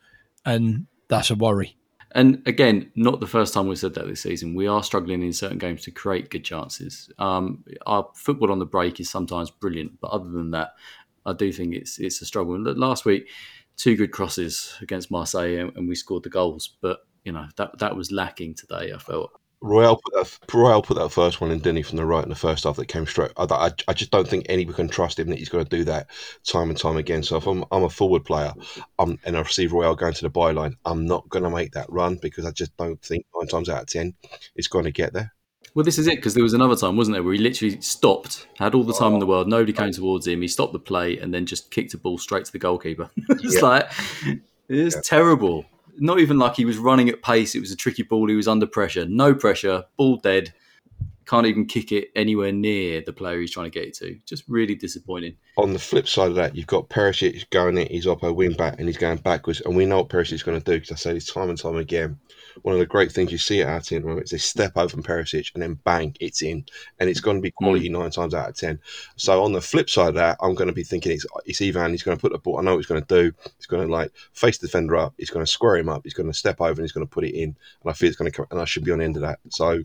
and 0.46 0.88
that's 1.08 1.29
a 1.29 1.36
worry. 1.36 1.77
And 2.13 2.41
again, 2.46 2.91
not 2.96 3.22
the 3.22 3.27
first 3.27 3.53
time 3.53 3.67
we've 3.67 3.79
said 3.79 3.93
that 3.93 4.08
this 4.08 4.22
season. 4.22 4.53
We 4.53 4.67
are 4.67 4.84
struggling 4.84 5.24
in 5.24 5.31
certain 5.31 5.58
games 5.58 5.84
to 5.84 5.91
create 5.91 6.29
good 6.29 6.43
chances. 6.43 7.10
Um, 7.20 7.63
our 7.86 8.10
football 8.15 8.51
on 8.51 8.60
the 8.60 8.65
break 8.65 9.00
is 9.00 9.10
sometimes 9.10 9.50
brilliant, 9.50 10.01
but 10.01 10.12
other 10.12 10.29
than 10.29 10.51
that, 10.51 10.74
I 11.25 11.34
do 11.34 11.51
think 11.53 11.74
it's 11.74 12.00
it's 12.00 12.22
a 12.22 12.25
struggle. 12.25 12.55
And 12.55 12.77
last 12.77 13.05
week, 13.05 13.29
two 13.77 13.96
good 13.96 14.12
crosses 14.12 14.75
against 14.81 15.10
Marseille, 15.10 15.58
and, 15.58 15.77
and 15.77 15.88
we 15.88 15.96
scored 15.96 16.24
the 16.24 16.29
goals. 16.29 16.75
But 16.81 17.00
you 17.24 17.31
know 17.31 17.48
that 17.55 17.79
that 17.79 17.96
was 17.96 18.12
lacking 18.12 18.55
today. 18.55 18.91
I 18.93 18.98
felt. 18.98 19.31
Royal 19.62 19.96
put 20.03 20.13
that 20.15 20.53
Royal 20.53 20.82
put 20.82 20.98
that 20.98 21.12
first 21.12 21.39
one 21.39 21.51
in, 21.51 21.60
didn't 21.60 21.84
from 21.84 21.98
the 21.98 22.06
right 22.06 22.24
in 22.24 22.30
the 22.30 22.36
first 22.36 22.63
half 22.63 22.75
that 22.77 22.88
came 22.88 23.06
straight. 23.06 23.32
I, 23.38 23.44
I, 23.44 23.72
I 23.88 23.94
just 23.94 24.12
don't 24.12 24.27
think 24.27 24.48
anybody 24.50 24.75
can 24.75 24.88
trust 24.88 25.20
him 25.20 25.30
that 25.30 25.38
he's 25.38 25.50
going 25.50 25.63
to 25.65 25.77
do 25.77 25.84
that 25.84 26.08
time 26.46 26.70
and 26.70 26.77
time 26.77 26.98
again. 26.98 27.22
So 27.22 27.38
if 27.38 27.46
I'm, 27.46 27.63
I'm 27.72 27.84
a 27.84 27.89
forward 27.89 28.25
player 28.25 28.53
um, 28.98 29.20
and 29.24 29.38
I 29.38 29.44
see 29.44 29.68
Royal 29.68 29.96
going 29.96 30.13
to 30.13 30.24
the 30.24 30.32
byline, 30.32 30.75
I'm 30.86 31.06
not 31.06 31.30
going 31.30 31.44
to 31.44 31.50
make 31.50 31.74
that 31.74 31.91
run 31.91 32.15
because 32.15 32.46
I 32.46 32.51
just 32.51 32.75
don't 32.77 33.01
think 33.01 33.25
nine 33.36 33.48
times 33.48 33.70
out 33.70 33.84
of 33.84 33.88
ten 33.88 34.15
it's 34.56 34.68
going 34.68 34.86
to 34.86 34.91
get 34.91 35.13
there. 35.13 35.34
Well, 35.74 35.86
this 35.86 35.98
is 35.98 36.08
it 36.08 36.15
because 36.18 36.34
there 36.34 36.44
was 36.44 36.53
another 36.53 36.75
time, 36.75 36.98
wasn't 36.98 37.15
there, 37.15 37.24
where 37.24 37.34
he 37.34 37.39
literally 37.39 37.80
stopped, 37.82 38.48
had 38.58 38.75
all 38.75 38.84
the 38.84 38.94
time 38.94 39.13
in 39.13 39.20
the 39.20 39.25
world, 39.25 39.48
nobody 39.48 39.72
came 39.72 39.91
towards 39.91 40.27
him, 40.27 40.41
he 40.41 40.48
stopped 40.50 40.74
the 40.74 40.80
play, 40.80 41.18
and 41.18 41.34
then 41.34 41.46
just 41.46 41.72
kicked 41.72 41.94
a 41.94 41.98
ball 41.98 42.18
straight 42.18 42.44
to 42.46 42.51
the 42.51 42.60
goalkeeper. 42.60 43.10
it's 43.30 43.56
Yeah. 43.56 43.62
like 43.62 43.91
it's 44.68 44.96
Yeah. 44.96 45.01
terrible. 45.06 45.65
Not 45.98 46.19
even 46.19 46.38
like 46.38 46.55
he 46.55 46.65
was 46.65 46.77
running 46.77 47.10
at 47.10 47.21
pace. 47.21 47.55
It 47.55 47.60
was 47.60 47.71
a 47.71 47.75
tricky 47.75 48.03
ball. 48.03 48.27
He 48.27 48.36
was 48.36 48.48
under 48.48 48.67
pressure. 48.67 49.05
No 49.05 49.33
pressure. 49.33 49.86
Ball 49.98 50.17
dead. 50.17 50.53
Can't 51.25 51.45
even 51.45 51.65
kick 51.65 51.91
it 51.91 52.10
anywhere 52.15 52.51
near 52.51 53.01
the 53.01 53.13
player 53.13 53.39
he's 53.39 53.51
trying 53.51 53.71
to 53.71 53.79
get 53.79 53.88
it 53.88 53.93
to. 53.95 54.19
Just 54.25 54.43
really 54.48 54.75
disappointing. 54.75 55.38
On 55.57 55.71
the 55.71 55.79
flip 55.79 56.07
side 56.07 56.29
of 56.29 56.36
that, 56.36 56.55
you've 56.55 56.67
got 56.67 56.89
Perisic 56.89 57.50
going 57.51 57.77
in, 57.77 57.88
he's 57.88 58.07
up 58.07 58.24
a 58.24 58.33
wing 58.33 58.53
back 58.53 58.79
and 58.79 58.88
he's 58.88 58.98
going 58.98 59.19
backwards. 59.19 59.62
And 59.62 59.75
we 59.75 59.86
know 59.86 59.98
what 59.98 60.10
Perisic 60.10 60.33
is 60.33 60.43
going 60.43 60.60
to 60.60 60.63
do 60.63 60.79
because 60.79 60.91
I 60.91 60.95
say 60.95 61.13
this 61.13 61.31
time 61.31 61.50
and 61.50 61.57
time 61.57 61.77
again. 61.77 62.19
One 62.62 62.74
of 62.74 62.79
the 62.79 62.86
great 62.86 63.12
things 63.12 63.31
you 63.31 63.38
see 63.38 63.62
at 63.62 63.70
our 63.70 63.79
team 63.79 64.03
moment 64.03 64.25
is 64.25 64.31
they 64.31 64.38
step 64.38 64.74
over 64.75 64.89
from 64.89 65.03
Perisic 65.03 65.51
and 65.53 65.62
then 65.62 65.75
bang, 65.84 66.15
it's 66.20 66.41
in. 66.41 66.65
And 67.00 67.10
it's 67.10 67.20
going 67.20 67.38
to 67.38 67.41
be 67.41 67.53
hmm. 67.58 67.63
quality 67.63 67.89
nine 67.89 68.12
times 68.12 68.34
out 68.34 68.50
of 68.50 68.55
ten. 68.55 68.79
So 69.15 69.43
on 69.43 69.53
the 69.53 69.62
flip 69.62 69.89
side 69.89 70.10
of 70.10 70.15
that, 70.15 70.38
I'm 70.41 70.55
going 70.55 70.67
to 70.67 70.73
be 70.73 70.84
thinking 70.84 71.12
it's, 71.12 71.26
it's 71.45 71.62
Ivan, 71.62 71.91
he's 71.91 72.04
going 72.04 72.17
to 72.17 72.21
put 72.21 72.32
the 72.32 72.39
ball, 72.39 72.60
I 72.60 72.62
know 72.63 72.71
what 72.71 72.78
he's 72.78 72.88
going 72.88 73.04
to 73.04 73.21
do. 73.23 73.34
He's 73.58 73.67
going 73.67 73.86
to 73.86 73.91
like 73.91 74.12
face 74.34 74.58
the 74.58 74.67
defender 74.67 74.97
up, 74.97 75.13
he's 75.17 75.30
going 75.30 75.45
to 75.45 75.52
square 75.52 75.78
him 75.78 75.89
up, 75.89 76.02
he's 76.04 76.13
going 76.13 76.32
to 76.32 76.38
step 76.38 76.62
over 76.62 76.69
and 76.69 76.82
he's 76.82 76.91
going 76.91 77.06
to 77.06 77.12
put 77.12 77.26
it 77.26 77.36
in. 77.36 77.56
And 77.84 77.89
I 77.89 77.93
feel 77.93 78.10
it's 78.10 78.17
going 78.17 78.32
to 78.32 78.36
come, 78.36 78.47
and 78.52 78.60
I 78.60 78.65
should 78.65 78.84
be 78.84 78.91
on 78.91 78.99
the 78.99 79.06
end 79.06 79.17
of 79.17 79.23
that. 79.23 79.39
So 79.49 79.84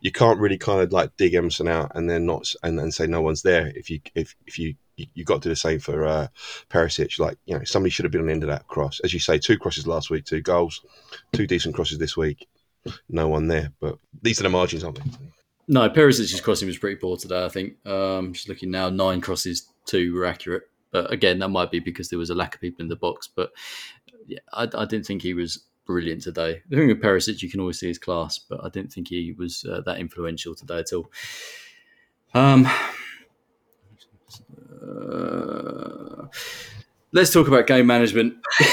you 0.00 0.12
can't 0.12 0.38
really 0.38 0.58
kind 0.58 0.80
of 0.80 0.92
like 0.92 1.16
dig 1.16 1.34
Emerson 1.34 1.68
out 1.68 1.92
and 1.94 2.08
then 2.08 2.26
not 2.26 2.52
and, 2.62 2.78
and 2.80 2.92
say 2.92 3.06
no 3.06 3.22
one's 3.22 3.42
there 3.42 3.72
if 3.74 3.90
you 3.90 4.00
if 4.14 4.34
if 4.46 4.58
you 4.58 4.74
you, 5.14 5.24
got 5.24 5.42
to 5.42 5.48
do 5.48 5.48
the 5.50 5.56
same 5.56 5.78
for 5.78 6.06
uh, 6.06 6.28
Perisic. 6.70 7.18
Like 7.18 7.38
you 7.46 7.56
know, 7.56 7.64
somebody 7.64 7.90
should 7.90 8.04
have 8.04 8.12
been 8.12 8.20
on 8.20 8.26
the 8.26 8.32
end 8.32 8.42
of 8.42 8.48
that 8.48 8.66
cross. 8.68 9.00
As 9.04 9.12
you 9.12 9.20
say, 9.20 9.38
two 9.38 9.58
crosses 9.58 9.86
last 9.86 10.10
week, 10.10 10.24
two 10.24 10.40
goals, 10.40 10.82
two 11.32 11.46
decent 11.46 11.74
crosses 11.74 11.98
this 11.98 12.16
week. 12.16 12.48
No 13.08 13.28
one 13.28 13.48
there, 13.48 13.72
but 13.80 13.98
these 14.22 14.40
are 14.40 14.44
the 14.44 14.48
margins, 14.48 14.84
aren't 14.84 14.96
they? 14.96 15.10
No, 15.66 15.88
Perisic's 15.90 16.40
crossing 16.40 16.68
was 16.68 16.78
pretty 16.78 16.96
poor 16.96 17.16
today. 17.16 17.44
I 17.44 17.48
think. 17.48 17.74
Um, 17.86 18.32
just 18.32 18.48
looking 18.48 18.70
now, 18.70 18.88
nine 18.88 19.20
crosses, 19.20 19.68
two 19.84 20.14
were 20.14 20.24
accurate. 20.24 20.64
But 20.90 21.12
again, 21.12 21.38
that 21.40 21.48
might 21.48 21.70
be 21.70 21.80
because 21.80 22.08
there 22.08 22.18
was 22.18 22.30
a 22.30 22.34
lack 22.34 22.54
of 22.54 22.60
people 22.60 22.82
in 22.82 22.88
the 22.88 22.96
box. 22.96 23.28
But 23.34 23.50
yeah, 24.26 24.38
I, 24.52 24.62
I 24.62 24.84
didn't 24.86 25.04
think 25.04 25.22
he 25.22 25.34
was 25.34 25.64
brilliant 25.86 26.22
today. 26.22 26.62
The 26.68 26.76
thing 26.76 26.88
with 26.88 27.02
Perisic, 27.02 27.42
you 27.42 27.50
can 27.50 27.60
always 27.60 27.78
see 27.78 27.88
his 27.88 27.98
class, 27.98 28.38
but 28.38 28.64
I 28.64 28.68
didn't 28.68 28.92
think 28.92 29.08
he 29.08 29.34
was 29.36 29.64
uh, 29.70 29.80
that 29.82 29.98
influential 29.98 30.54
today 30.54 30.78
at 30.78 30.92
all. 30.92 31.10
Um, 32.34 32.68
uh, 34.88 36.26
let's 37.12 37.32
talk 37.32 37.48
about 37.48 37.66
game 37.66 37.86
management. 37.86 38.34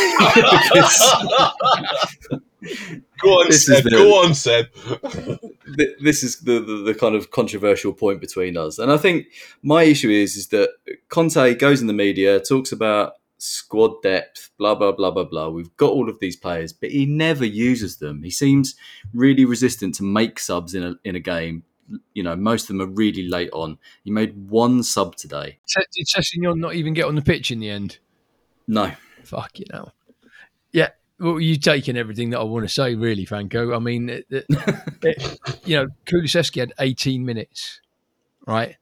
Go 3.21 3.30
on, 3.30 3.45
This 3.47 3.67
is 3.69 3.78
Seb. 3.78 3.84
the- 3.84 3.89
Go 3.91 4.23
on, 4.23 4.34
Seb. 4.34 4.65
th- 5.78 5.97
this 6.01 6.23
is 6.23 6.39
the, 6.39 6.60
the, 6.60 6.84
the 6.84 6.93
kind 6.95 7.15
of 7.15 7.32
controversial 7.32 7.93
point 7.93 8.19
between 8.19 8.58
us. 8.58 8.80
And 8.80 8.91
I 8.91 8.97
think 8.97 9.28
my 9.62 9.84
issue 9.84 10.10
is 10.10 10.36
is 10.36 10.47
that 10.47 10.71
Conte 11.10 11.56
goes 11.56 11.82
in 11.82 11.88
the 11.88 11.93
media, 11.93 12.39
talks 12.39 12.71
about 12.71 13.13
squad 13.38 14.01
depth, 14.01 14.49
blah 14.58 14.73
blah 14.75 14.91
blah 14.91 15.12
blah 15.12 15.23
blah. 15.25 15.49
We've 15.49 15.75
got 15.78 15.91
all 15.91 16.10
of 16.10 16.19
these 16.19 16.36
players, 16.36 16.73
but 16.73 16.89
he 16.91 17.06
never 17.06 17.45
uses 17.45 17.97
them. 17.97 18.23
He 18.23 18.32
seems 18.32 18.75
really 19.13 19.45
resistant 19.45 19.93
to 19.95 20.04
make 20.04 20.39
subs 20.39 20.73
in 20.73 20.84
a 20.84 20.95
in 21.04 21.15
a 21.15 21.19
game. 21.19 21.63
You 22.13 22.24
know, 22.24 22.36
most 22.36 22.63
of 22.63 22.67
them 22.69 22.82
are 22.82 22.91
really 22.91 23.28
late 23.28 23.50
on. 23.54 23.78
He 24.04 24.12
made 24.12 24.50
one 24.50 24.82
sub 24.84 25.15
today. 25.15 25.60
Did 25.93 26.08
Sessegnon 26.08 26.58
not 26.58 26.76
even 26.76 26.93
get 26.93 27.06
on 27.06 27.15
the 27.15 27.21
pitch 27.21 27.52
in 27.52 27.60
the 27.60 27.69
end? 27.69 28.00
No, 28.67 28.91
Fuck 29.24 29.60
you 29.60 29.65
know. 29.71 29.91
Yeah. 30.71 30.89
Well, 31.19 31.39
you've 31.39 31.62
taken 31.62 31.95
everything 31.98 32.32
that 32.32 32.39
I 32.39 32.43
want 32.43 32.67
to 32.67 32.74
say, 32.74 32.93
really, 32.95 33.26
Franco. 33.26 33.74
I 33.76 33.80
mean, 33.80 34.10
it, 34.10 34.26
it, 34.30 34.45
it- 35.04 35.39
you 35.65 35.78
know, 35.78 35.88
Kulusevski 36.06 36.60
had 36.60 36.74
18 36.80 37.26
minutes, 37.26 37.82
right? 38.45 38.76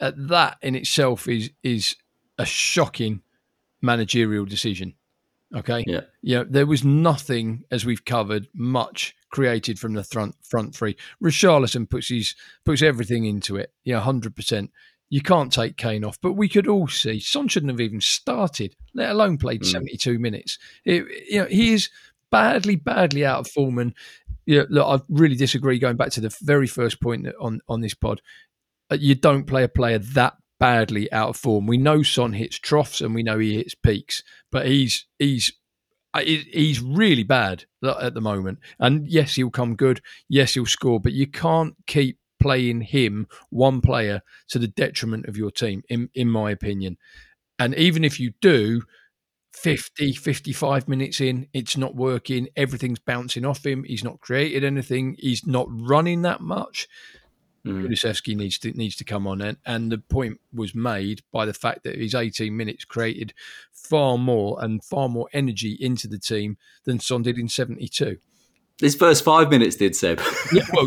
Uh, 0.00 0.12
that 0.14 0.58
in 0.62 0.74
itself 0.74 1.26
is 1.26 1.50
is 1.62 1.96
a 2.38 2.44
shocking 2.44 3.22
managerial 3.80 4.44
decision. 4.44 4.94
Okay. 5.54 5.84
Yeah. 5.86 6.02
Yeah. 6.22 6.44
There 6.48 6.66
was 6.66 6.84
nothing, 6.84 7.64
as 7.70 7.86
we've 7.86 8.04
covered, 8.04 8.48
much 8.54 9.14
created 9.30 9.78
from 9.78 9.94
the 9.94 10.04
front 10.04 10.34
front 10.42 10.74
three. 10.74 10.96
Richarlison 11.22 11.88
puts 11.88 12.08
his 12.08 12.34
puts 12.64 12.82
everything 12.82 13.24
into 13.24 13.56
it. 13.56 13.72
Yeah, 13.84 14.00
hundred 14.00 14.34
percent. 14.36 14.70
You 15.08 15.20
can't 15.20 15.52
take 15.52 15.76
Kane 15.76 16.04
off, 16.04 16.18
but 16.20 16.32
we 16.32 16.48
could 16.48 16.66
all 16.66 16.88
see 16.88 17.20
Son 17.20 17.46
shouldn't 17.48 17.70
have 17.70 17.80
even 17.80 18.00
started, 18.00 18.74
let 18.94 19.10
alone 19.10 19.38
played 19.38 19.62
Mm. 19.62 19.66
72 19.70 20.18
minutes. 20.18 20.58
It, 20.84 21.04
you 21.30 21.38
know, 21.38 21.46
he 21.46 21.74
is 21.74 21.90
badly, 22.32 22.74
badly 22.74 23.24
out 23.24 23.40
of 23.40 23.48
form. 23.48 23.78
And 23.78 23.94
you 24.46 24.58
know, 24.58 24.66
look, 24.68 25.00
I 25.00 25.04
really 25.08 25.36
disagree. 25.36 25.78
Going 25.78 25.96
back 25.96 26.10
to 26.12 26.20
the 26.20 26.36
very 26.42 26.66
first 26.66 27.00
point 27.00 27.26
on 27.40 27.60
on 27.68 27.80
this 27.82 27.94
pod, 27.94 28.20
uh, 28.90 28.96
you 28.98 29.14
don't 29.14 29.44
play 29.46 29.62
a 29.62 29.68
player 29.68 29.98
that 29.98 30.34
badly 30.58 31.12
out 31.12 31.28
of 31.30 31.36
form. 31.36 31.66
We 31.66 31.76
know 31.76 32.02
Son 32.02 32.32
hits 32.32 32.58
troughs 32.58 33.00
and 33.00 33.14
we 33.14 33.22
know 33.22 33.38
he 33.38 33.56
hits 33.56 33.74
peaks, 33.74 34.22
but 34.50 34.66
he's 34.66 35.06
he's 35.18 35.52
he- 36.22 36.48
he's 36.52 36.80
really 36.80 37.22
bad 37.22 37.64
at 37.82 38.14
the 38.14 38.20
moment. 38.20 38.58
And 38.78 39.06
yes, 39.08 39.34
he'll 39.34 39.50
come 39.50 39.76
good. 39.76 40.00
Yes, 40.28 40.54
he'll 40.54 40.66
score, 40.66 41.00
but 41.00 41.12
you 41.12 41.26
can't 41.26 41.74
keep 41.86 42.18
playing 42.38 42.82
him 42.82 43.26
one 43.50 43.80
player 43.80 44.22
to 44.48 44.58
the 44.58 44.68
detriment 44.68 45.26
of 45.26 45.36
your 45.36 45.50
team 45.50 45.82
in 45.88 46.10
in 46.14 46.28
my 46.28 46.50
opinion. 46.50 46.98
And 47.58 47.74
even 47.74 48.04
if 48.04 48.20
you 48.20 48.32
do 48.40 48.82
50 49.52 50.12
55 50.12 50.86
minutes 50.86 51.20
in 51.20 51.48
it's 51.54 51.78
not 51.78 51.94
working 51.94 52.46
everything's 52.56 52.98
bouncing 52.98 53.46
off 53.46 53.64
him 53.64 53.84
he's 53.84 54.04
not 54.04 54.20
created 54.20 54.64
anything 54.64 55.16
he's 55.18 55.46
not 55.46 55.66
running 55.70 56.20
that 56.22 56.42
much 56.42 56.86
Mm. 57.66 57.86
Kulusevski 57.86 58.36
needs 58.36 58.58
to 58.60 58.70
needs 58.72 58.96
to 58.96 59.04
come 59.04 59.26
on 59.26 59.40
and, 59.40 59.58
and 59.66 59.90
the 59.90 59.98
point 59.98 60.40
was 60.54 60.74
made 60.74 61.22
by 61.32 61.44
the 61.44 61.54
fact 61.54 61.82
that 61.84 61.96
his 61.96 62.14
18 62.14 62.56
minutes 62.56 62.84
created 62.84 63.34
far 63.72 64.16
more 64.16 64.62
and 64.62 64.84
far 64.84 65.08
more 65.08 65.28
energy 65.32 65.76
into 65.80 66.06
the 66.06 66.18
team 66.18 66.56
than 66.84 67.00
Son 67.00 67.22
did 67.22 67.38
in 67.38 67.48
72 67.48 68.18
his 68.80 68.94
first 68.94 69.24
five 69.24 69.48
minutes 69.48 69.76
did 69.76 69.96
Seb. 69.96 70.20
yeah, 70.52 70.64
well, 70.74 70.86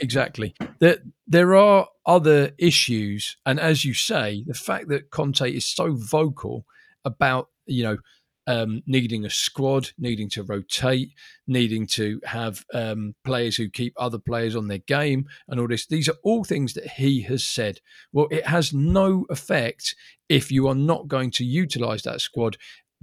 exactly. 0.00 0.52
There, 0.80 0.96
there 1.28 1.54
are 1.54 1.86
other 2.04 2.50
issues, 2.58 3.36
and 3.46 3.60
as 3.60 3.84
you 3.84 3.94
say, 3.94 4.42
the 4.48 4.54
fact 4.54 4.88
that 4.88 5.10
Conte 5.10 5.48
is 5.48 5.64
so 5.64 5.92
vocal 5.92 6.66
about 7.04 7.48
you 7.66 7.84
know 7.84 7.98
um, 8.46 8.82
needing 8.86 9.24
a 9.24 9.30
squad, 9.30 9.90
needing 9.98 10.28
to 10.30 10.42
rotate, 10.42 11.12
needing 11.46 11.86
to 11.88 12.20
have 12.24 12.64
um, 12.74 13.14
players 13.24 13.56
who 13.56 13.68
keep 13.68 13.92
other 13.96 14.18
players 14.18 14.56
on 14.56 14.68
their 14.68 14.78
game, 14.78 15.26
and 15.48 15.60
all 15.60 15.68
this. 15.68 15.86
These 15.86 16.08
are 16.08 16.16
all 16.22 16.44
things 16.44 16.74
that 16.74 16.88
he 16.88 17.22
has 17.22 17.44
said. 17.44 17.80
Well, 18.12 18.28
it 18.30 18.46
has 18.46 18.72
no 18.72 19.26
effect 19.30 19.94
if 20.28 20.50
you 20.50 20.68
are 20.68 20.74
not 20.74 21.08
going 21.08 21.30
to 21.32 21.44
utilise 21.44 22.02
that 22.02 22.20
squad 22.20 22.56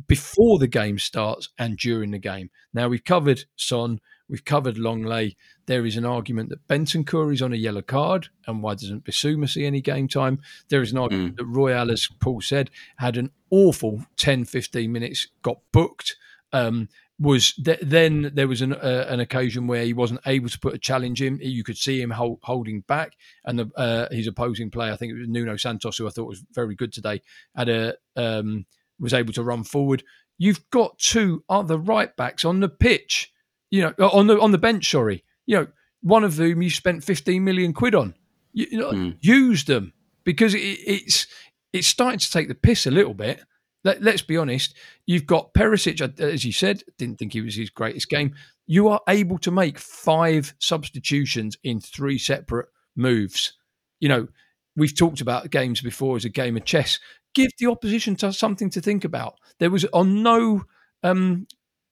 before 0.08 0.60
the 0.60 0.68
game 0.68 1.00
starts 1.00 1.50
and 1.58 1.78
during 1.78 2.12
the 2.12 2.20
game. 2.20 2.50
Now 2.74 2.88
we've 2.88 3.04
covered 3.04 3.46
Son, 3.56 4.00
we've 4.30 4.46
covered 4.46 4.76
Lenglet. 4.78 5.36
There 5.66 5.86
is 5.86 5.98
an 5.98 6.06
argument 6.06 6.50
that 6.50 6.68
Bentancur 6.68 7.34
is 7.34 7.42
on 7.42 7.54
a 7.54 7.58
yellow 7.58 7.82
card, 7.82 8.30
and 8.46 8.62
why 8.64 8.74
doesn't 8.76 9.04
Bissouma 9.06 9.50
see 9.50 9.66
any 9.66 9.82
game 9.82 10.08
time? 10.08 10.40
There 10.70 10.82
is 10.82 10.92
an 10.92 10.98
argument 10.98 11.34
Mm. 11.36 11.38
that 11.38 11.46
Royal, 11.46 11.92
as 11.92 12.08
Paul 12.20 12.42
said, 12.42 12.70
had 12.98 13.18
an 13.18 13.32
awful 13.50 14.06
10, 14.18 14.46
15 14.46 14.92
minutes, 14.92 15.28
got 15.42 15.60
booked. 15.72 16.16
Um, 16.54 16.90
was 17.20 17.54
th- 17.54 17.80
then 17.82 18.30
there 18.36 18.48
was 18.48 18.62
an 18.62 18.74
uh, 18.74 19.08
an 19.10 19.20
occasion 19.20 19.66
where 19.66 19.84
he 19.84 19.92
wasn't 19.92 20.20
able 20.28 20.50
to 20.50 20.60
put 20.60 20.76
a 20.76 20.78
challenge 20.78 21.20
in. 21.20 21.40
You 21.42 21.64
could 21.64 21.78
see 21.78 22.00
him 22.00 22.12
hold, 22.12 22.38
holding 22.44 22.82
back, 22.82 23.14
and 23.44 23.58
the, 23.58 23.72
uh, 23.76 24.08
his 24.14 24.28
opposing 24.28 24.70
player, 24.70 24.94
I 24.94 24.98
think 24.98 25.14
it 25.14 25.20
was 25.20 25.28
Nuno 25.28 25.58
Santos, 25.58 25.98
who 25.98 26.06
I 26.06 26.12
thought 26.12 26.28
was 26.28 26.44
very 26.54 26.76
good 26.76 26.94
today, 26.94 27.22
had 27.56 27.70
a 27.70 27.96
um, 28.16 28.68
was 29.00 29.16
able 29.16 29.34
to 29.34 29.42
run 29.44 29.64
forward. 29.64 30.04
You've 30.38 30.70
got 30.70 31.00
two 31.00 31.44
other 31.50 31.78
right 31.78 32.16
backs 32.16 32.46
on 32.46 32.60
the 32.60 32.70
pitch, 32.70 33.32
you 33.70 33.82
know, 33.82 34.08
on 34.08 34.28
the 34.28 34.40
on 34.40 34.52
the 34.52 34.58
bench. 34.58 34.90
Sorry, 34.90 35.24
you 35.46 35.58
know, 35.58 35.68
one 36.02 36.24
of 36.24 36.36
whom 36.36 36.62
you 36.62 36.70
spent 36.70 37.04
fifteen 37.04 37.44
million 37.44 37.74
quid 37.74 37.96
on. 37.96 38.14
You, 38.54 38.68
you 38.72 38.78
know, 38.80 39.14
use 39.20 39.66
them 39.66 39.94
because 40.24 40.54
it, 40.54 40.60
it's 40.60 41.28
it's 41.74 41.88
starting 41.88 42.20
to 42.20 42.32
take 42.32 42.48
the 42.48 42.56
piss 42.56 42.86
a 42.86 42.92
little 42.92 43.14
bit. 43.14 43.42
Let, 43.84 44.02
let's 44.02 44.22
be 44.22 44.38
honest. 44.38 44.74
You've 45.06 45.28
got 45.28 45.54
Perisic, 45.54 46.02
uh, 46.02 46.24
as 46.24 46.44
you 46.44 46.52
said, 46.52 46.84
didn't 46.98 47.20
think 47.20 47.34
he 47.34 47.42
was 47.42 47.56
his 47.56 47.70
greatest 47.70 48.10
game. 48.10 48.36
You 48.66 48.90
are 48.90 49.02
able 49.08 49.38
to 49.40 49.52
make 49.52 49.80
five 49.80 50.54
substitutions 50.60 51.58
in 51.64 51.80
three 51.80 52.18
separate 52.18 52.68
moves. 52.96 53.54
You 54.00 54.10
know, 54.10 54.28
we've 54.76 54.98
talked 54.98 55.22
about 55.22 55.52
games 55.52 55.82
before 55.82 56.18
as 56.18 56.26
a 56.26 56.30
game 56.30 56.58
of 56.58 56.66
chess. 56.66 57.00
Give 57.34 57.50
the 57.60 57.68
opposition 57.68 58.16
to 58.18 58.34
something 58.34 58.70
to 58.72 58.82
think 58.82 59.06
about. 59.06 59.36
There 59.60 59.70
was 59.70 59.86
on 59.86 60.24
no 60.24 60.64
um, 61.04 61.48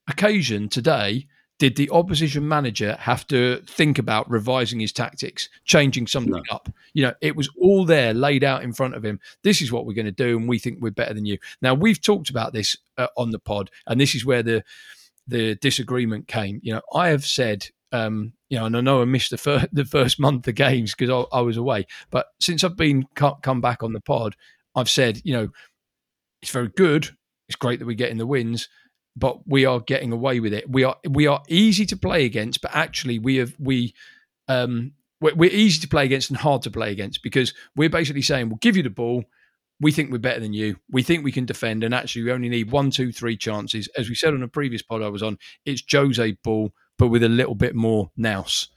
occasion 0.08 0.68
today 0.70 1.28
did 1.58 1.76
the 1.78 1.90
opposition 1.92 2.48
manager 2.48 2.98
have 3.00 3.26
to 3.28 3.62
think 3.66 3.98
about 3.98 4.30
revising 4.30 4.80
his 4.80 4.92
tactics, 4.92 5.48
changing 5.64 6.06
something 6.08 6.44
up. 6.52 6.70
You 6.94 7.04
know, 7.04 7.14
it 7.22 7.36
was 7.36 7.50
all 7.60 7.86
there 7.86 8.14
laid 8.14 8.44
out 8.44 8.64
in 8.64 8.74
front 8.74 8.96
of 8.96 9.06
him. 9.06 9.20
This 9.44 9.62
is 9.62 9.72
what 9.72 9.86
we're 9.86 9.94
going 9.94 10.06
to 10.06 10.12
do, 10.12 10.38
and 10.38 10.50
we 10.50 10.60
think 10.60 10.80
we're 10.82 10.92
better 10.92 11.14
than 11.14 11.26
you. 11.26 11.38
Now 11.62 11.74
we've 11.74 12.02
talked 12.02 12.30
about 12.30 12.54
this 12.54 12.76
uh, 12.98 13.08
on 13.18 13.32
the 13.32 13.40
pod, 13.40 13.72
and 13.88 14.00
this 14.00 14.16
is 14.16 14.26
where 14.26 14.44
the 14.44 14.64
the 15.28 15.56
disagreement 15.56 16.28
came. 16.28 16.60
You 16.62 16.74
know, 16.74 16.82
I 16.94 17.08
have 17.08 17.26
said, 17.26 17.68
um, 17.92 18.34
you 18.50 18.60
know, 18.60 18.66
and 18.66 18.78
I 18.78 18.82
know 18.82 19.02
I 19.02 19.06
missed 19.06 19.32
the 19.32 19.38
first 19.38 19.68
the 19.74 19.86
first 19.86 20.20
month 20.20 20.48
of 20.48 20.56
games 20.56 20.94
because 20.94 21.28
I, 21.32 21.38
I 21.38 21.42
was 21.42 21.58
away, 21.58 21.86
but 22.12 22.28
since 22.40 22.64
I've 22.64 22.78
been 22.78 23.06
co- 23.16 23.40
come 23.42 23.62
back 23.62 23.82
on 23.82 23.94
the 23.94 24.02
pod, 24.02 24.36
I've 24.76 24.90
said, 24.90 25.22
you 25.24 25.34
know, 25.34 25.50
it's 26.42 26.52
very 26.52 26.70
good. 26.70 27.10
It's 27.48 27.56
great 27.56 27.80
that 27.80 27.86
we're 27.86 27.94
getting 27.94 28.18
the 28.18 28.28
wins, 28.28 28.68
but 29.16 29.48
we 29.48 29.66
are 29.66 29.80
getting 29.80 30.12
away 30.12 30.40
with 30.40 30.54
it. 30.54 30.70
We 30.70 30.84
are 30.84 30.98
we 31.10 31.28
are 31.28 31.42
easy 31.48 31.86
to 31.88 31.98
play 31.98 32.26
against, 32.26 32.62
but 32.62 32.72
actually 32.74 33.20
we 33.20 33.38
have 33.38 33.56
we 33.60 33.94
um 34.48 34.94
we're, 35.22 35.36
we're 35.36 35.52
easy 35.52 35.80
to 35.82 35.88
play 35.88 36.06
against 36.06 36.30
and 36.30 36.38
hard 36.38 36.62
to 36.64 36.72
play 36.72 36.92
against 36.92 37.24
because 37.24 37.54
we're 37.76 37.90
basically 37.90 38.22
saying 38.22 38.50
we'll 38.50 38.58
give 38.58 38.78
you 38.78 38.84
the 38.84 38.90
ball. 38.90 39.24
We 39.82 39.92
think 39.92 40.12
we're 40.12 40.20
better 40.20 40.40
than 40.40 40.54
you. 40.54 40.78
We 40.90 41.04
think 41.04 41.24
we 41.24 41.34
can 41.34 41.46
defend, 41.46 41.84
and 41.84 41.94
actually 41.94 42.24
we 42.24 42.32
only 42.32 42.48
need 42.48 42.72
one, 42.72 42.92
two, 42.92 43.12
three 43.12 43.36
chances. 43.36 43.90
As 43.98 44.08
we 44.08 44.16
said 44.16 44.34
on 44.34 44.44
a 44.44 44.48
previous 44.48 44.82
pod 44.82 45.02
I 45.02 45.10
was 45.10 45.24
on, 45.24 45.38
it's 45.66 45.84
Jose 45.92 46.38
ball, 46.44 46.72
but 46.98 47.08
with 47.08 47.24
a 47.24 47.30
little 47.30 47.56
bit 47.56 47.76
more 47.76 48.10
nous. 48.16 48.70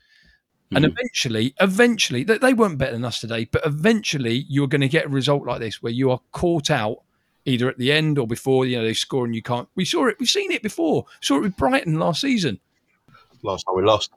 And 0.74 0.84
eventually, 0.84 1.54
eventually, 1.60 2.24
they, 2.24 2.36
they 2.36 2.52
weren't 2.52 2.76
better 2.76 2.92
than 2.92 3.04
us 3.04 3.20
today, 3.20 3.46
but 3.46 3.64
eventually 3.64 4.44
you're 4.48 4.68
going 4.68 4.82
to 4.82 4.88
get 4.88 5.06
a 5.06 5.08
result 5.08 5.46
like 5.46 5.60
this 5.60 5.82
where 5.82 5.92
you 5.92 6.10
are 6.10 6.20
caught 6.32 6.70
out 6.70 6.98
either 7.48 7.68
at 7.68 7.78
the 7.78 7.90
end 7.90 8.18
or 8.18 8.26
before, 8.26 8.66
you 8.66 8.76
know, 8.76 8.84
they 8.84 8.92
score 8.94 9.24
and 9.24 9.34
you 9.34 9.42
can't. 9.42 9.68
We 9.74 9.84
saw 9.84 10.06
it, 10.06 10.16
we've 10.20 10.28
seen 10.28 10.52
it 10.52 10.62
before. 10.62 11.06
saw 11.20 11.36
it 11.38 11.42
with 11.42 11.56
Brighton 11.56 11.98
last 11.98 12.20
season. 12.20 12.60
Last 13.42 13.64
time 13.64 13.76
we 13.76 13.82
lost. 13.82 14.10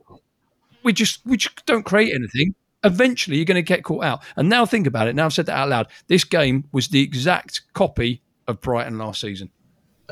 We 0.84 0.94
just, 0.94 1.26
we 1.26 1.38
just 1.38 1.66
don't 1.66 1.84
create 1.84 2.14
anything. 2.14 2.56
Eventually 2.84 3.38
you're 3.38 3.46
going 3.46 3.56
to 3.56 3.62
get 3.62 3.84
caught 3.84 4.04
out. 4.04 4.22
And 4.36 4.50
now 4.50 4.66
think 4.66 4.88
about 4.88 5.08
it. 5.08 5.16
Now 5.16 5.26
I've 5.26 5.34
said 5.34 5.46
that 5.46 5.58
out 5.58 5.70
loud. 5.70 5.88
This 6.08 6.24
game 6.24 6.66
was 6.72 6.88
the 6.90 7.02
exact 7.02 7.62
copy 7.74 8.22
of 8.48 8.60
Brighton 8.62 8.98
last 8.98 9.22
season. 9.22 9.50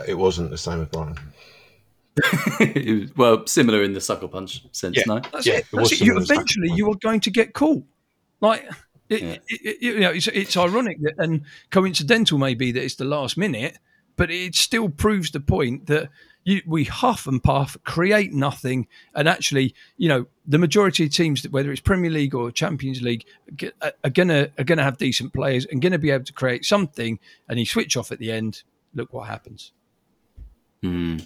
It 0.08 0.14
wasn't 0.18 0.50
the 0.52 0.58
same 0.58 0.82
as 0.82 0.88
Brighton. 0.88 1.18
It 2.60 3.02
was- 3.02 3.16
well, 3.16 3.48
similar 3.48 3.84
in 3.84 3.94
the 3.94 4.02
sucker 4.02 4.28
punch 4.28 4.62
sense, 4.74 4.98
Yeah. 4.98 5.04
no? 5.08 5.20
That's 5.32 5.46
Yeah, 5.46 5.54
it. 5.54 5.58
it 5.60 5.66
That's 5.72 5.90
was 5.92 5.92
it. 5.94 6.02
You, 6.06 6.18
eventually, 6.18 6.70
you 6.74 6.90
are 6.92 6.96
going 6.96 7.20
to 7.22 7.32
get 7.32 7.54
caught. 7.54 7.84
Like, 8.42 8.70
it, 9.10 9.24
it, 9.24 9.42
it- 9.50 9.82
you 9.82 10.00
know, 10.00 10.12
it's, 10.12 10.28
it's 10.28 10.56
ironic 10.58 11.02
that, 11.02 11.16
and 11.18 11.42
coincidental 11.72 12.38
maybe 12.38 12.72
that 12.72 12.84
it's 12.84 12.96
the 12.96 13.06
last 13.06 13.38
minute, 13.38 13.78
but 14.16 14.30
it 14.32 14.56
still 14.56 14.90
proves 14.90 15.32
the 15.32 15.40
point 15.40 15.88
that 15.88 16.10
you, 16.46 16.62
we 16.66 16.86
huff 16.86 17.28
and 17.28 17.44
puff, 17.44 17.78
create 17.84 18.34
nothing, 18.34 18.88
and 19.14 19.28
actually, 19.28 19.76
you 19.98 20.08
know, 20.08 20.26
the 20.48 20.58
majority 20.58 21.04
of 21.06 21.12
teams, 21.12 21.42
that 21.42 21.52
whether 21.52 21.72
it's 21.72 21.82
Premier 21.82 22.10
League 22.10 22.34
or 22.34 22.50
Champions 22.52 23.02
League, 23.02 23.26
are 23.82 24.10
gonna 24.10 24.50
are 24.58 24.64
gonna 24.64 24.84
have 24.84 24.98
decent 24.98 25.34
players 25.34 25.66
and 25.66 25.82
gonna 25.82 26.00
be 26.00 26.10
able 26.12 26.24
to 26.26 26.34
create 26.34 26.66
something. 26.66 27.20
And 27.50 27.60
you 27.60 27.66
switch 27.66 27.98
off 27.98 28.12
at 28.12 28.20
the 28.20 28.32
end. 28.32 28.64
Look 28.96 29.14
what 29.14 29.28
happens. 29.28 29.74
Hmm. 30.82 31.18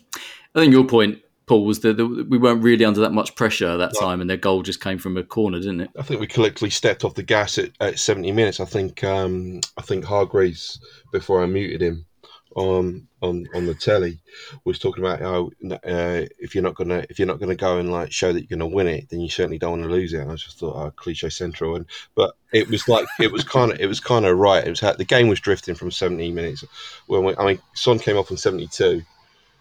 I 0.56 0.60
think 0.60 0.74
your 0.74 0.84
point, 0.86 1.20
Paul, 1.46 1.66
was 1.66 1.82
that 1.82 1.98
the, 1.98 2.06
we 2.06 2.38
weren't 2.38 2.64
really 2.64 2.86
under 2.86 3.02
that 3.02 3.12
much 3.12 3.36
pressure 3.36 3.68
at 3.68 3.78
that 3.78 3.94
No. 3.94 4.00
time, 4.00 4.22
and 4.22 4.30
their 4.30 4.38
goal 4.38 4.64
just 4.64 4.82
came 4.82 4.98
from 4.98 5.18
a 5.18 5.24
corner, 5.24 5.60
didn't 5.60 5.82
it? 5.82 5.90
I 5.98 6.04
think 6.04 6.22
we 6.22 6.28
collectively 6.28 6.70
stepped 6.70 7.04
off 7.04 7.16
the 7.16 7.24
gas 7.24 7.58
at, 7.58 7.72
at 7.80 8.00
70 8.00 8.32
minutes. 8.32 8.60
I 8.60 8.66
think 8.66 9.04
um, 9.04 9.60
I 9.78 9.82
think 9.82 10.06
Hargreaves, 10.06 10.80
before 11.12 11.44
I 11.44 11.46
muted 11.46 11.82
him 11.82 12.06
on 12.56 13.08
on 13.22 13.48
on 13.56 13.66
the 13.66 13.74
telly, 13.74 14.20
was 14.64 14.80
talking 14.80 15.04
about 15.04 15.20
how 15.20 15.50
uh, 15.72 16.26
if 16.40 16.54
you're 16.54 16.64
not 16.64 16.76
gonna 16.76 17.04
if 17.10 17.18
you're 17.20 17.28
not 17.28 17.40
gonna 17.40 17.56
go 17.56 17.78
and 17.80 17.92
like 17.92 18.12
show 18.12 18.32
that 18.32 18.42
you're 18.42 18.58
gonna 18.58 18.68
win 18.74 18.88
it, 18.88 19.10
then 19.10 19.20
you 19.20 19.30
certainly 19.30 19.58
don't 19.58 19.72
want 19.72 19.84
to 19.84 19.90
lose 19.90 20.14
it. 20.14 20.20
And 20.20 20.32
I 20.32 20.36
just 20.36 20.60
thought, 20.60 20.76
oh, 20.76 20.92
cliche 20.92 21.30
central. 21.30 21.76
And 21.76 21.86
but 22.16 22.36
it 22.52 22.70
was 22.70 22.88
like 22.88 23.06
it 23.20 23.32
was 23.32 23.44
kind 23.44 23.72
of 23.72 23.80
it 23.80 23.88
was 23.88 24.00
kind 24.00 24.26
of 24.26 24.38
right. 24.38 24.66
It 24.66 24.70
was 24.70 24.80
how, 24.80 24.94
the 24.94 25.04
game 25.04 25.28
was 25.28 25.40
drifting 25.40 25.76
from 25.76 25.92
70 25.92 26.32
minutes. 26.32 26.64
When 27.08 27.24
we, 27.24 27.36
I 27.36 27.46
mean, 27.46 27.60
Son 27.74 28.00
came 28.00 28.18
off 28.18 28.32
on 28.32 28.38
72 28.38 29.02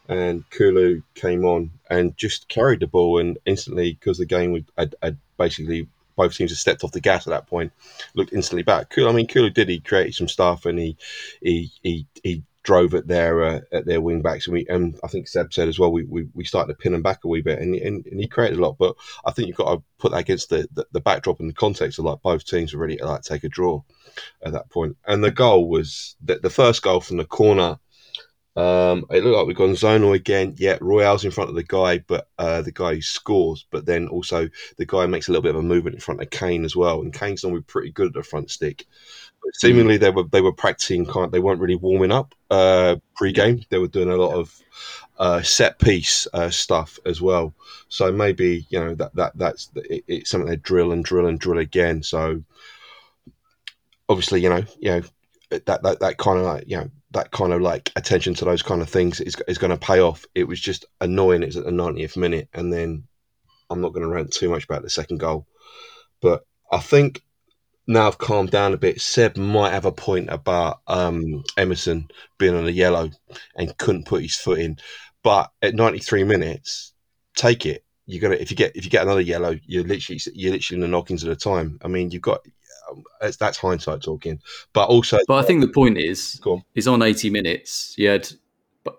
and 0.08 0.48
Kulu 0.50 1.02
came 1.14 1.44
on 1.44 1.70
and 1.88 2.16
just 2.16 2.48
carried 2.48 2.80
the 2.80 2.86
ball 2.86 3.18
and 3.18 3.38
instantly 3.46 3.92
because 3.92 4.18
the 4.18 4.26
game 4.26 4.52
would 4.52 4.66
had, 4.76 4.94
had 5.02 5.18
basically 5.38 5.88
both 6.16 6.34
teams 6.34 6.50
had 6.50 6.58
stepped 6.58 6.84
off 6.84 6.92
the 6.92 7.00
gas 7.00 7.26
at 7.26 7.30
that 7.30 7.46
point 7.46 7.72
looked 8.14 8.32
instantly 8.32 8.62
back. 8.62 8.90
Kulu, 8.90 9.08
I 9.08 9.12
mean 9.12 9.26
Kulu 9.26 9.50
did 9.50 9.68
he 9.68 9.80
created 9.80 10.14
some 10.14 10.28
stuff 10.28 10.66
and 10.66 10.78
he 10.78 10.96
he 11.40 11.70
he, 11.82 12.06
he 12.22 12.42
drove 12.62 12.94
at 12.94 13.08
their 13.08 13.42
uh, 13.42 13.60
at 13.72 13.86
their 13.86 14.00
wing 14.00 14.22
backs. 14.22 14.46
And 14.46 14.54
we 14.54 14.66
and 14.68 14.98
I 15.02 15.08
think 15.08 15.28
Seb 15.28 15.52
said 15.52 15.68
as 15.68 15.78
well 15.78 15.92
we, 15.92 16.04
we, 16.04 16.28
we 16.34 16.44
started 16.44 16.72
to 16.72 16.78
pin 16.78 16.92
them 16.92 17.02
back 17.02 17.24
a 17.24 17.28
wee 17.28 17.42
bit 17.42 17.58
and, 17.58 17.74
and, 17.74 18.06
and 18.06 18.20
he 18.20 18.26
created 18.28 18.58
a 18.58 18.62
lot. 18.62 18.78
But 18.78 18.96
I 19.24 19.30
think 19.30 19.48
you've 19.48 19.56
got 19.56 19.74
to 19.74 19.82
put 19.98 20.12
that 20.12 20.18
against 20.18 20.50
the, 20.50 20.68
the, 20.72 20.86
the 20.92 21.00
backdrop 21.00 21.40
and 21.40 21.48
the 21.48 21.54
context 21.54 21.98
of 21.98 22.04
like 22.04 22.22
both 22.22 22.44
teams 22.44 22.72
were 22.72 22.80
ready 22.80 22.96
to 22.96 23.06
like 23.06 23.22
take 23.22 23.44
a 23.44 23.48
draw 23.48 23.82
at 24.42 24.52
that 24.52 24.70
point. 24.70 24.96
And 25.06 25.22
the 25.22 25.30
goal 25.30 25.68
was 25.68 26.16
the, 26.22 26.38
the 26.38 26.50
first 26.50 26.82
goal 26.82 27.00
from 27.00 27.16
the 27.16 27.24
corner 27.24 27.78
um, 28.54 29.06
it 29.10 29.24
looked 29.24 29.36
like 29.36 29.46
we've 29.46 29.56
gone 29.56 29.70
zonal 29.70 30.14
again. 30.14 30.54
Yeah, 30.58 30.76
Royal's 30.80 31.24
in 31.24 31.30
front 31.30 31.48
of 31.48 31.56
the 31.56 31.62
guy, 31.62 31.98
but 31.98 32.28
uh, 32.38 32.60
the 32.60 32.72
guy 32.72 32.94
who 32.94 33.02
scores, 33.02 33.64
but 33.70 33.86
then 33.86 34.08
also 34.08 34.48
the 34.76 34.84
guy 34.84 35.06
makes 35.06 35.28
a 35.28 35.32
little 35.32 35.42
bit 35.42 35.54
of 35.54 35.60
a 35.60 35.66
movement 35.66 35.94
in 35.94 36.00
front 36.00 36.20
of 36.20 36.28
Kane 36.30 36.64
as 36.64 36.76
well. 36.76 37.00
And 37.00 37.14
Kane's 37.14 37.44
normally 37.44 37.62
pretty 37.62 37.90
good 37.90 38.08
at 38.08 38.12
the 38.12 38.22
front 38.22 38.50
stick. 38.50 38.86
But 39.42 39.54
seemingly 39.54 39.96
they 39.96 40.10
were 40.10 40.24
they 40.24 40.42
were 40.42 40.52
practicing 40.52 41.06
kind. 41.06 41.32
They 41.32 41.40
weren't 41.40 41.60
really 41.60 41.76
warming 41.76 42.12
up 42.12 42.34
uh, 42.50 42.96
pre-game. 43.16 43.64
They 43.70 43.78
were 43.78 43.88
doing 43.88 44.10
a 44.10 44.16
lot 44.16 44.34
of 44.34 44.62
uh, 45.18 45.42
set 45.42 45.78
piece 45.78 46.28
uh, 46.34 46.50
stuff 46.50 46.98
as 47.06 47.22
well. 47.22 47.54
So 47.88 48.12
maybe 48.12 48.66
you 48.68 48.78
know 48.78 48.94
that 48.96 49.14
that 49.14 49.32
that's 49.36 49.70
it, 49.76 50.04
it's 50.06 50.30
something 50.30 50.48
they 50.48 50.56
drill 50.56 50.92
and 50.92 51.04
drill 51.04 51.26
and 51.26 51.40
drill 51.40 51.58
again. 51.58 52.02
So 52.02 52.44
obviously, 54.08 54.42
you 54.42 54.50
know, 54.50 54.64
you 54.78 54.90
know 54.90 55.02
that 55.48 55.82
that, 55.82 56.00
that 56.00 56.18
kind 56.18 56.38
of 56.38 56.44
like 56.44 56.64
you 56.68 56.76
know 56.76 56.90
that 57.12 57.30
kind 57.30 57.52
of 57.52 57.60
like 57.60 57.90
attention 57.96 58.34
to 58.34 58.44
those 58.44 58.62
kind 58.62 58.82
of 58.82 58.88
things 58.88 59.20
is, 59.20 59.36
is 59.46 59.58
going 59.58 59.70
to 59.70 59.76
pay 59.76 60.00
off. 60.00 60.24
It 60.34 60.44
was 60.44 60.60
just 60.60 60.84
annoying. 61.00 61.42
It's 61.42 61.56
at 61.56 61.64
the 61.64 61.70
90th 61.70 62.16
minute, 62.16 62.48
and 62.52 62.72
then 62.72 63.04
I'm 63.70 63.80
not 63.80 63.92
going 63.92 64.02
to 64.02 64.08
rant 64.08 64.32
too 64.32 64.50
much 64.50 64.64
about 64.64 64.82
the 64.82 64.90
second 64.90 65.18
goal, 65.18 65.46
but 66.20 66.44
I 66.70 66.78
think 66.78 67.22
now 67.86 68.06
I've 68.06 68.18
calmed 68.18 68.50
down 68.50 68.72
a 68.72 68.78
bit. 68.78 69.00
Seb 69.00 69.36
might 69.36 69.72
have 69.72 69.84
a 69.84 69.92
point 69.92 70.30
about 70.30 70.80
um, 70.86 71.42
Emerson 71.56 72.08
being 72.38 72.54
on 72.54 72.66
a 72.66 72.70
yellow 72.70 73.10
and 73.56 73.76
couldn't 73.78 74.06
put 74.06 74.22
his 74.22 74.36
foot 74.36 74.60
in, 74.60 74.78
but 75.22 75.50
at 75.60 75.74
93 75.74 76.24
minutes, 76.24 76.92
take 77.34 77.66
it. 77.66 77.84
You're 78.06 78.20
gonna 78.20 78.34
if 78.34 78.50
you 78.50 78.56
get 78.56 78.74
if 78.74 78.84
you 78.84 78.90
get 78.90 79.04
another 79.04 79.20
yellow, 79.20 79.56
you're 79.64 79.84
literally 79.84 80.20
you're 80.34 80.52
literally 80.52 80.76
in 80.76 80.80
the 80.80 80.88
knockings 80.88 81.22
of 81.22 81.30
a 81.30 81.36
time. 81.36 81.78
I 81.82 81.88
mean, 81.88 82.10
you've 82.10 82.20
got 82.20 82.40
that's, 83.20 83.36
that's 83.36 83.58
hindsight 83.58 84.02
talking. 84.02 84.40
But 84.72 84.88
also, 84.88 85.18
But 85.26 85.36
I 85.38 85.46
think 85.46 85.60
the 85.60 85.68
point 85.68 85.98
is, 85.98 86.40
Go 86.42 86.52
on. 86.54 86.64
is 86.74 86.86
on 86.88 87.02
80 87.02 87.30
minutes, 87.30 87.94
you 87.98 88.08
had 88.08 88.28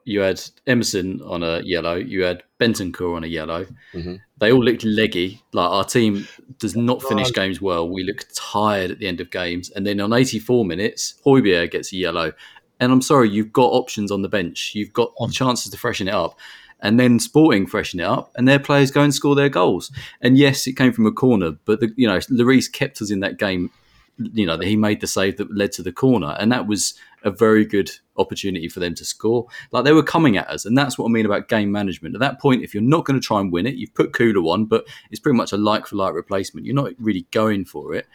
you 0.05 0.21
had 0.21 0.41
Emerson 0.65 1.19
on 1.25 1.43
a 1.43 1.59
yellow, 1.59 1.95
you 1.95 2.23
had 2.23 2.41
Bentancur 2.57 3.17
on 3.17 3.25
a 3.25 3.27
yellow. 3.27 3.65
Mhm. 3.93 4.21
They 4.39 4.49
all 4.49 4.63
looked 4.63 4.85
leggy. 4.85 5.41
Like 5.51 5.69
our 5.69 5.83
team 5.83 6.25
does 6.57 6.73
not 6.73 7.03
finish 7.03 7.25
Right. 7.27 7.33
games 7.35 7.61
well. 7.61 7.89
We 7.89 8.03
look 8.05 8.25
tired 8.33 8.91
at 8.91 8.99
the 8.99 9.07
end 9.07 9.19
of 9.19 9.29
games. 9.29 9.69
And 9.71 9.85
then 9.85 9.99
on 9.99 10.13
84 10.13 10.63
minutes, 10.63 11.15
Højbjerg 11.25 11.71
gets 11.71 11.91
a 11.91 11.97
yellow. 11.97 12.31
And 12.79 12.93
I'm 12.93 13.01
sorry, 13.01 13.29
you've 13.29 13.51
got 13.51 13.73
options 13.73 14.09
on 14.09 14.21
the 14.21 14.29
bench. 14.29 14.71
You've 14.73 14.93
got 14.93 15.11
chances 15.33 15.69
to 15.71 15.77
freshen 15.77 16.07
it 16.07 16.13
up. 16.13 16.39
And 16.79 16.97
then 16.97 17.19
Sporting 17.19 17.65
freshen 17.67 17.99
it 17.99 18.05
up, 18.05 18.31
and 18.35 18.45
their 18.47 18.59
players 18.59 18.89
go 18.91 19.01
and 19.01 19.13
score 19.13 19.35
their 19.35 19.49
goals. 19.49 19.91
And 20.21 20.37
yes, 20.37 20.65
it 20.67 20.73
came 20.77 20.91
from 20.93 21.05
a 21.05 21.11
corner, 21.11 21.51
but 21.65 21.79
the, 21.81 21.93
you 21.97 22.07
know, 22.07 22.17
Lloris 22.29 22.69
kept 22.71 23.01
us 23.01 23.09
in 23.11 23.19
that 23.21 23.37
game 23.37 23.69
you 24.17 24.45
know, 24.45 24.57
he 24.59 24.75
made 24.75 25.01
the 25.01 25.07
save 25.07 25.37
that 25.37 25.55
led 25.55 25.71
to 25.73 25.83
the 25.83 25.91
corner, 25.91 26.35
and 26.39 26.51
that 26.51 26.67
was 26.67 26.93
a 27.23 27.31
very 27.31 27.65
good 27.65 27.89
opportunity 28.17 28.67
for 28.67 28.79
them 28.79 28.93
to 28.95 29.05
score. 29.05 29.47
Like 29.71 29.85
they 29.85 29.93
were 29.93 30.03
coming 30.03 30.37
at 30.37 30.49
us, 30.49 30.65
and 30.65 30.77
that's 30.77 30.97
what 30.97 31.05
I 31.05 31.09
mean 31.09 31.25
about 31.25 31.47
game 31.47 31.71
management. 31.71 32.15
At 32.15 32.21
that 32.21 32.39
point, 32.39 32.63
if 32.63 32.73
you're 32.73 32.83
not 32.83 33.05
going 33.05 33.19
to 33.19 33.25
try 33.25 33.39
and 33.39 33.51
win 33.51 33.65
it, 33.65 33.75
you've 33.75 33.93
put 33.93 34.13
Kulu 34.13 34.49
on, 34.49 34.65
but 34.65 34.85
it's 35.09 35.19
pretty 35.19 35.37
much 35.37 35.51
a 35.51 35.57
like 35.57 35.87
for 35.87 35.95
like 35.95 36.13
replacement. 36.13 36.65
You're 36.65 36.75
not 36.75 36.91
really 36.99 37.25
going 37.31 37.65
for 37.65 37.93
it. 37.93 38.07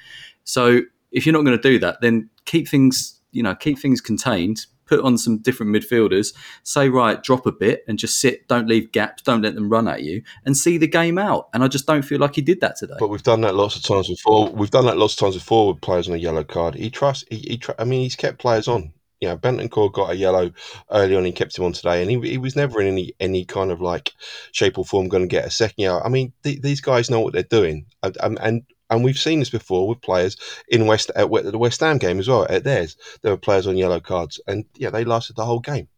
So 0.45 0.83
if 1.11 1.27
you're 1.27 1.33
not 1.33 1.45
going 1.45 1.59
to 1.59 1.63
do 1.63 1.79
that, 1.81 2.01
then 2.01 2.31
keep 2.45 2.69
things, 2.69 3.21
you 3.33 3.43
know, 3.43 3.55
keep 3.55 3.79
things 3.79 4.01
contained. 4.01 4.67
Put 4.89 5.01
on 5.01 5.19
some 5.19 5.39
different 5.39 5.75
midfielders. 5.75 6.35
Say 6.63 6.89
right, 6.89 7.23
drop 7.23 7.47
a 7.47 7.53
bit 7.53 7.85
and 7.87 7.99
just 7.99 8.21
sit. 8.21 8.49
Don't 8.49 8.67
leave 8.67 8.91
gaps. 8.91 9.23
Don't 9.23 9.43
let 9.43 9.55
them 9.55 9.69
run 9.69 9.87
at 9.87 10.03
you, 10.03 10.23
and 10.45 10.57
see 10.57 10.79
the 10.79 10.89
game 10.89 11.19
out. 11.19 11.49
And 11.53 11.63
I 11.63 11.69
just 11.69 11.87
don't 11.87 12.03
feel 12.03 12.19
like 12.19 12.35
he 12.35 12.43
did 12.43 12.61
that 12.61 12.77
today. 12.77 12.95
But 12.99 13.09
we've 13.09 13.23
done 13.23 13.43
that 13.43 13.55
lots 13.55 13.77
of 13.77 13.83
times 13.83 14.09
before. 14.09 14.49
We've 14.51 14.71
done 14.71 14.87
that 14.87 14.97
lots 14.97 15.15
of 15.15 15.21
times 15.21 15.35
before 15.35 15.73
with 15.73 15.83
players 15.83 16.09
on 16.09 16.15
a 16.15 16.19
yellow 16.19 16.45
card. 16.45 16.75
He 16.75 16.91
trusts. 16.91 17.25
He, 17.31 17.37
he 17.37 17.59
tr- 17.59 17.73
I 17.79 17.85
mean, 17.85 18.01
he's 18.01 18.17
kept 18.17 18.39
players 18.39 18.69
on. 18.69 18.93
You 19.21 19.29
know, 19.29 19.37
Bentancur 19.37 19.93
got 19.93 20.11
a 20.11 20.17
yellow 20.17 20.53
early 20.91 21.17
on. 21.17 21.25
He 21.25 21.33
kept 21.33 21.59
him 21.59 21.65
on 21.65 21.73
today, 21.73 22.03
and 22.03 22.11
he, 22.11 22.31
he 22.31 22.39
was 22.39 22.55
never 22.55 22.81
in 22.81 22.87
any 22.87 23.13
any 23.19 23.45
kind 23.45 23.73
of 23.73 23.81
like 23.81 24.13
shape 24.53 24.79
or 24.79 24.85
form 24.85 25.09
going 25.09 25.25
to 25.25 25.29
get 25.29 25.45
a 25.45 25.51
second 25.51 25.83
yellow. 25.83 26.01
I 26.03 26.09
mean, 26.09 26.33
th- 26.45 26.63
these 26.63 26.81
guys 26.81 27.11
know 27.11 27.21
what 27.21 27.33
they're 27.33 27.43
doing, 27.43 27.87
and, 28.03 28.39
and 28.41 28.63
and 28.91 29.05
we've 29.05 29.19
seen 29.19 29.39
this 29.41 29.51
before 29.51 29.89
with 29.89 30.01
players 30.01 30.37
in 30.69 30.87
West 30.87 31.11
at 31.15 31.29
the 31.29 31.59
West 31.59 31.81
Ham 31.81 31.99
game 31.99 32.19
as 32.19 32.29
well. 32.29 32.47
At 32.49 32.65
theirs, 32.65 32.97
there 33.23 33.33
were 33.33 33.39
players 33.39 33.67
on 33.67 33.77
yellow 33.77 34.01
cards, 34.01 34.41
and 34.47 34.65
yeah, 34.77 34.91
they 34.91 35.05
lasted 35.05 35.37
the 35.37 35.45
whole 35.45 35.61
game. 35.61 35.89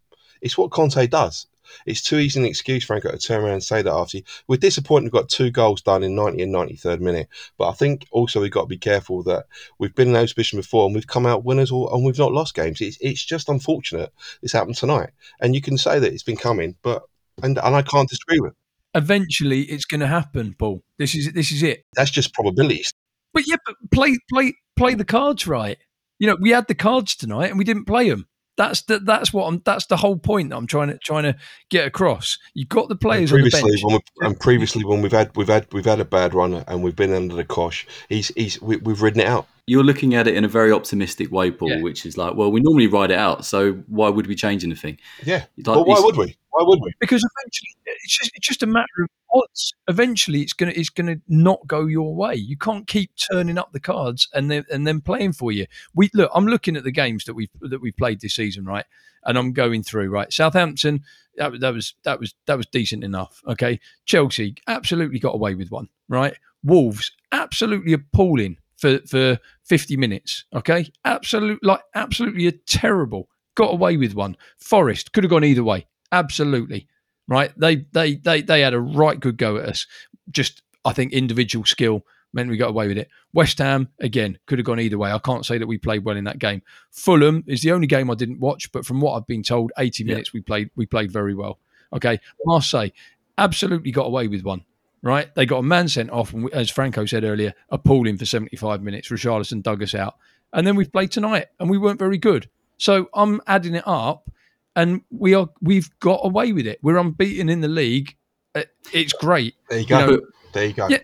It's 0.41 0.57
what 0.57 0.71
Conte 0.71 1.07
does. 1.07 1.47
It's 1.87 2.03
too 2.03 2.19
easy 2.19 2.41
an 2.41 2.47
excuse, 2.47 2.85
Franco, 2.85 3.11
to 3.11 3.19
turn 3.19 3.43
around 3.43 3.55
and 3.55 3.63
say 3.63 3.83
that 3.83 3.93
after 3.93 4.19
you. 4.19 4.23
We're 4.49 4.57
disappointed 4.57 5.05
we've 5.05 5.13
got 5.13 5.29
two 5.29 5.51
goals 5.51 5.83
done 5.83 6.03
in 6.03 6.15
90 6.15 6.43
and 6.43 6.55
93rd 6.55 7.01
minute. 7.01 7.29
But 7.57 7.69
I 7.69 7.73
think 7.73 8.07
also 8.11 8.41
we've 8.41 8.51
got 8.51 8.63
to 8.63 8.67
be 8.67 8.79
careful 8.79 9.23
that 9.25 9.47
we've 9.79 9.95
been 9.95 10.09
in 10.09 10.15
those 10.15 10.33
positions 10.33 10.67
before 10.67 10.87
and 10.87 10.95
we've 10.95 11.07
come 11.07 11.27
out 11.27 11.45
winners 11.45 11.71
or, 11.71 11.95
and 11.95 12.05
we've 12.05 12.19
not 12.19 12.33
lost 12.33 12.55
games. 12.55 12.81
It's, 12.81 12.99
it's 13.01 13.25
just 13.25 13.49
unfortunate 13.49 14.13
this 14.43 14.53
happened 14.53 14.77
tonight. 14.77 15.11
And 15.41 15.55
you 15.55 15.61
can 15.61 15.79
say 15.79 15.99
that 15.99 16.13
it's 16.13 16.23
been 16.23 16.37
coming, 16.37 16.77
but 16.83 17.03
and, 17.43 17.59
and 17.59 17.77
I 17.77 17.83
can't 17.83 18.09
disagree 18.09 18.41
with 18.41 18.53
it. 18.53 18.57
Eventually, 18.95 19.63
it's 19.63 19.85
going 19.85 20.01
to 20.01 20.07
happen, 20.07 20.55
Paul. 20.59 20.83
This 20.99 21.15
is 21.15 21.33
this 21.33 21.53
is 21.53 21.63
it. 21.63 21.85
That's 21.95 22.11
just 22.11 22.35
probabilities. 22.35 22.93
But 23.33 23.45
yeah, 23.47 23.57
but 23.65 23.77
play 23.93 24.17
play 24.33 24.55
play 24.77 24.95
the 24.95 25.05
cards 25.05 25.47
right. 25.47 25.79
You 26.19 26.27
know, 26.27 26.37
we 26.41 26.51
had 26.51 26.67
the 26.69 26.75
cards 26.75 27.17
tonight 27.17 27.51
and 27.51 27.59
we 27.59 27.65
didn't 27.65 27.87
play 27.87 28.09
them. 28.11 28.27
That's 28.57 28.83
the 28.83 28.99
that's 28.99 29.33
what 29.33 29.47
I'm. 29.47 29.63
That's 29.65 29.87
the 29.87 29.97
whole 29.97 30.19
point 30.19 30.51
that 30.51 30.57
I'm 30.57 30.67
trying 30.67 30.89
to 30.89 30.99
trying 30.99 31.23
to 31.23 31.37
get 31.71 31.87
across. 31.87 32.37
You've 32.53 32.69
got 32.69 32.89
the 32.89 32.95
And 32.95 33.01
players 33.01 33.33
on 33.33 33.41
the 33.41 33.49
previously, 33.51 33.71
bench. 33.71 33.85
when 33.85 33.95
we, 33.95 34.27
and 34.27 34.39
previously 34.41 34.85
when 34.85 35.01
we've 35.01 35.13
had 35.13 35.35
we've 35.37 35.49
had 35.49 35.73
we've 35.73 35.85
had 35.85 36.01
a 36.01 36.05
bad 36.05 36.35
run 36.35 36.53
and 36.67 36.83
we've 36.83 36.97
been 36.97 37.15
under 37.15 37.35
the 37.35 37.45
cosh, 37.45 37.87
he's 38.09 38.29
he's 38.37 38.61
we, 38.61 38.77
we've 38.77 39.01
ridden 39.01 39.21
it 39.21 39.27
out. 39.27 39.47
You're 39.71 39.85
looking 39.85 40.17
at 40.17 40.27
it 40.27 40.35
in 40.35 40.45
a 40.45 40.49
very 40.49 40.73
optimistic 40.73 41.31
way, 41.31 41.53
Paul, 41.53 41.71
Yeah. 41.71 41.83
which 41.83 42.05
is 42.05 42.17
like, 42.17 42.35
well, 42.35 42.51
we 42.51 42.61
normally 42.61 42.89
ride 42.89 43.13
it 43.13 43.19
out, 43.19 43.45
so 43.45 43.75
why 43.87 44.09
would 44.09 44.27
we 44.27 44.35
change 44.35 44.65
anything? 44.65 44.99
Yeah, 45.25 45.45
Like, 45.59 45.65
but 45.65 45.87
why 45.87 46.01
would 46.01 46.17
we? 46.17 46.37
Why 46.51 46.65
would 46.67 46.81
we? 46.83 46.93
because 46.99 47.23
eventually 47.25 47.69
it's 47.87 48.19
just 48.19 48.33
it's 48.35 48.49
just 48.49 48.63
a 48.65 48.67
matter 48.67 49.03
of 49.05 49.09
odds. 49.33 49.73
Eventually, 49.87 50.41
it's 50.43 50.53
gonna 50.53 50.73
it's 50.75 50.89
gonna 50.89 51.17
not 51.29 51.65
go 51.69 51.87
your 51.87 52.13
way. 52.17 52.35
You 52.35 52.57
can't 52.57 52.85
keep 52.89 53.13
turning 53.31 53.59
up 53.59 53.73
the 53.73 53.79
cards 53.79 54.29
and 54.35 54.51
then 54.51 54.65
and 54.73 54.85
then 54.89 55.01
playing 55.01 55.35
for 55.35 55.53
you. 55.53 55.67
We 55.95 56.11
look. 56.15 56.33
I'm 56.35 56.47
looking 56.49 56.77
at 56.77 56.83
the 56.83 56.91
games 56.91 57.25
that 57.27 57.35
we've 57.35 57.51
that 57.61 57.81
we've 57.81 57.97
played 57.97 58.21
this 58.21 58.35
season, 58.35 58.65
right? 58.65 58.85
And 59.25 59.39
I'm 59.39 59.53
going 59.53 59.85
through 59.85 60.09
right. 60.11 60.33
Southampton, 60.33 61.05
that, 61.37 61.61
that 61.61 61.73
was 61.73 61.95
that 62.03 62.19
was 62.19 62.35
that 62.47 62.57
was 62.57 62.67
decent 62.67 63.05
enough. 63.05 63.41
Okay, 63.47 63.79
Chelsea 64.05 64.57
absolutely 64.67 65.21
got 65.21 65.35
away 65.37 65.55
with 65.55 65.71
one. 65.71 65.89
Right, 66.09 66.35
Wolves 66.65 67.13
absolutely 67.31 67.93
appalling 67.93 68.57
for 68.81 68.99
for 69.07 69.39
50 69.65 69.97
minutes. 69.97 70.45
Okay, 70.55 70.91
absolute 71.05 71.63
like 71.63 71.81
absolutely 71.95 72.47
a 72.47 72.53
terrible. 72.53 73.29
Got 73.57 73.73
away 73.73 73.97
with 73.97 74.15
one. 74.15 74.37
Forest 74.59 75.13
could 75.13 75.25
have 75.25 75.31
gone 75.31 75.45
either 75.45 75.65
way. 75.65 75.87
Absolutely 76.13 76.89
right? 77.29 77.53
They 77.57 77.77
they 77.93 78.17
they 78.17 78.43
they 78.43 78.61
had 78.61 78.75
a 78.75 78.81
right 78.81 79.19
good 79.19 79.39
go 79.39 79.57
at 79.57 79.65
us. 79.69 79.87
Just 80.31 80.63
I 80.85 80.93
think 80.93 81.13
individual 81.13 81.65
skill 81.65 82.05
meant 82.33 82.51
we 82.51 82.57
got 82.57 82.71
away 82.71 82.89
with 82.89 82.99
it. 82.99 83.09
West 83.33 83.59
Ham 83.59 83.89
again 84.01 84.39
could 84.47 84.59
have 84.59 84.67
gone 84.67 84.81
either 84.81 84.99
way. 84.99 85.11
I 85.11 85.19
can't 85.19 85.47
say 85.47 85.57
that 85.59 85.67
we 85.67 85.79
played 85.79 86.05
well 86.05 86.17
in 86.17 86.25
that 86.25 86.39
game. 86.39 86.63
Fulham 86.91 87.43
is 87.47 87.63
the 87.63 87.73
only 87.73 87.87
game 87.87 88.11
I 88.11 88.15
didn't 88.15 88.41
watch, 88.41 88.71
but 88.73 88.85
from 88.85 89.01
what 89.01 89.15
I've 89.15 89.27
been 89.27 89.43
told, 89.43 89.73
eighty 89.79 90.05
Yeah. 90.05 90.13
minutes 90.15 90.33
we 90.33 90.41
played 90.41 90.71
we 90.77 90.87
played 90.87 91.11
very 91.13 91.35
well. 91.35 91.59
Okay, 91.93 92.21
Marseille 92.45 92.91
absolutely 93.39 93.91
got 93.93 94.07
away 94.07 94.29
with 94.29 94.43
one. 94.43 94.65
Right, 95.03 95.35
they 95.35 95.47
got 95.47 95.59
a 95.59 95.63
man 95.63 95.89
sent 95.89 96.11
off, 96.11 96.35
and 96.35 96.45
we, 96.45 96.53
as 96.53 96.69
Franco 96.69 97.07
said 97.07 97.25
earlier, 97.25 97.55
appalling 97.71 98.19
for 98.19 98.27
seventy-five 98.27 98.83
minutes. 98.83 99.09
Richarlison 99.09 99.63
dug 99.63 99.83
us 99.83 99.95
out, 99.95 100.17
and 100.53 100.67
then 100.67 100.77
we've 100.77 100.93
played 100.93 101.11
tonight, 101.11 101.47
and 101.59 101.71
we 101.71 101.79
weren't 101.79 101.99
very 101.99 102.19
good. 102.19 102.51
So 102.77 103.09
I'm 103.15 103.41
adding 103.47 103.75
it 103.75 103.85
up, 103.87 104.31
and 104.77 105.01
we 105.11 105.33
are 105.33 105.49
we've 105.63 105.89
got 106.01 106.21
away 106.23 106.53
with 106.53 106.67
it. 106.67 106.81
We're 106.83 106.99
unbeaten 106.99 107.49
in 107.49 107.63
the 107.63 107.69
league. 107.69 108.15
Uh, 108.55 108.65
It's 108.93 109.15
great. 109.15 109.55
There 109.71 109.79
you 109.79 109.87
go. 109.87 109.99
You 110.01 110.07
know, 110.07 110.21
there 110.53 110.67
you 110.67 110.73
go. 110.75 110.89
Yeah. 110.89 110.99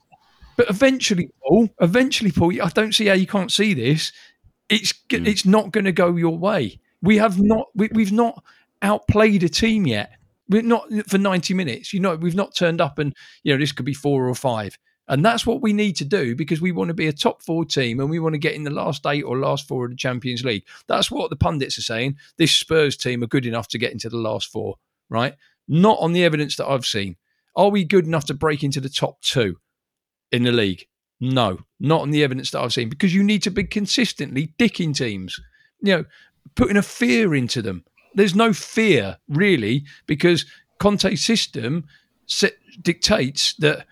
But 0.59 0.69
eventually, 0.69 1.31
Paul, 1.43 1.71
eventually, 1.81 2.33
Paul, 2.33 2.61
I 2.63 2.69
don't 2.69 2.95
see 2.95 3.07
how 3.07 3.15
you 3.15 3.27
can't 3.27 3.53
see 3.53 3.73
this. 3.73 4.13
It's 4.69 4.93
Mm. 5.09 5.27
it's 5.27 5.47
not 5.47 5.71
going 5.71 5.85
to 5.85 5.93
go 5.93 6.17
your 6.17 6.37
way. 6.37 6.81
We 7.01 7.17
have 7.17 7.41
not 7.41 7.69
we, 7.75 7.89
we've 7.93 8.13
not 8.13 8.43
outplayed 8.83 9.43
a 9.43 9.49
team 9.49 9.87
yet. 9.87 10.11
We're 10.49 10.63
not 10.63 10.89
for 11.09 11.19
ninety 11.19 11.55
minutes. 11.55 11.93
You 11.93 12.01
know, 12.01 12.17
we've 12.17 12.35
not 12.35 12.55
turned 12.55 12.81
up, 12.81 12.99
and 12.99 13.15
you 13.43 13.53
know 13.53 13.59
this 13.59 13.73
could 13.73 13.87
be 13.87 13.95
four 13.95 14.29
or 14.29 14.35
five. 14.35 14.79
And 15.09 15.25
that's 15.25 15.47
what 15.47 15.63
we 15.63 15.73
need 15.73 15.95
to 15.97 16.05
do 16.05 16.35
because 16.35 16.61
we 16.61 16.73
want 16.73 16.89
to 16.89 16.95
be 16.95 17.07
a 17.07 17.13
top 17.13 17.41
four 17.43 17.65
team 17.65 18.01
and 18.01 18.11
we 18.11 18.19
want 18.19 18.35
to 18.35 18.39
get 18.39 18.55
in 18.55 18.65
the 18.65 18.71
last 18.71 19.07
eight 19.07 19.23
or 19.23 19.39
last 19.39 19.69
four 19.69 19.85
of 19.85 19.93
the 19.93 19.97
Champions 19.97 20.45
League. 20.45 20.65
That's 20.89 21.11
what 21.11 21.31
the 21.31 21.37
pundits 21.37 21.79
are 21.79 21.83
saying. 21.83 22.17
This 22.39 22.53
Spurs 22.53 22.97
team 22.97 23.23
are 23.23 23.29
good 23.29 23.47
enough 23.47 23.69
to 23.69 23.79
get 23.79 23.93
into 23.93 24.09
the 24.09 24.17
last 24.17 24.51
four, 24.51 24.77
right? 25.09 25.37
Not 25.69 25.99
on 26.01 26.13
the 26.13 26.25
evidence 26.25 26.57
that 26.57 26.67
I've 26.67 26.87
seen. 26.87 27.17
Are 27.55 27.69
we 27.69 27.85
good 27.85 28.05
enough 28.05 28.25
to 28.27 28.35
break 28.35 28.65
into 28.65 28.81
the 28.81 28.89
top 28.89 29.21
two 29.23 29.59
in 30.33 30.43
the 30.43 30.53
league? 30.53 30.87
No, 31.21 31.61
not 31.81 32.03
on 32.03 32.11
the 32.11 32.25
evidence 32.25 32.51
that 32.51 32.61
I've 32.61 32.73
seen 32.73 32.89
because 32.89 33.15
you 33.15 33.23
need 33.23 33.43
to 33.45 33.51
be 33.51 33.65
consistently 33.65 34.53
dicking 34.59 34.95
teams, 34.95 35.41
you 35.81 35.97
know, 35.97 36.05
putting 36.57 36.77
a 36.77 36.83
fear 36.83 37.35
into 37.35 37.63
them. 37.63 37.85
There's 38.17 38.35
no 38.35 38.53
fear 38.53 39.19
really 39.29 39.85
because 40.07 40.45
Conte's 40.79 41.25
system 41.25 41.85
set, 42.27 42.55
dictates 42.83 43.55
that 43.55 43.87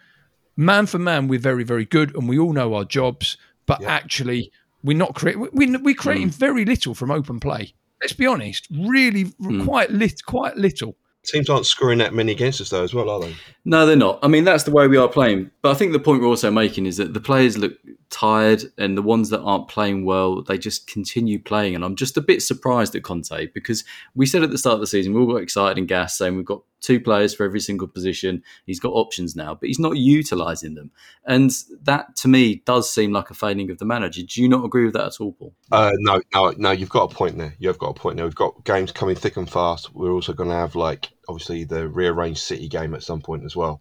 man 0.57 0.87
for 0.87 0.99
man 0.99 1.29
we're 1.29 1.39
very 1.39 1.65
very 1.65 1.85
good 1.85 2.15
and 2.17 2.29
we 2.29 2.39
all 2.39 2.53
know 2.53 2.75
our 2.75 2.85
jobs, 2.85 3.37
but 3.67 3.81
Yeah. 3.81 3.91
actually 3.91 4.51
we're 4.83 4.97
not 4.97 5.15
creating 5.15 5.49
we, 5.53 5.77
we're 5.77 5.95
creating 5.95 6.31
mm. 6.31 6.35
very 6.35 6.65
little 6.65 6.95
from 6.95 7.11
open 7.11 7.39
play. 7.39 7.75
Let's 8.01 8.13
be 8.13 8.27
honest, 8.27 8.67
really 8.71 9.25
mm. 9.25 9.65
quite 9.65 9.91
lit 9.91 10.25
quite 10.25 10.57
little. 10.57 10.97
Teams 11.25 11.49
aren't 11.49 11.65
scoring 11.65 11.99
that 11.99 12.13
many 12.13 12.33
against 12.33 12.61
us 12.61 12.69
though, 12.69 12.83
as 12.83 12.93
well, 12.93 13.09
are 13.09 13.21
they? 13.21 13.35
No, 13.65 13.87
they're 13.87 13.97
not. 13.97 14.19
I 14.23 14.29
mean, 14.29 14.45
that's 14.45 14.65
the 14.65 14.71
way 14.71 14.87
we 14.89 14.99
are 14.99 15.09
playing. 15.09 15.51
But 15.63 15.71
I 15.71 15.75
think 15.75 15.93
the 15.93 15.99
point 15.99 16.21
we're 16.21 16.29
also 16.29 16.51
making 16.51 16.85
is 16.85 16.99
that 16.99 17.15
the 17.15 17.21
players 17.21 17.57
look 17.57 17.73
tired, 18.15 18.63
and 18.79 18.97
the 18.97 19.03
ones 19.03 19.31
that 19.31 19.41
aren't 19.41 19.67
playing 19.67 20.05
well, 20.05 20.43
they 20.43 20.57
just 20.57 20.87
continue 20.87 21.43
playing. 21.43 21.75
And 21.75 21.85
I'm 21.85 21.97
just 21.97 22.17
a 22.17 22.21
bit 22.21 22.43
surprised 22.43 22.95
at 22.95 23.03
Conte 23.03 23.49
because 23.53 23.83
we 24.15 24.25
said 24.25 24.45
at 24.45 24.51
the 24.51 24.59
start 24.59 24.75
of 24.75 24.81
the 24.81 24.87
season 24.87 25.13
we 25.13 25.21
all 25.21 25.27
got 25.27 25.43
excited 25.43 25.79
and 25.79 25.89
gas, 25.89 26.17
saying 26.17 26.37
we've 26.37 26.45
got 26.45 26.63
two 26.81 27.01
players 27.01 27.35
for 27.35 27.45
every 27.45 27.59
single 27.59 27.89
position. 27.89 28.43
He's 28.67 28.79
got 28.79 28.91
options 28.91 29.35
now, 29.35 29.55
but 29.55 29.67
he's 29.67 29.81
not 29.81 29.97
utilising 29.97 30.75
them, 30.75 30.93
and 31.27 31.51
that 31.83 32.15
to 32.17 32.29
me 32.29 32.63
does 32.65 32.93
seem 32.93 33.13
like 33.13 33.31
a 33.31 33.35
failing 33.35 33.71
of 33.71 33.79
the 33.79 33.85
manager. 33.85 34.23
Do 34.23 34.41
you 34.41 34.49
not 34.49 34.65
agree 34.65 34.85
with 34.85 34.95
that 34.95 35.07
at 35.07 35.21
all, 35.21 35.33
Paul? 35.33 35.53
Uh, 35.73 35.93
no, 35.99 36.21
no, 36.33 36.55
no. 36.57 36.71
You've 36.71 36.91
got 36.91 37.13
a 37.13 37.15
point 37.15 37.37
there. 37.37 37.55
You've 37.59 37.79
got 37.79 37.91
a 37.91 37.95
point 37.95 38.17
there. 38.17 38.27
We've 38.27 38.35
got 38.35 38.65
games 38.65 38.93
coming 38.93 39.17
thick 39.17 39.37
and 39.37 39.51
fast. 39.51 39.93
We're 39.93 40.13
also 40.13 40.33
going 40.33 40.51
to 40.51 40.57
have 40.57 40.77
like 40.77 41.11
obviously 41.29 41.65
the 41.65 41.89
rearranged 41.89 42.41
City 42.41 42.69
game 42.69 42.95
at 42.95 43.03
some 43.03 43.21
point 43.21 43.45
as 43.45 43.57
well. 43.57 43.81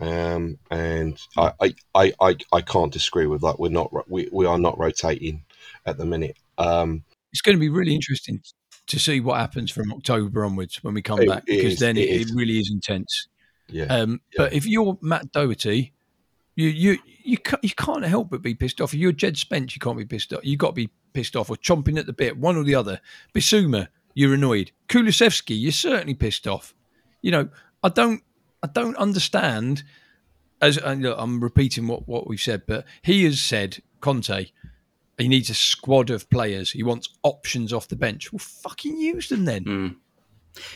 Um, 0.00 0.58
and 0.70 1.20
I, 1.36 1.52
I, 1.94 2.12
I, 2.20 2.36
I, 2.52 2.60
can't 2.62 2.92
disagree 2.92 3.26
with 3.26 3.42
that. 3.42 3.60
We're 3.60 3.68
not, 3.68 3.92
we, 4.10 4.28
we 4.32 4.46
are 4.46 4.58
not 4.58 4.78
rotating 4.78 5.44
at 5.84 5.98
the 5.98 6.06
minute. 6.06 6.38
Um, 6.56 7.04
It's 7.32 7.42
going 7.42 7.56
to 7.56 7.60
be 7.60 7.68
really 7.68 7.94
interesting 7.94 8.40
to 8.86 8.98
see 8.98 9.20
what 9.20 9.38
happens 9.38 9.70
from 9.70 9.92
October 9.92 10.44
onwards 10.44 10.82
when 10.82 10.94
we 10.94 11.02
come 11.02 11.20
It 11.20 11.28
back 11.28 11.44
because 11.44 11.74
is, 11.74 11.78
then 11.80 11.98
it 11.98 12.08
it, 12.08 12.30
really 12.34 12.58
is 12.58 12.70
intense. 12.70 13.28
yeah, 13.68 13.84
Um, 13.84 14.22
But 14.36 14.54
if 14.54 14.66
you're 14.66 14.98
Matt 15.02 15.32
Doherty, 15.32 15.92
you 16.56 16.68
you 16.68 16.98
you 17.22 17.38
can't, 17.38 17.62
you 17.62 17.70
can't 17.70 18.04
help 18.04 18.30
but 18.30 18.42
be 18.42 18.54
pissed 18.54 18.80
off. 18.80 18.94
If 18.94 19.00
you're 19.00 19.12
Jed 19.12 19.36
Spence, 19.36 19.76
you 19.76 19.80
can't 19.80 19.98
be 19.98 20.06
pissed 20.06 20.32
off. 20.32 20.44
You 20.44 20.56
got 20.56 20.68
to 20.68 20.72
be 20.72 20.90
pissed 21.12 21.36
off 21.36 21.50
or 21.50 21.56
chomping 21.56 21.98
at 21.98 22.06
the 22.06 22.12
bit, 22.12 22.38
one 22.38 22.56
or 22.56 22.64
the 22.64 22.74
other. 22.74 23.00
Bissouma, 23.34 23.88
you're 24.14 24.34
annoyed. 24.34 24.72
Kulusevski, 24.88 25.60
you're 25.60 25.72
certainly 25.72 26.14
pissed 26.14 26.46
off. 26.46 26.74
You 27.22 27.30
know, 27.30 27.48
I 27.82 27.90
don't, 27.90 28.22
I 28.62 28.68
don't 28.68 28.96
understand. 28.96 29.82
As 30.60 30.76
and 30.76 31.02
look, 31.02 31.16
I'm 31.18 31.40
repeating 31.40 31.86
what 31.86 32.06
what 32.06 32.26
we've 32.26 32.40
said, 32.40 32.62
but 32.66 32.84
he 33.02 33.24
has 33.24 33.40
said 33.40 33.82
Conte, 34.00 34.46
he 35.18 35.28
needs 35.28 35.50
a 35.50 35.54
squad 35.54 36.10
of 36.10 36.28
players. 36.30 36.72
He 36.72 36.82
wants 36.82 37.08
options 37.22 37.72
off 37.72 37.88
the 37.88 37.96
bench. 37.96 38.32
Well, 38.32 38.38
fucking 38.38 38.96
use 38.96 39.28
them 39.28 39.44
then. 39.44 39.64
Hmm. 39.64 39.88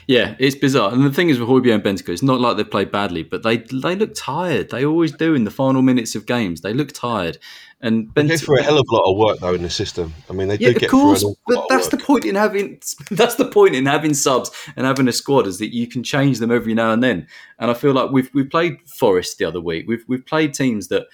Yeah, 0.06 0.36
it's 0.38 0.56
bizarre. 0.56 0.92
And 0.92 1.04
the 1.04 1.12
thing 1.12 1.30
is 1.30 1.38
with 1.38 1.48
Højbjerg 1.48 1.74
and 1.74 1.82
Bentancur, 1.82 2.10
it's 2.10 2.22
not 2.22 2.40
like 2.40 2.56
they 2.56 2.64
played 2.64 2.90
badly, 2.90 3.22
but 3.22 3.42
they 3.42 3.58
they 3.58 3.96
look 3.96 4.12
tired. 4.14 4.70
They 4.70 4.84
always 4.84 5.12
do 5.12 5.34
in 5.34 5.44
the 5.44 5.50
final 5.50 5.82
minutes 5.82 6.14
of 6.14 6.26
games. 6.26 6.60
They 6.60 6.72
look 6.72 6.92
tired. 6.92 7.38
And 7.80 8.08
They 8.14 8.22
go 8.22 8.34
Bentancur, 8.34 8.40
through 8.44 8.60
a 8.60 8.62
hell 8.62 8.78
of 8.78 8.86
a 8.90 8.94
lot 8.94 9.10
of 9.10 9.18
work 9.18 9.38
though 9.40 9.54
in 9.54 9.62
the 9.62 9.70
system. 9.70 10.14
I 10.30 10.32
mean, 10.32 10.48
they 10.48 10.56
yeah, 10.58 10.72
do 10.72 10.74
get 10.74 10.90
course, 10.90 11.22
through 11.22 11.34
but 11.46 11.56
lot 11.56 11.64
of 11.64 11.68
that's 11.68 11.88
the 11.88 11.98
point 11.98 12.24
in 12.24 12.34
having 12.34 12.80
that's 13.10 13.34
the 13.34 13.44
point 13.46 13.74
in 13.74 13.86
having 13.86 14.14
subs 14.14 14.50
and 14.76 14.86
having 14.86 15.08
a 15.08 15.12
squad 15.12 15.46
is 15.46 15.58
that 15.58 15.74
you 15.74 15.86
can 15.86 16.02
change 16.02 16.38
them 16.38 16.50
every 16.50 16.74
now 16.74 16.92
and 16.92 17.02
then. 17.02 17.26
And 17.58 17.70
I 17.70 17.74
feel 17.74 17.92
like 17.92 18.10
we've 18.10 18.30
we've 18.32 18.50
played 18.50 18.78
Forest 18.88 19.38
the 19.38 19.44
other 19.44 19.60
week. 19.60 19.86
We've 19.88 20.04
we've 20.08 20.24
played 20.24 20.54
teams 20.54 20.88
that 20.88 21.06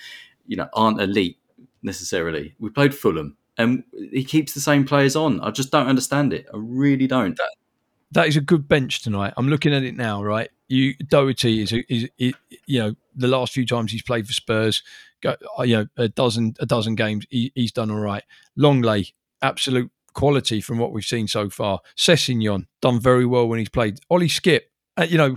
you 0.47 0.57
know 0.57 0.69
aren't 0.75 1.01
elite 1.01 1.39
necessarily. 1.83 2.55
We 2.59 2.71
played 2.71 2.95
Fulham, 2.95 3.37
and 3.59 3.85
he 4.13 4.25
keeps 4.25 4.53
the 4.55 4.61
same 4.61 4.85
players 4.85 5.17
on. 5.17 5.41
I 5.41 5.51
just 5.51 5.71
don't 5.71 5.87
understand 5.89 6.33
it. 6.33 6.47
I 6.53 6.57
really 6.57 7.07
don't. 7.07 7.37
that 7.37 7.51
is 8.17 8.37
a 8.37 8.41
good 8.41 8.69
bench 8.69 9.03
tonight. 9.03 9.35
I'm 9.37 9.49
looking 9.49 9.73
at 9.73 9.83
it 9.83 9.97
now, 9.97 10.23
right? 10.23 10.51
You 10.69 10.95
Doherty 10.95 11.63
is, 11.63 11.73
is, 11.89 12.09
is 12.19 12.35
you 12.67 12.81
know 12.81 12.95
the 13.15 13.29
last 13.29 13.53
few 13.53 13.67
times 13.67 13.93
he's 13.93 14.03
played 14.03 14.27
for 14.27 14.33
Spurs, 14.33 14.83
go, 15.21 15.37
uh, 15.59 15.63
you 15.63 15.77
know 15.77 15.87
a 15.97 16.09
dozen 16.09 16.55
a 16.59 16.67
dozen 16.67 16.95
games 16.95 17.27
he, 17.31 17.53
he's 17.55 17.73
done 17.73 17.91
all 17.91 18.01
right. 18.01 18.25
Lenglet, 18.59 19.13
absolute 19.43 19.91
quality 20.13 20.61
from 20.61 20.79
what 20.79 20.93
we've 20.93 21.05
seen 21.05 21.29
so 21.29 21.49
far. 21.49 21.81
Sessegnon 21.97 22.67
done 22.83 23.01
very 23.01 23.27
well 23.27 23.49
when 23.49 23.59
he's 23.59 23.69
played. 23.69 24.01
Ollie 24.11 24.29
Skipp, 24.29 24.63
uh, 24.97 25.07
you 25.09 25.19
know. 25.19 25.37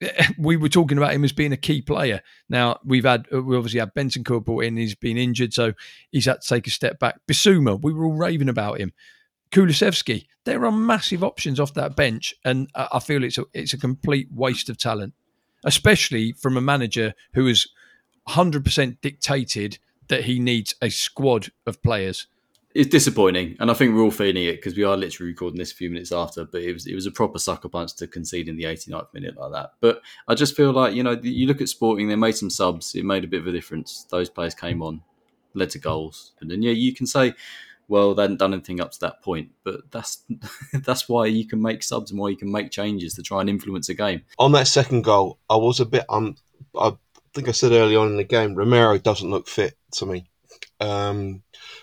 We 0.38 0.56
were 0.56 0.70
talking 0.70 0.96
about 0.96 1.12
him 1.12 1.24
as 1.24 1.32
being 1.32 1.52
a 1.52 1.58
key 1.58 1.82
player. 1.82 2.22
Now 2.48 2.78
we've 2.82 3.04
had 3.04 3.26
uh, 3.30 3.42
we 3.42 3.54
obviously 3.54 3.80
had 3.80 3.92
Benson 3.92 4.22
brought 4.22 4.64
in. 4.64 4.78
He's 4.78 4.94
been 4.94 5.18
injured, 5.18 5.52
so 5.52 5.74
he's 6.10 6.24
had 6.24 6.40
to 6.40 6.48
take 6.48 6.66
a 6.66 6.70
step 6.70 6.98
back. 6.98 7.20
Bissouma, 7.28 7.78
we 7.78 7.92
were 7.92 8.06
all 8.06 8.14
raving 8.14 8.48
about 8.48 8.80
him. 8.80 8.94
Kulusevski. 9.50 10.26
There 10.44 10.64
are 10.64 10.72
massive 10.72 11.22
options 11.22 11.60
off 11.60 11.74
that 11.74 11.96
bench, 11.96 12.34
and 12.44 12.68
I 12.74 12.88
I 12.92 12.98
feel 13.00 13.24
it's 13.24 13.38
a, 13.38 13.44
it's 13.52 13.72
a 13.72 13.78
complete 13.78 14.28
waste 14.32 14.68
of 14.68 14.78
talent, 14.78 15.14
especially 15.64 16.32
from 16.32 16.56
a 16.56 16.60
manager 16.60 17.14
who 17.34 17.46
has 17.46 17.66
100% 18.28 19.00
dictated 19.00 19.78
that 20.08 20.24
he 20.24 20.38
needs 20.38 20.74
a 20.82 20.90
squad 20.90 21.50
of 21.66 21.82
players. 21.82 22.26
it's 22.74 22.88
disappointing, 22.88 23.56
and 23.58 23.70
I 23.70 23.74
think 23.74 23.94
we're 23.94 24.02
all 24.02 24.10
feeling 24.12 24.44
it 24.44 24.56
because 24.56 24.76
we 24.76 24.84
are 24.84 24.96
literally 24.96 25.32
recording 25.32 25.58
this 25.58 25.72
a 25.72 25.74
few 25.74 25.90
minutes 25.90 26.12
after. 26.12 26.44
But 26.44 26.62
it 26.62 26.72
was 26.72 26.86
it 26.86 26.94
was 26.94 27.06
a 27.06 27.10
proper 27.10 27.38
sucker 27.38 27.68
punch 27.68 27.96
to 27.96 28.06
concede 28.06 28.48
in 28.48 28.56
the 28.56 28.64
89th 28.64 29.12
minute 29.12 29.36
like 29.36 29.52
that. 29.52 29.72
But 29.80 30.02
I 30.28 30.34
just 30.34 30.56
feel 30.56 30.72
like 30.72 30.94
you 30.94 31.02
know 31.02 31.18
you 31.22 31.46
look 31.46 31.60
at 31.60 31.68
Sporting, 31.68 32.08
they 32.08 32.16
made 32.16 32.36
some 32.36 32.50
subs, 32.50 32.94
it 32.94 33.04
made 33.04 33.24
a 33.24 33.28
bit 33.28 33.40
of 33.40 33.48
a 33.48 33.52
difference. 33.52 34.06
Those 34.10 34.30
players 34.30 34.54
came 34.54 34.82
on, 34.82 35.02
led 35.54 35.70
to 35.70 35.78
goals, 35.80 36.32
and 36.40 36.50
then 36.50 36.62
yeah, 36.62 36.72
you 36.72 36.94
can 36.94 37.06
say. 37.06 37.34
Well, 37.90 38.14
they 38.14 38.22
hadn't 38.22 38.38
done 38.38 38.52
anything 38.52 38.80
up 38.80 38.92
to 38.92 39.00
that 39.00 39.20
point, 39.20 39.50
but 39.64 39.90
that's 39.90 40.22
that's 40.72 41.08
why 41.08 41.26
you 41.26 41.44
can 41.44 41.60
make 41.60 41.82
subs 41.82 42.12
and 42.12 42.20
why 42.20 42.28
you 42.28 42.36
can 42.36 42.50
make 42.50 42.70
changes 42.70 43.14
to 43.14 43.22
try 43.22 43.40
and 43.40 43.50
influence 43.50 43.88
a 43.88 43.94
game. 43.94 44.22
on 44.38 44.52
that 44.52 44.68
second 44.68 45.02
goal, 45.02 45.40
I 45.50 45.56
was 45.56 45.80
a 45.80 45.84
bit. 45.84 46.04
Um, 46.08 46.36
I 46.78 46.92
think 47.34 47.48
I 47.48 47.52
said 47.52 47.72
early 47.72 47.96
on 47.96 48.06
in 48.06 48.16
the 48.16 48.22
game, 48.22 48.54
Romero 48.54 48.96
doesn't 48.96 49.28
look 49.28 49.48
fit 49.48 49.74
to 49.94 50.06
me. 50.06 50.29
Um, 50.80 51.42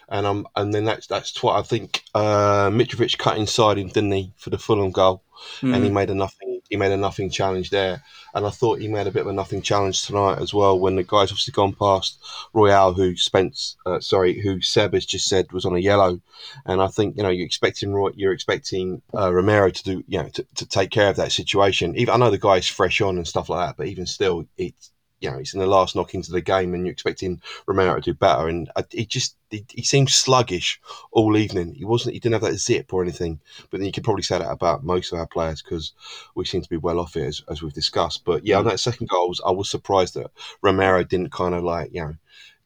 and 0.10 0.26
um, 0.26 0.48
and 0.56 0.74
then 0.74 0.86
that's 0.86 1.08
that's 1.08 1.42
what 1.44 1.58
I 1.58 1.62
think. 1.62 2.04
Uh, 2.16 2.70
Mitrovic 2.70 3.18
cut 3.18 3.38
inside 3.38 3.78
him, 3.78 3.90
didn't 3.90 4.12
he, 4.12 4.34
for 4.38 4.50
the 4.50 4.58
Fulham 4.58 4.92
goal? 4.92 5.24
And 5.62 5.84
he 5.84 5.90
made 5.90 6.10
a 6.10 6.16
nothing. 6.16 6.62
He 6.70 6.76
made 6.76 6.92
a 6.92 6.98
nothing 6.98 7.30
challenge 7.30 7.70
there, 7.70 8.04
and 8.34 8.46
I 8.46 8.50
thought 8.50 8.80
he 8.80 8.88
made 8.88 9.08
a 9.08 9.12
bit 9.12 9.22
of 9.22 9.28
a 9.28 9.34
nothing 9.34 9.62
challenge 9.62 10.06
tonight 10.06 10.40
as 10.40 10.54
well. 10.54 10.78
When 10.78 10.96
the 10.96 11.04
guy's 11.04 11.32
obviously 11.32 11.54
gone 11.54 11.74
past 11.74 12.20
Royal, 12.54 12.94
who 12.94 13.16
Spence, 13.16 13.78
uh, 13.86 14.00
sorry, 14.00 14.42
who 14.42 14.62
Seb 14.62 14.94
has 14.94 15.06
just 15.06 15.30
said 15.30 15.52
was 15.54 15.66
on 15.66 15.76
a 15.76 15.80
yellow, 15.80 16.20
and 16.66 16.82
I 16.82 16.88
think 16.88 17.16
you 17.16 17.24
know 17.24 17.30
you're 17.30 17.46
expecting 17.46 17.94
Roy, 17.94 18.10
you're 18.16 18.34
expecting 18.34 19.02
uh, 19.14 19.34
Romero 19.34 19.70
to 19.70 19.84
do 19.84 20.04
you 20.08 20.24
know 20.24 20.30
to, 20.30 20.46
to 20.56 20.66
take 20.66 20.90
care 20.90 21.10
of 21.10 21.18
that 21.18 21.32
situation. 21.32 21.96
Even 21.96 22.16
I 22.16 22.18
know 22.18 22.32
the 22.32 22.38
guy's 22.38 22.68
fresh 22.68 23.00
on 23.00 23.18
and 23.18 23.28
stuff 23.28 23.50
like 23.50 23.68
that, 23.68 23.78
but 23.78 23.88
even 23.88 24.06
still, 24.08 24.46
it's 24.58 24.92
you 25.20 25.30
know 25.30 25.38
it's 25.38 25.54
in 25.54 25.60
the 25.60 25.66
last 25.66 25.96
knock 25.96 26.14
into 26.14 26.32
the 26.32 26.42
game, 26.42 26.74
and 26.74 26.86
you're 26.86 26.94
expecting 26.94 27.42
Romero 27.66 27.96
to 27.96 28.02
do 28.02 28.14
better. 28.14 28.48
And 28.48 28.70
I, 28.76 28.84
he 28.90 29.06
just 29.06 29.36
he, 29.50 29.66
he 29.70 29.84
seemed 29.84 30.10
sluggish 30.10 30.80
all 31.12 31.38
evening. 31.38 31.74
He 31.74 31.86
wasn't. 31.86 32.14
He 32.14 32.20
didn't 32.20 32.34
have 32.34 32.50
that 32.50 32.60
zip 32.60 32.94
or 32.94 33.02
anything. 33.02 33.40
But 33.70 33.80
then 33.80 33.86
you 33.86 33.92
could 33.92 34.04
probably 34.04 34.24
say 34.24 34.38
that 34.38 34.52
about 34.52 34.84
most 34.84 35.12
of 35.12 35.20
our 35.20 35.28
players 35.28 35.62
because 35.62 35.94
we 36.36 36.46
seem 36.46 36.62
to 36.62 36.70
be 36.70 36.78
well 36.78 37.00
off 37.00 37.16
it 37.16 37.26
as, 37.26 37.44
as 37.50 37.62
we've 37.62 37.74
discussed. 37.74 38.26
But 38.26 38.46
yeah, 38.46 38.58
on 38.58 38.66
mm. 38.66 38.70
that 38.72 38.80
second 38.80 39.10
goal, 39.10 39.26
I 39.26 39.28
was, 39.28 39.42
I 39.48 39.52
was 39.52 39.70
surprised 39.70 40.14
that 40.16 40.32
Romero 40.62 41.04
didn't 41.04 41.32
kind 41.32 41.56
of 41.56 41.64
like 41.64 41.94
you 41.94 42.02
know 42.02 42.16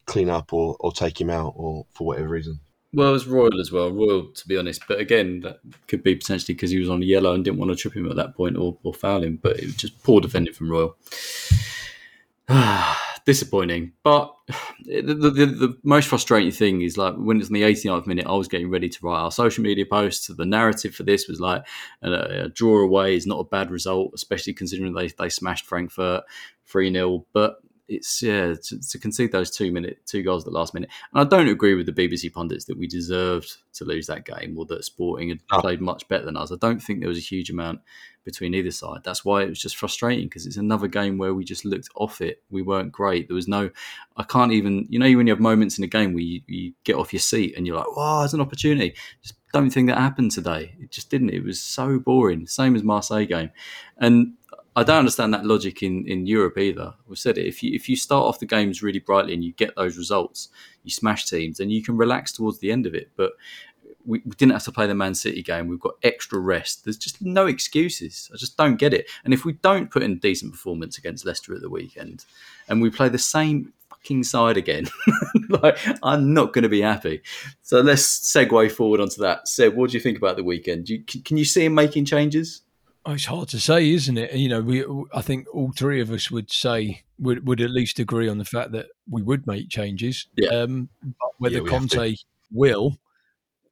clean 0.06 0.28
up 0.28 0.52
or, 0.52 0.76
or 0.80 0.92
take 0.92 1.20
him 1.20 1.30
out 1.30 1.54
or 1.56 1.86
for 1.92 2.06
whatever 2.06 2.28
reason. 2.28 2.60
Well, 2.94 3.08
it 3.08 3.12
was 3.12 3.26
Royal 3.26 3.58
as 3.58 3.72
well. 3.72 3.90
Royal, 3.90 4.26
to 4.26 4.48
be 4.48 4.58
honest. 4.58 4.82
But 4.86 5.00
again, 5.00 5.40
that 5.40 5.60
could 5.88 6.02
be 6.02 6.14
potentially 6.14 6.54
because 6.54 6.70
he 6.70 6.78
was 6.78 6.90
on 6.90 7.02
a 7.02 7.06
yellow 7.06 7.32
and 7.32 7.42
didn't 7.42 7.58
want 7.58 7.70
to 7.70 7.76
trip 7.76 7.96
him 7.96 8.10
at 8.10 8.16
that 8.16 8.34
point 8.36 8.56
or, 8.56 8.76
or 8.82 8.92
foul 8.92 9.22
him. 9.22 9.38
But 9.42 9.58
it 9.58 9.64
was 9.64 9.76
just 9.76 10.02
poor 10.02 10.20
defending 10.20 10.52
from 10.52 10.70
Royal. 10.70 10.96
Disappointing. 13.24 13.92
But 14.02 14.34
the, 14.84 15.02
the, 15.02 15.30
the, 15.30 15.78
most 15.84 16.08
frustrating 16.08 16.50
thing 16.50 16.82
is 16.82 16.96
like 16.96 17.14
when 17.14 17.38
it's 17.38 17.48
in 17.48 17.54
the 17.54 17.62
89th 17.62 18.06
minute, 18.06 18.26
I 18.26 18.32
was 18.32 18.48
getting 18.48 18.70
ready 18.70 18.88
to 18.88 18.98
write 19.02 19.20
our 19.20 19.30
social 19.30 19.62
media 19.62 19.86
posts. 19.86 20.26
The 20.26 20.44
narrative 20.44 20.94
for 20.94 21.04
this 21.04 21.28
was 21.28 21.40
like 21.40 21.64
a, 22.02 22.12
a 22.12 22.48
draw 22.48 22.82
away 22.82 23.16
is 23.16 23.26
not 23.26 23.38
a 23.38 23.44
bad 23.44 23.70
result, 23.70 24.12
especially 24.14 24.54
considering 24.54 24.94
they, 24.94 25.08
they 25.08 25.28
smashed 25.28 25.66
Frankfurt 25.66 26.24
3 26.66 26.92
0. 26.92 27.26
But 27.32 27.56
it's 27.88 28.22
yeah 28.22 28.54
to, 28.54 28.80
to 28.90 28.98
concede 28.98 29.32
those 29.32 29.50
two 29.50 29.72
minute 29.72 29.98
two 30.06 30.22
goals 30.22 30.44
at 30.44 30.52
the 30.52 30.58
last 30.58 30.72
minute. 30.74 30.88
And 31.12 31.20
I 31.20 31.28
don't 31.28 31.48
agree 31.48 31.74
with 31.74 31.86
the 31.86 31.92
BBC 31.92 32.32
pundits 32.32 32.64
that 32.66 32.78
we 32.78 32.86
deserved 32.86 33.56
to 33.74 33.84
lose 33.84 34.06
that 34.06 34.24
game 34.24 34.56
or 34.56 34.64
that 34.66 34.84
Sporting 34.84 35.30
had 35.30 35.40
No. 35.50 35.60
played 35.60 35.80
much 35.80 36.06
better 36.08 36.24
than 36.24 36.36
us. 36.36 36.52
I 36.52 36.56
don't 36.60 36.80
think 36.80 37.00
there 37.00 37.08
was 37.08 37.18
a 37.18 37.22
huge 37.22 37.50
amount 37.50 37.80
between 38.24 38.54
either 38.54 38.70
side. 38.70 39.00
That's 39.02 39.24
why 39.24 39.42
it 39.42 39.48
was 39.48 39.60
just 39.60 39.76
frustrating 39.76 40.26
because 40.26 40.46
it's 40.46 40.56
another 40.56 40.86
game 40.86 41.18
where 41.18 41.34
we 41.34 41.44
just 41.44 41.64
looked 41.64 41.88
off 41.96 42.20
it. 42.20 42.40
We 42.50 42.62
weren't 42.62 42.92
great. 42.92 43.26
There 43.28 43.34
was 43.34 43.48
no. 43.48 43.70
I 44.16 44.22
can't 44.22 44.52
even. 44.52 44.86
You 44.88 44.98
know 45.00 45.16
when 45.16 45.26
you 45.26 45.32
have 45.32 45.40
moments 45.40 45.76
in 45.76 45.84
a 45.84 45.88
game 45.88 46.12
where 46.14 46.22
you, 46.22 46.40
you 46.46 46.72
get 46.84 46.94
off 46.96 47.12
your 47.12 47.20
seat 47.20 47.54
and 47.56 47.66
you're 47.66 47.76
like, 47.76 47.96
"Wow, 47.96 48.20
there's 48.20 48.34
an 48.34 48.40
opportunity." 48.40 48.94
Just 49.22 49.34
don't 49.52 49.70
think 49.70 49.88
that 49.88 49.98
happened 49.98 50.30
today. 50.30 50.74
It 50.80 50.90
just 50.92 51.10
didn't. 51.10 51.30
It 51.30 51.44
was 51.44 51.60
so 51.60 51.98
boring. 51.98 52.46
Same 52.46 52.76
as 52.76 52.84
Marseille 52.84 53.26
game, 53.26 53.50
and 53.98 54.34
I 54.74 54.84
don't 54.84 55.00
understand 55.00 55.34
that 55.34 55.44
logic 55.44 55.82
in, 55.82 56.06
in 56.06 56.26
Europe 56.26 56.56
either. 56.56 56.94
We've 57.06 57.18
said 57.18 57.36
it. 57.36 57.46
If 57.46 57.62
you 57.62 57.74
if 57.74 57.88
you 57.88 57.96
start 57.96 58.24
off 58.24 58.40
the 58.40 58.46
games 58.46 58.82
really 58.82 59.00
brightly 59.00 59.34
and 59.34 59.44
you 59.44 59.52
get 59.52 59.76
those 59.76 59.98
results, 59.98 60.48
you 60.82 60.90
smash 60.90 61.26
teams, 61.26 61.58
then 61.58 61.70
you 61.70 61.82
can 61.82 61.96
relax 61.96 62.32
towards 62.32 62.58
the 62.58 62.72
end 62.72 62.86
of 62.86 62.94
it. 62.94 63.10
But 63.16 63.32
we, 64.04 64.22
we 64.24 64.32
didn't 64.32 64.52
have 64.52 64.64
to 64.64 64.72
play 64.72 64.86
the 64.86 64.94
Man 64.94 65.14
City 65.14 65.42
game. 65.42 65.68
We've 65.68 65.80
got 65.80 65.94
extra 66.02 66.38
rest. 66.38 66.84
There's 66.84 66.96
just 66.96 67.22
no 67.22 67.46
excuses. 67.46 68.30
I 68.32 68.36
just 68.36 68.56
don't 68.56 68.76
get 68.76 68.94
it. 68.94 69.08
And 69.24 69.34
if 69.34 69.44
we 69.44 69.52
don't 69.54 69.90
put 69.90 70.02
in 70.02 70.12
a 70.12 70.16
decent 70.16 70.52
performance 70.52 70.98
against 70.98 71.26
Leicester 71.26 71.54
at 71.54 71.60
the 71.60 71.70
weekend, 71.70 72.24
and 72.68 72.80
we 72.80 72.90
play 72.90 73.08
the 73.08 73.18
same 73.18 73.72
fucking 73.90 74.24
side 74.24 74.56
again, 74.56 74.86
like 75.50 75.78
I'm 76.02 76.32
not 76.32 76.52
going 76.52 76.62
to 76.62 76.68
be 76.68 76.80
happy. 76.80 77.22
So 77.62 77.80
let's 77.80 78.02
segue 78.02 78.72
forward 78.72 79.00
onto 79.00 79.20
that. 79.22 79.48
Seb, 79.48 79.74
what 79.74 79.90
do 79.90 79.96
you 79.96 80.02
think 80.02 80.18
about 80.18 80.36
the 80.36 80.44
weekend? 80.44 80.88
You, 80.88 81.02
can 81.02 81.36
you 81.36 81.44
see 81.44 81.64
him 81.66 81.74
making 81.74 82.06
changes? 82.06 82.62
It's 83.06 83.24
hard 83.26 83.48
to 83.48 83.58
say, 83.60 83.90
isn't 83.90 84.16
it? 84.16 84.32
You 84.34 84.48
know, 84.48 84.60
we 84.60 84.84
I 85.12 85.22
think 85.22 85.46
all 85.52 85.72
three 85.72 86.00
of 86.00 86.10
us 86.10 86.30
would 86.30 86.50
say 86.50 87.02
would 87.18 87.46
would 87.46 87.60
at 87.60 87.70
least 87.70 87.98
agree 87.98 88.28
on 88.28 88.38
the 88.38 88.44
fact 88.44 88.72
that 88.72 88.86
we 89.10 89.22
would 89.22 89.46
make 89.46 89.68
changes. 89.68 90.26
Yeah. 90.36 90.50
Um, 90.50 90.88
but 91.02 91.30
whether 91.38 91.56
Yeah, 91.56 91.62
we 91.62 91.70
have 91.70 91.88
to. 91.88 91.96
Conte 91.96 92.16
will 92.52 92.98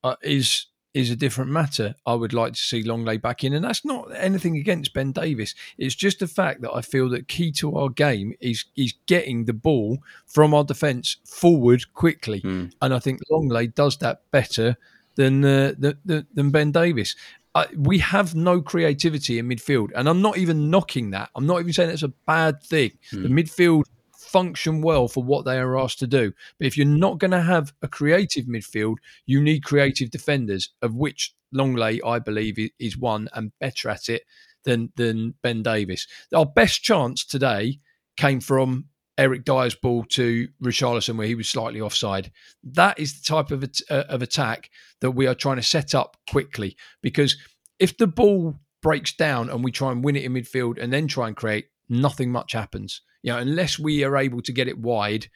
uh, 0.02 0.16
is 0.22 0.66
is 0.92 1.10
a 1.10 1.14
different 1.16 1.52
matter. 1.52 1.94
I 2.04 2.14
would 2.14 2.32
like 2.32 2.54
to 2.54 2.58
see 2.60 2.82
Lenglet 2.82 3.22
back 3.22 3.44
in, 3.44 3.52
and 3.54 3.64
that's 3.64 3.84
not 3.84 4.08
anything 4.16 4.56
against 4.56 4.92
Ben 4.92 5.12
Davies. 5.12 5.54
It's 5.78 5.94
just 5.94 6.18
the 6.18 6.26
fact 6.26 6.62
that 6.62 6.72
I 6.74 6.80
feel 6.80 7.08
that 7.10 7.28
key 7.28 7.52
to 7.52 7.76
our 7.76 7.88
game 7.88 8.34
is 8.40 8.64
is 8.74 8.94
getting 9.06 9.44
the 9.44 9.52
ball 9.52 9.98
from 10.26 10.52
our 10.54 10.64
defence 10.64 11.18
forward 11.24 11.94
quickly, 11.94 12.40
Mm. 12.40 12.72
and 12.82 12.92
I 12.92 12.98
think 12.98 13.20
Lenglet 13.30 13.76
does 13.76 13.98
that 13.98 14.22
better 14.32 14.76
than 15.16 15.44
uh, 15.44 15.74
the, 15.78 15.96
the, 16.04 16.26
than 16.34 16.50
Ben 16.50 16.72
Davies. 16.72 17.14
I, 17.54 17.66
we 17.76 17.98
have 17.98 18.34
no 18.34 18.62
creativity 18.62 19.38
in 19.38 19.48
midfield, 19.48 19.90
and 19.94 20.08
I'm 20.08 20.22
not 20.22 20.38
even 20.38 20.70
knocking 20.70 21.10
that. 21.10 21.30
I'm 21.34 21.46
not 21.46 21.60
even 21.60 21.72
saying 21.72 21.90
it's 21.90 22.02
a 22.02 22.08
bad 22.08 22.62
thing. 22.62 22.92
The 23.10 23.28
hmm. 23.28 23.38
midfield 23.38 23.84
function 24.30 24.80
well 24.80 25.08
for 25.08 25.24
what 25.24 25.44
they 25.44 25.58
are 25.58 25.78
asked 25.78 25.98
to 25.98 26.06
do. 26.06 26.32
But 26.58 26.66
if 26.66 26.76
you're 26.76 26.86
not 26.86 27.18
going 27.18 27.32
to 27.32 27.42
have 27.42 27.72
a 27.82 27.88
creative 27.88 28.44
midfield, 28.44 28.96
you 29.26 29.42
need 29.42 29.64
creative 29.64 30.10
defenders, 30.10 30.70
of 30.82 30.94
which 30.94 31.34
Lenglet, 31.52 32.00
I 32.06 32.20
believe, 32.20 32.56
is 32.78 32.96
one 32.96 33.28
and 33.34 33.50
better 33.58 33.88
at 33.88 34.08
it 34.08 34.22
than 34.64 34.92
than 34.96 35.34
Ben 35.42 35.62
Davies. 35.62 36.06
Our 36.32 36.46
best 36.46 36.82
chance 36.82 37.24
today 37.24 37.80
came 38.16 38.40
from 38.40 38.86
Eric 39.20 39.44
Dier's 39.44 39.74
ball 39.74 40.04
to 40.04 40.48
Richarlison 40.64 41.16
where 41.18 41.26
he 41.26 41.34
was 41.34 41.46
slightly 41.46 41.78
offside. 41.78 42.32
That 42.64 42.98
is 42.98 43.20
the 43.20 43.26
type 43.26 43.50
of 43.50 43.62
uh, 43.90 44.04
of 44.08 44.22
attack 44.22 44.70
that 45.02 45.10
we 45.10 45.26
are 45.26 45.34
trying 45.34 45.56
to 45.56 45.62
set 45.62 45.94
up 45.94 46.16
quickly 46.30 46.74
because 47.02 47.36
if 47.78 47.98
the 47.98 48.06
ball 48.06 48.58
breaks 48.80 49.14
down 49.14 49.50
and 49.50 49.62
we 49.62 49.72
try 49.72 49.92
and 49.92 50.02
win 50.02 50.16
it 50.16 50.24
in 50.24 50.32
midfield 50.32 50.78
and 50.82 50.90
then 50.90 51.06
try 51.06 51.28
and 51.28 51.36
create, 51.36 51.66
nothing 51.86 52.32
much 52.32 52.52
happens. 52.52 53.02
You 53.22 53.32
know, 53.32 53.38
unless 53.38 53.78
we 53.78 54.02
are 54.04 54.16
able 54.16 54.40
to 54.40 54.52
get 54.52 54.68
it 54.68 54.78
wide. 54.78 55.26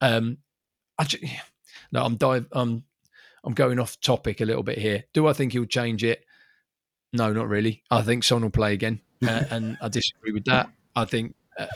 Um, 0.00 0.38
I 0.98 1.04
just, 1.04 1.22
no, 1.92 2.04
I'm 2.04 2.16
dive, 2.16 2.46
I'm 2.52 2.84
I'm 3.44 3.52
going 3.52 3.78
off 3.78 4.00
topic 4.00 4.40
a 4.40 4.46
little 4.46 4.62
bit 4.62 4.78
here. 4.78 5.04
Do 5.12 5.26
I 5.26 5.34
think 5.34 5.52
he'll 5.52 5.66
change 5.66 6.02
it? 6.02 6.24
No, 7.12 7.34
not 7.34 7.48
really. 7.48 7.82
I 7.90 8.00
think 8.00 8.24
Son 8.24 8.40
will 8.40 8.50
play 8.50 8.72
again, 8.72 9.02
uh, 9.22 9.44
and 9.50 9.76
I 9.82 9.88
disagree 9.88 10.32
with 10.32 10.46
that. 10.46 10.70
I 10.94 11.04
think 11.04 11.34
uh, 11.58 11.66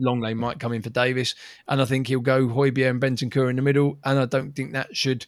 Lenglet 0.00 0.36
might 0.36 0.60
come 0.60 0.72
in 0.72 0.82
for 0.82 0.90
Davies, 0.90 1.34
and 1.68 1.80
I 1.80 1.84
think 1.84 2.06
he'll 2.06 2.20
go 2.20 2.48
Højbjerg 2.48 2.90
and 2.90 3.00
Bentancur 3.00 3.50
in 3.50 3.56
the 3.56 3.62
middle, 3.62 3.98
and 4.04 4.18
I 4.18 4.26
don't 4.26 4.52
think 4.52 4.72
that 4.72 4.96
should 4.96 5.26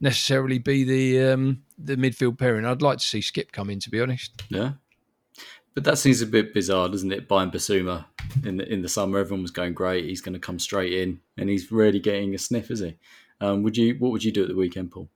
necessarily 0.00 0.58
be 0.58 0.84
the 0.84 1.32
um, 1.32 1.62
the 1.78 1.96
midfield 1.96 2.38
pairing. 2.38 2.64
I'd 2.64 2.82
like 2.82 2.98
to 2.98 3.04
see 3.04 3.20
Skipp 3.20 3.52
come 3.52 3.70
in, 3.70 3.80
to 3.80 3.90
be 3.90 4.00
honest. 4.00 4.42
Yeah, 4.48 4.72
but 5.74 5.84
that 5.84 5.98
seems 5.98 6.22
a 6.22 6.26
bit 6.26 6.52
bizarre, 6.52 6.88
doesn't 6.88 7.12
it? 7.12 7.28
Buying 7.28 7.50
Bissouma 7.50 8.06
in 8.44 8.56
the 8.56 8.72
in 8.72 8.82
the 8.82 8.88
summer, 8.88 9.18
everyone 9.18 9.42
was 9.42 9.50
going 9.50 9.74
great. 9.74 10.06
He's 10.06 10.20
going 10.20 10.34
to 10.34 10.40
come 10.40 10.58
straight 10.58 10.92
in, 10.92 11.20
and 11.36 11.48
he's 11.48 11.70
really 11.70 12.00
getting 12.00 12.34
a 12.34 12.38
sniff, 12.38 12.70
is 12.70 12.80
he? 12.80 12.96
Um, 13.40 13.62
would 13.62 13.76
you? 13.76 13.94
What 13.98 14.12
would 14.12 14.24
you 14.24 14.32
do 14.32 14.42
at 14.42 14.48
the 14.48 14.56
weekend, 14.56 14.90
Paul? 14.90 15.08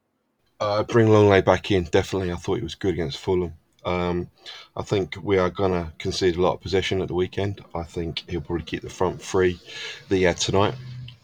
Uh, 0.61 0.83
bring 0.85 1.09
Lenglet 1.09 1.45
back 1.45 1.71
in. 1.71 1.85
Definitely, 1.85 2.33
I 2.33 2.37
thought 2.37 2.59
he 2.59 2.63
was 2.63 2.75
good 2.75 2.95
against 2.95 3.19
Fulham. 3.19 3.55
Um, 3.85 4.31
I 4.77 4.83
think 4.83 5.17
we 5.23 5.39
are 5.39 5.51
going 5.51 5.73
to 5.73 5.93
concede 5.99 6.37
a 6.37 6.43
lot 6.43 6.55
of 6.55 6.61
possession 6.61 7.01
at 7.03 7.09
the 7.09 7.15
weekend. 7.15 7.65
I 7.75 7.85
think 7.85 8.25
he'll 8.29 8.41
probably 8.41 8.65
keep 8.65 8.83
the 8.83 8.91
front 8.91 9.23
free 9.23 9.61
that 10.09 10.17
he 10.17 10.23
had 10.23 10.37
tonight. 10.37 10.75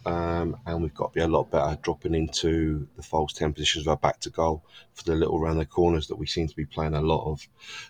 Um, 0.06 0.56
and 0.64 0.82
we've 0.82 0.94
got 0.94 1.12
to 1.12 1.18
be 1.18 1.20
a 1.20 1.28
lot 1.28 1.50
better 1.50 1.78
dropping 1.82 2.14
into 2.14 2.88
the 2.96 3.02
false 3.02 3.34
10 3.34 3.52
positions 3.52 3.86
of 3.86 3.90
our 3.90 3.96
back 3.98 4.18
to 4.20 4.30
goal 4.30 4.64
for 4.94 5.04
the 5.04 5.14
little 5.14 5.38
round 5.38 5.60
the 5.60 5.66
corners 5.66 6.08
that 6.08 6.16
we 6.16 6.26
seem 6.26 6.48
to 6.48 6.56
be 6.56 6.64
playing 6.64 6.94
a 6.94 7.02
lot 7.02 7.30
of 7.30 7.46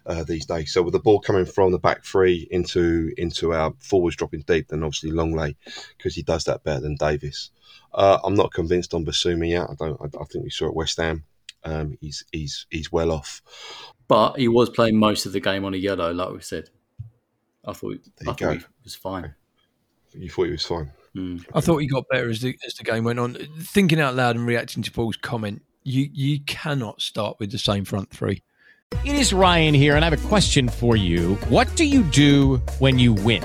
uh, 0.06 0.24
these 0.24 0.44
days. 0.44 0.72
So 0.72 0.82
with 0.82 0.92
the 0.92 0.98
ball 0.98 1.20
coming 1.20 1.44
from 1.44 1.70
the 1.70 1.78
back 1.78 2.04
three 2.04 2.48
into 2.50 3.12
into 3.16 3.54
our 3.54 3.72
forwards 3.78 4.16
dropping 4.16 4.42
deep, 4.42 4.68
then 4.68 4.82
obviously 4.82 5.12
Lenglet 5.12 5.56
because 5.96 6.16
he 6.16 6.22
does 6.22 6.44
that 6.44 6.64
better 6.64 6.80
than 6.80 6.96
Davies. 6.96 7.50
Uh, 7.94 8.18
I'm 8.24 8.34
not 8.34 8.52
convinced 8.52 8.92
on 8.92 9.04
Bissouma 9.04 9.48
yet. 9.48 9.70
I 9.70 9.74
don't. 9.74 10.00
I, 10.00 10.06
I 10.20 10.24
think 10.24 10.44
we 10.44 10.50
saw 10.50 10.66
at 10.66 10.74
West 10.74 10.96
Ham. 10.98 11.24
Um, 11.64 11.98
he's 12.00 12.24
he's 12.32 12.66
he's 12.70 12.90
well 12.90 13.10
off. 13.10 13.42
But 14.08 14.38
he 14.38 14.48
was 14.48 14.70
playing 14.70 14.98
most 14.98 15.26
of 15.26 15.32
the 15.32 15.40
game 15.40 15.64
on 15.64 15.74
a 15.74 15.76
yellow, 15.76 16.12
like 16.12 16.32
we 16.32 16.40
said. 16.40 16.70
I 17.64 17.72
thought, 17.72 17.98
I 18.26 18.32
thought 18.32 18.56
he 18.56 18.64
was 18.82 18.94
fine. 18.94 19.34
You 20.12 20.30
thought 20.30 20.44
he 20.44 20.52
was 20.52 20.64
fine. 20.64 20.90
Mm. 21.14 21.44
I 21.54 21.60
thought 21.60 21.78
he 21.78 21.86
got 21.86 22.08
better 22.10 22.28
as 22.28 22.40
the 22.40 22.56
as 22.66 22.74
the 22.74 22.84
game 22.84 23.04
went 23.04 23.18
on. 23.18 23.34
Thinking 23.60 24.00
out 24.00 24.14
loud 24.14 24.36
and 24.36 24.46
reacting 24.46 24.82
to 24.84 24.90
Paul's 24.90 25.16
comment, 25.16 25.62
you 25.82 26.08
you 26.12 26.40
cannot 26.40 27.00
start 27.00 27.36
with 27.38 27.50
the 27.50 27.58
same 27.58 27.84
front 27.84 28.10
three. 28.10 28.42
It 29.04 29.14
is 29.14 29.32
Ryan 29.32 29.74
here, 29.74 29.96
and 29.96 30.04
I 30.04 30.10
have 30.10 30.24
a 30.24 30.28
question 30.28 30.68
for 30.68 30.96
you. 30.96 31.34
What 31.48 31.74
do 31.76 31.84
you 31.84 32.02
do 32.02 32.56
when 32.78 32.98
you 32.98 33.12
win? 33.12 33.44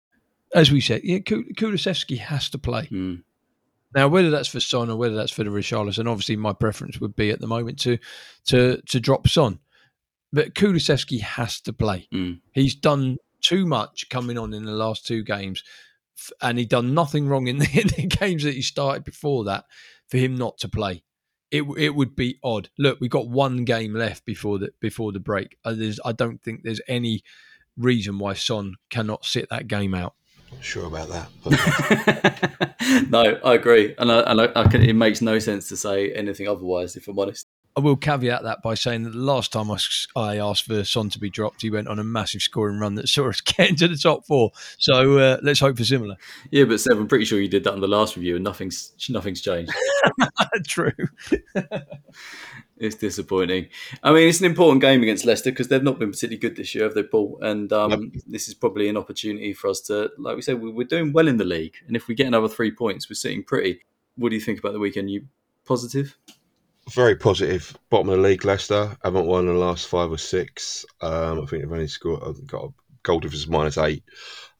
As 0.53 0.71
we 0.71 0.81
said, 0.81 1.01
yeah, 1.03 1.19
has 2.19 2.49
to 2.49 2.57
play. 2.57 2.87
Mm. 2.91 3.23
Now, 3.93 4.07
whether 4.07 4.29
that's 4.29 4.47
for 4.47 4.59
Son 4.59 4.89
or 4.89 4.97
whether 4.97 5.15
that's 5.15 5.31
for 5.31 5.43
the 5.43 5.49
Richarlison, 5.49 6.09
obviously 6.09 6.35
my 6.37 6.53
preference 6.53 6.99
would 6.99 7.15
be 7.15 7.29
at 7.29 7.39
the 7.39 7.47
moment 7.47 7.79
to 7.79 7.97
to 8.45 8.81
to 8.87 8.99
drop 8.99 9.27
Son. 9.27 9.59
But 10.33 10.55
Kulusevski 10.55 11.21
has 11.21 11.59
to 11.61 11.73
play. 11.73 12.07
Mm. 12.13 12.39
He's 12.53 12.75
done 12.75 13.17
too 13.41 13.65
much 13.65 14.07
coming 14.09 14.37
on 14.37 14.53
in 14.53 14.65
the 14.65 14.71
last 14.71 15.05
two 15.05 15.23
games, 15.23 15.63
and 16.41 16.57
he 16.57 16.65
done 16.65 16.93
nothing 16.93 17.27
wrong 17.27 17.47
in 17.47 17.57
the, 17.57 17.69
in 17.73 17.87
the 17.87 18.15
games 18.15 18.43
that 18.43 18.53
he 18.53 18.61
started 18.61 19.03
before 19.03 19.43
that 19.45 19.65
for 20.07 20.17
him 20.17 20.35
not 20.35 20.57
to 20.59 20.69
play. 20.69 21.03
It 21.49 21.63
it 21.77 21.95
would 21.95 22.15
be 22.15 22.39
odd. 22.43 22.69
Look, 22.77 22.99
we've 23.01 23.09
got 23.09 23.27
one 23.27 23.65
game 23.65 23.93
left 23.93 24.25
before 24.25 24.57
the 24.57 24.71
before 24.79 25.11
the 25.11 25.19
break. 25.19 25.57
Uh, 25.65 25.73
there's, 25.73 25.99
I 26.05 26.13
don't 26.13 26.41
think 26.41 26.61
there's 26.63 26.81
any 26.87 27.23
reason 27.77 28.19
why 28.19 28.33
Son 28.33 28.75
cannot 28.89 29.25
sit 29.25 29.49
that 29.49 29.67
game 29.67 29.93
out. 29.93 30.13
Sure 30.59 30.85
about 30.85 31.09
that. 31.09 33.05
no, 33.09 33.39
I 33.43 33.55
agree, 33.55 33.95
and 33.97 34.11
I, 34.11 34.19
and 34.21 34.41
I, 34.41 34.49
I 34.55 34.67
can, 34.67 34.81
it 34.83 34.93
makes 34.93 35.21
no 35.21 35.39
sense 35.39 35.67
to 35.69 35.77
say 35.77 36.11
anything 36.13 36.47
otherwise. 36.47 36.95
If 36.95 37.07
I'm 37.07 37.17
honest. 37.17 37.47
I 37.75 37.79
will 37.79 37.95
caveat 37.95 38.43
that 38.43 38.61
by 38.61 38.73
saying 38.73 39.03
that 39.03 39.11
the 39.11 39.19
last 39.19 39.53
time 39.53 39.71
I, 39.71 39.77
I 40.15 40.37
asked 40.37 40.65
for 40.65 40.83
Son 40.83 41.09
to 41.09 41.19
be 41.19 41.29
dropped, 41.29 41.61
he 41.61 41.69
went 41.69 41.87
on 41.87 41.99
a 41.99 42.03
massive 42.03 42.41
scoring 42.41 42.79
run 42.79 42.95
that 42.95 43.07
saw 43.09 43.29
us 43.29 43.41
get 43.41 43.69
into 43.69 43.87
the 43.87 43.95
top 43.95 44.25
four. 44.25 44.51
So 44.77 45.17
uh, 45.17 45.37
let's 45.41 45.59
hope 45.59 45.77
for 45.77 45.85
similar. 45.85 46.17
Yeah, 46.49 46.65
but 46.65 46.79
Seb, 46.79 46.97
I'm 46.97 47.07
pretty 47.07 47.25
sure 47.25 47.39
you 47.39 47.47
did 47.47 47.63
that 47.63 47.73
on 47.73 47.79
the 47.79 47.87
last 47.87 48.15
review, 48.15 48.35
and 48.35 48.43
nothing's 48.43 48.93
nothing's 49.09 49.41
changed. 49.41 49.71
True. 50.67 50.91
it's 52.77 52.95
disappointing. 52.95 53.67
I 54.03 54.11
mean, 54.11 54.27
it's 54.27 54.39
an 54.39 54.47
important 54.47 54.81
game 54.81 55.01
against 55.01 55.25
Leicester 55.25 55.51
because 55.51 55.69
they've 55.69 55.83
not 55.83 55.99
been 55.99 56.11
particularly 56.11 56.39
good 56.39 56.57
this 56.57 56.75
year, 56.75 56.83
have 56.85 56.93
they, 56.93 57.03
Paul? 57.03 57.39
And 57.41 57.71
um, 57.71 57.91
yep. 57.91 58.23
this 58.27 58.47
is 58.49 58.53
probably 58.53 58.89
an 58.89 58.97
opportunity 58.97 59.53
for 59.53 59.69
us 59.69 59.79
to, 59.81 60.11
like 60.17 60.35
we 60.35 60.41
said, 60.41 60.61
we're 60.61 60.87
doing 60.87 61.13
well 61.13 61.27
in 61.27 61.37
the 61.37 61.45
league, 61.45 61.75
and 61.87 61.95
if 61.95 62.07
we 62.07 62.15
get 62.15 62.27
another 62.27 62.49
three 62.49 62.71
points, 62.71 63.09
we're 63.09 63.15
sitting 63.15 63.43
pretty. 63.43 63.79
What 64.17 64.29
do 64.29 64.35
you 64.35 64.41
think 64.41 64.59
about 64.59 64.73
the 64.73 64.79
weekend? 64.79 65.09
You 65.09 65.27
positive? 65.63 66.17
Very 66.93 67.15
positive. 67.15 67.77
Bottom 67.89 68.09
of 68.09 68.17
the 68.17 68.21
league, 68.21 68.45
Leicester 68.45 68.95
haven't 69.03 69.25
won 69.25 69.47
in 69.47 69.53
the 69.53 69.59
last 69.59 69.87
five 69.87 70.11
or 70.11 70.17
six. 70.17 70.85
Um, 71.01 71.41
I 71.41 71.45
think 71.45 71.63
they've 71.63 71.71
only 71.71 71.87
scored 71.87 72.47
got 72.47 72.65
a 72.65 72.73
goal 73.03 73.19
difference 73.19 73.47
minus 73.47 73.77
eight. 73.77 74.03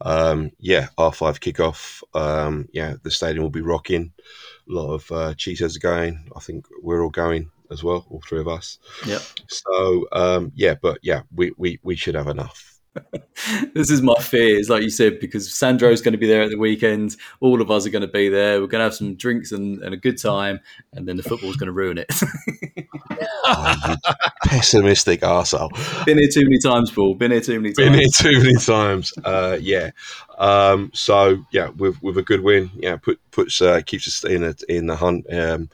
Um, 0.00 0.50
yeah, 0.58 0.88
R 0.98 1.12
five 1.12 1.40
kickoff. 1.40 2.02
Um, 2.14 2.68
yeah, 2.72 2.94
the 3.02 3.10
stadium 3.10 3.42
will 3.42 3.50
be 3.50 3.60
rocking. 3.60 4.12
A 4.68 4.72
lot 4.72 4.92
of 4.92 5.12
uh, 5.12 5.34
cheeseheads 5.34 5.76
are 5.76 5.80
going. 5.80 6.30
I 6.36 6.40
think 6.40 6.66
we're 6.82 7.02
all 7.02 7.10
going 7.10 7.50
as 7.70 7.82
well, 7.82 8.06
all 8.10 8.22
three 8.26 8.40
of 8.40 8.48
us. 8.48 8.78
Yeah. 9.06 9.20
So 9.48 10.06
um, 10.12 10.52
yeah, 10.54 10.74
but 10.80 10.98
yeah, 11.02 11.22
we, 11.34 11.52
we 11.56 11.78
we 11.82 11.96
should 11.96 12.14
have 12.14 12.28
enough. 12.28 12.71
This 13.74 13.90
is 13.90 14.02
my 14.02 14.14
fears, 14.20 14.68
like 14.68 14.82
you 14.82 14.90
said, 14.90 15.20
because 15.20 15.52
Sandro's 15.52 16.00
going 16.00 16.12
to 16.12 16.18
be 16.18 16.26
there 16.26 16.42
at 16.42 16.50
the 16.50 16.58
weekend. 16.58 17.16
All 17.40 17.60
of 17.60 17.70
us 17.70 17.86
are 17.86 17.90
going 17.90 18.02
to 18.02 18.08
be 18.08 18.28
there. 18.28 18.60
We're 18.60 18.66
going 18.66 18.80
to 18.80 18.84
have 18.84 18.94
some 18.94 19.14
drinks 19.14 19.52
and, 19.52 19.82
and 19.82 19.94
a 19.94 19.96
good 19.96 20.20
time, 20.20 20.60
and 20.92 21.06
then 21.06 21.16
the 21.16 21.22
football's 21.22 21.56
going 21.56 21.68
to 21.68 21.72
ruin 21.72 21.98
it. 21.98 22.12
oh, 23.44 23.96
pessimistic 24.44 25.20
arsehole. 25.20 25.70
Been 26.04 26.18
here 26.18 26.28
too 26.28 26.44
many 26.44 26.58
times, 26.58 26.90
Paul. 26.90 27.14
Been 27.14 27.30
here 27.30 27.40
too 27.40 27.60
many 27.60 27.72
times. 27.72 27.88
Been 27.88 27.98
here 27.98 28.08
too 28.16 28.38
many 28.38 28.56
times. 28.56 29.12
Uh, 29.24 29.58
yeah. 29.60 29.90
Um, 30.38 30.90
so 30.92 31.44
yeah, 31.52 31.68
with 31.68 32.02
with 32.02 32.18
a 32.18 32.22
good 32.22 32.40
win, 32.40 32.70
yeah, 32.74 32.96
put 32.96 33.20
puts 33.30 33.60
uh, 33.60 33.80
keeps 33.84 34.08
us 34.08 34.24
in 34.24 34.42
a, 34.42 34.54
in 34.68 34.86
the 34.86 34.96
hunt 34.96 35.26
um, 35.32 35.68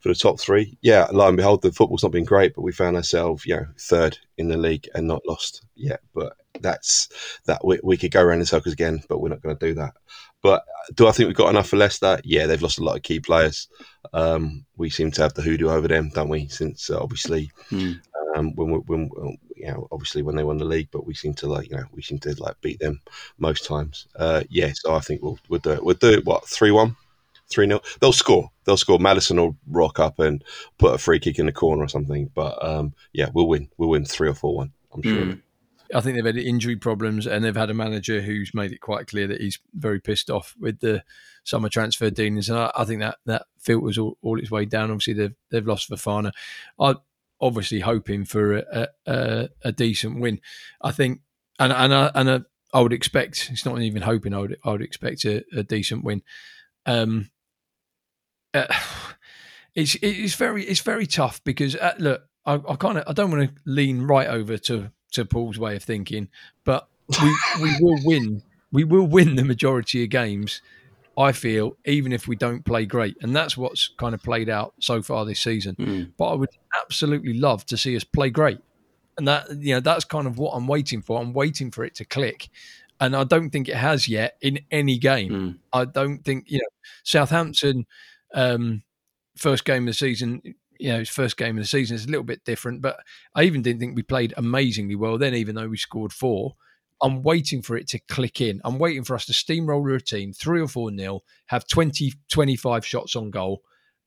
for 0.00 0.08
the 0.08 0.14
top 0.14 0.40
three. 0.40 0.76
Yeah, 0.80 1.06
lo 1.12 1.28
and 1.28 1.36
behold, 1.36 1.62
the 1.62 1.72
football's 1.72 2.02
not 2.02 2.12
been 2.12 2.24
great, 2.24 2.54
but 2.54 2.62
we 2.62 2.72
found 2.72 2.96
ourselves, 2.96 3.46
you 3.46 3.56
know, 3.56 3.66
third 3.78 4.18
in 4.36 4.48
the 4.48 4.56
league 4.56 4.88
and 4.94 5.06
not 5.06 5.22
lost 5.26 5.62
yet. 5.74 6.00
But 6.14 6.34
that's 6.60 7.08
that 7.46 7.64
we, 7.64 7.78
we 7.82 7.96
could 7.96 8.10
go 8.10 8.22
around 8.22 8.40
in 8.40 8.46
circles 8.46 8.72
again, 8.72 9.02
but 9.08 9.20
we're 9.20 9.28
not 9.28 9.42
going 9.42 9.56
to 9.56 9.66
do 9.66 9.74
that. 9.74 9.94
But 10.42 10.64
do 10.94 11.08
I 11.08 11.12
think 11.12 11.26
we've 11.26 11.36
got 11.36 11.50
enough 11.50 11.68
for 11.68 11.76
Leicester? 11.76 12.20
Yeah, 12.24 12.46
they've 12.46 12.62
lost 12.62 12.78
a 12.78 12.84
lot 12.84 12.96
of 12.96 13.02
key 13.02 13.20
players. 13.20 13.68
Um, 14.12 14.64
we 14.76 14.90
seem 14.90 15.10
to 15.12 15.22
have 15.22 15.34
the 15.34 15.42
hoodoo 15.42 15.68
over 15.68 15.88
them, 15.88 16.10
don't 16.10 16.28
we? 16.28 16.48
Since 16.48 16.90
uh, 16.90 17.00
obviously 17.00 17.50
mm. 17.70 18.00
um, 18.36 18.54
when, 18.54 18.70
we, 18.70 18.78
when 18.78 19.10
you 19.56 19.66
know, 19.66 19.88
obviously 19.90 20.22
when 20.22 20.36
they 20.36 20.44
won 20.44 20.58
the 20.58 20.64
league, 20.64 20.88
but 20.92 21.06
we 21.06 21.14
seem 21.14 21.34
to 21.34 21.48
like, 21.48 21.70
you 21.70 21.76
know, 21.76 21.84
we 21.92 22.02
seem 22.02 22.18
to 22.20 22.40
like 22.40 22.60
beat 22.60 22.78
them 22.78 23.00
most 23.38 23.64
times. 23.64 24.06
Uh, 24.16 24.44
yeah, 24.48 24.70
so 24.74 24.94
I 24.94 25.00
think 25.00 25.22
we'll 25.22 25.38
we'll 25.48 25.60
do 25.60 25.72
it. 25.72 25.84
We'll 25.84 25.96
do 25.96 26.12
it. 26.12 26.24
What 26.24 26.46
three 26.46 26.70
one, 26.70 26.96
three 27.48 27.66
0 27.66 27.80
They'll 28.00 28.12
score. 28.12 28.50
They'll 28.64 28.76
score. 28.76 28.98
Maddison 28.98 29.38
will 29.38 29.56
rock 29.66 29.98
up 29.98 30.18
and 30.20 30.44
put 30.78 30.94
a 30.94 30.98
free 30.98 31.18
kick 31.18 31.38
in 31.38 31.46
the 31.46 31.52
corner 31.52 31.82
or 31.82 31.88
something. 31.88 32.30
But 32.34 32.64
um, 32.64 32.94
yeah, 33.12 33.28
we'll 33.32 33.48
win. 33.48 33.68
We'll 33.76 33.90
win 33.90 34.04
three 34.04 34.28
or 34.28 34.34
four 34.34 34.54
one. 34.54 34.72
I'm 34.92 35.02
sure. 35.02 35.22
Mm. 35.22 35.42
I 35.94 36.00
think 36.00 36.16
they've 36.16 36.24
had 36.24 36.36
injury 36.36 36.76
problems 36.76 37.26
and 37.26 37.44
they've 37.44 37.56
had 37.56 37.70
a 37.70 37.74
manager 37.74 38.20
who's 38.20 38.52
made 38.54 38.72
it 38.72 38.80
quite 38.80 39.06
clear 39.06 39.26
that 39.26 39.40
he's 39.40 39.58
very 39.72 40.00
pissed 40.00 40.30
off 40.30 40.54
with 40.58 40.80
the 40.80 41.02
summer 41.44 41.68
transfer 41.68 42.10
dealings. 42.10 42.48
And 42.48 42.58
I, 42.58 42.70
I 42.76 42.84
think 42.84 43.00
that 43.00 43.18
that 43.26 43.46
filters 43.58 43.98
all, 43.98 44.18
all, 44.22 44.38
its 44.38 44.50
way 44.50 44.64
down. 44.64 44.90
Obviously, 44.90 45.14
they've 45.14 45.34
they've 45.50 45.66
lost 45.66 45.90
Fofana. 45.90 46.32
I 46.78 46.96
obviously 47.40 47.80
hoping 47.80 48.24
for 48.24 48.58
a, 48.58 48.88
a, 49.06 49.48
a 49.62 49.72
decent 49.72 50.20
win. 50.20 50.40
I 50.82 50.92
think, 50.92 51.20
and 51.58 51.72
and 51.72 51.94
I, 51.94 52.10
and 52.14 52.44
would 52.74 52.92
expect 52.92 53.48
it's 53.50 53.64
not 53.64 53.80
even 53.80 54.02
hoping. 54.02 54.34
I 54.34 54.38
would 54.38 54.58
I 54.64 54.72
would 54.72 54.82
expect 54.82 55.24
a, 55.24 55.44
a 55.56 55.62
decent 55.62 56.04
win. 56.04 56.22
Um, 56.86 57.30
uh, 58.54 58.66
it's 59.74 59.96
it's 60.02 60.34
very 60.34 60.64
it's 60.64 60.80
very 60.80 61.06
tough 61.06 61.42
because 61.44 61.76
uh, 61.76 61.94
look, 61.98 62.22
I, 62.44 62.54
I 62.54 62.76
kind 62.76 62.98
of 62.98 63.04
I 63.06 63.12
don't 63.12 63.30
want 63.30 63.48
to 63.48 63.62
lean 63.64 64.02
right 64.02 64.28
over 64.28 64.58
to 64.58 64.92
to 65.12 65.24
Paul's 65.24 65.58
way 65.58 65.76
of 65.76 65.82
thinking, 65.82 66.28
but 66.64 66.88
we 67.22 67.36
we 67.62 67.76
will 67.80 67.98
win. 68.04 68.42
We 68.70 68.84
will 68.84 69.06
win 69.06 69.36
the 69.36 69.44
majority 69.44 70.04
of 70.04 70.10
games. 70.10 70.60
I 71.16 71.32
feel 71.32 71.76
even 71.84 72.12
if 72.12 72.28
we 72.28 72.36
don't 72.36 72.64
play 72.64 72.86
great, 72.86 73.16
and 73.22 73.34
that's 73.34 73.56
what's 73.56 73.88
kind 73.88 74.14
of 74.14 74.22
played 74.22 74.48
out 74.48 74.74
so 74.78 75.02
far 75.02 75.24
this 75.24 75.40
season. 75.40 75.74
Mm. 75.76 76.12
But 76.16 76.26
I 76.26 76.34
would 76.34 76.50
absolutely 76.80 77.34
love 77.34 77.66
to 77.66 77.76
see 77.76 77.96
us 77.96 78.04
play 78.04 78.30
great, 78.30 78.60
and 79.16 79.26
that 79.26 79.50
you 79.58 79.74
know 79.74 79.80
that's 79.80 80.04
kind 80.04 80.26
of 80.26 80.38
what 80.38 80.52
I'm 80.52 80.68
waiting 80.68 81.02
for. 81.02 81.20
I'm 81.20 81.32
waiting 81.32 81.70
for 81.70 81.84
it 81.84 81.94
to 81.96 82.04
click, 82.04 82.48
and 83.00 83.16
I 83.16 83.24
don't 83.24 83.50
think 83.50 83.68
it 83.68 83.76
has 83.76 84.06
yet 84.06 84.36
in 84.40 84.60
any 84.70 84.98
game. 84.98 85.30
Mm. 85.30 85.58
I 85.72 85.86
don't 85.86 86.24
think 86.24 86.44
you 86.50 86.58
know 86.58 86.68
Southampton 87.02 87.86
um, 88.34 88.82
first 89.36 89.64
game 89.64 89.84
of 89.84 89.86
the 89.88 89.94
season 89.94 90.42
you 90.78 90.92
know, 90.92 90.98
his 91.00 91.08
first 91.08 91.36
game 91.36 91.56
of 91.56 91.62
the 91.62 91.68
season 91.68 91.94
is 91.94 92.04
a 92.04 92.08
little 92.08 92.24
bit 92.24 92.44
different. 92.44 92.82
But 92.82 92.98
I 93.34 93.44
even 93.44 93.62
didn't 93.62 93.80
think 93.80 93.96
we 93.96 94.02
played 94.02 94.34
amazingly 94.36 94.94
well 94.94 95.18
then, 95.18 95.34
even 95.34 95.54
though 95.54 95.68
we 95.68 95.76
scored 95.76 96.12
four. 96.12 96.54
I'm 97.00 97.22
waiting 97.22 97.62
for 97.62 97.76
it 97.76 97.86
to 97.88 98.00
click 98.00 98.40
in. 98.40 98.60
I'm 98.64 98.78
waiting 98.78 99.04
for 99.04 99.14
us 99.14 99.26
to 99.26 99.32
steamroller 99.32 99.94
a 99.94 100.00
team 100.00 100.32
three 100.32 100.60
or 100.60 100.66
four 100.66 100.90
nil, 100.90 101.22
have 101.46 101.66
20, 101.68 102.12
25 102.28 102.84
shots 102.84 103.14
on 103.14 103.30
goal, 103.30 103.62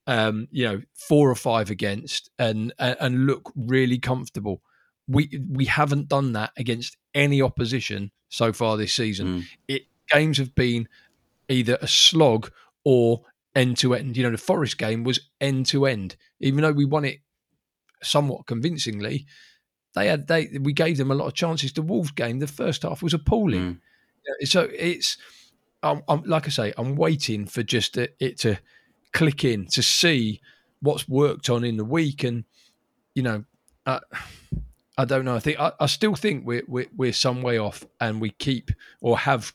um, 0.06 0.48
you 0.50 0.64
know, 0.64 0.82
four 0.94 1.30
or 1.30 1.34
five 1.34 1.70
against, 1.70 2.30
and 2.38 2.72
and 2.78 3.26
look 3.26 3.52
really 3.56 3.98
comfortable. 3.98 4.60
We 5.08 5.40
we 5.48 5.64
haven't 5.66 6.08
done 6.08 6.32
that 6.32 6.52
against 6.56 6.96
any 7.14 7.40
opposition 7.40 8.10
so 8.28 8.52
far 8.52 8.76
this 8.76 8.94
season. 8.94 9.26
Mm. 9.26 9.44
It 9.68 9.82
games 10.08 10.38
have 10.38 10.54
been 10.54 10.88
either 11.48 11.78
a 11.80 11.88
slog 11.88 12.50
or 12.84 13.22
end 13.54 13.76
to 13.78 13.94
end. 13.94 14.16
You 14.16 14.24
know, 14.24 14.30
the 14.30 14.38
Forest 14.38 14.78
game 14.78 15.04
was 15.04 15.20
end 15.40 15.66
to 15.66 15.86
end, 15.86 16.16
even 16.40 16.62
though 16.62 16.72
we 16.72 16.84
won 16.84 17.04
it 17.04 17.18
somewhat 18.02 18.46
convincingly. 18.46 19.26
They 19.94 20.06
had 20.06 20.26
they 20.26 20.48
we 20.60 20.72
gave 20.72 20.96
them 20.96 21.10
a 21.10 21.14
lot 21.14 21.26
of 21.26 21.34
chances. 21.34 21.72
The 21.72 21.82
Wolves 21.82 22.12
game, 22.12 22.38
the 22.38 22.46
first 22.46 22.82
half 22.82 23.02
was 23.02 23.14
appalling. 23.14 23.80
Mm. 24.40 24.46
So 24.46 24.68
it's 24.72 25.18
I'm, 25.82 26.02
I'm, 26.08 26.22
like 26.22 26.46
I 26.46 26.50
say, 26.50 26.72
I'm 26.76 26.94
waiting 26.94 27.46
for 27.46 27.62
just 27.62 27.96
it, 27.96 28.14
it 28.20 28.38
to 28.40 28.58
click 29.12 29.44
in 29.44 29.66
to 29.66 29.82
see 29.82 30.40
what's 30.80 31.08
worked 31.08 31.50
on 31.50 31.64
in 31.64 31.76
the 31.76 31.84
week, 31.84 32.24
and 32.24 32.44
you 33.14 33.22
know, 33.22 33.44
uh, 33.84 34.00
I 34.96 35.04
don't 35.04 35.24
know. 35.24 35.36
I 35.36 35.40
think 35.40 35.60
I, 35.60 35.72
I 35.78 35.86
still 35.86 36.14
think 36.14 36.46
we're, 36.46 36.62
we're 36.66 36.88
we're 36.96 37.12
some 37.12 37.42
way 37.42 37.58
off, 37.58 37.84
and 38.00 38.20
we 38.20 38.30
keep 38.30 38.70
or 39.00 39.18
have 39.18 39.52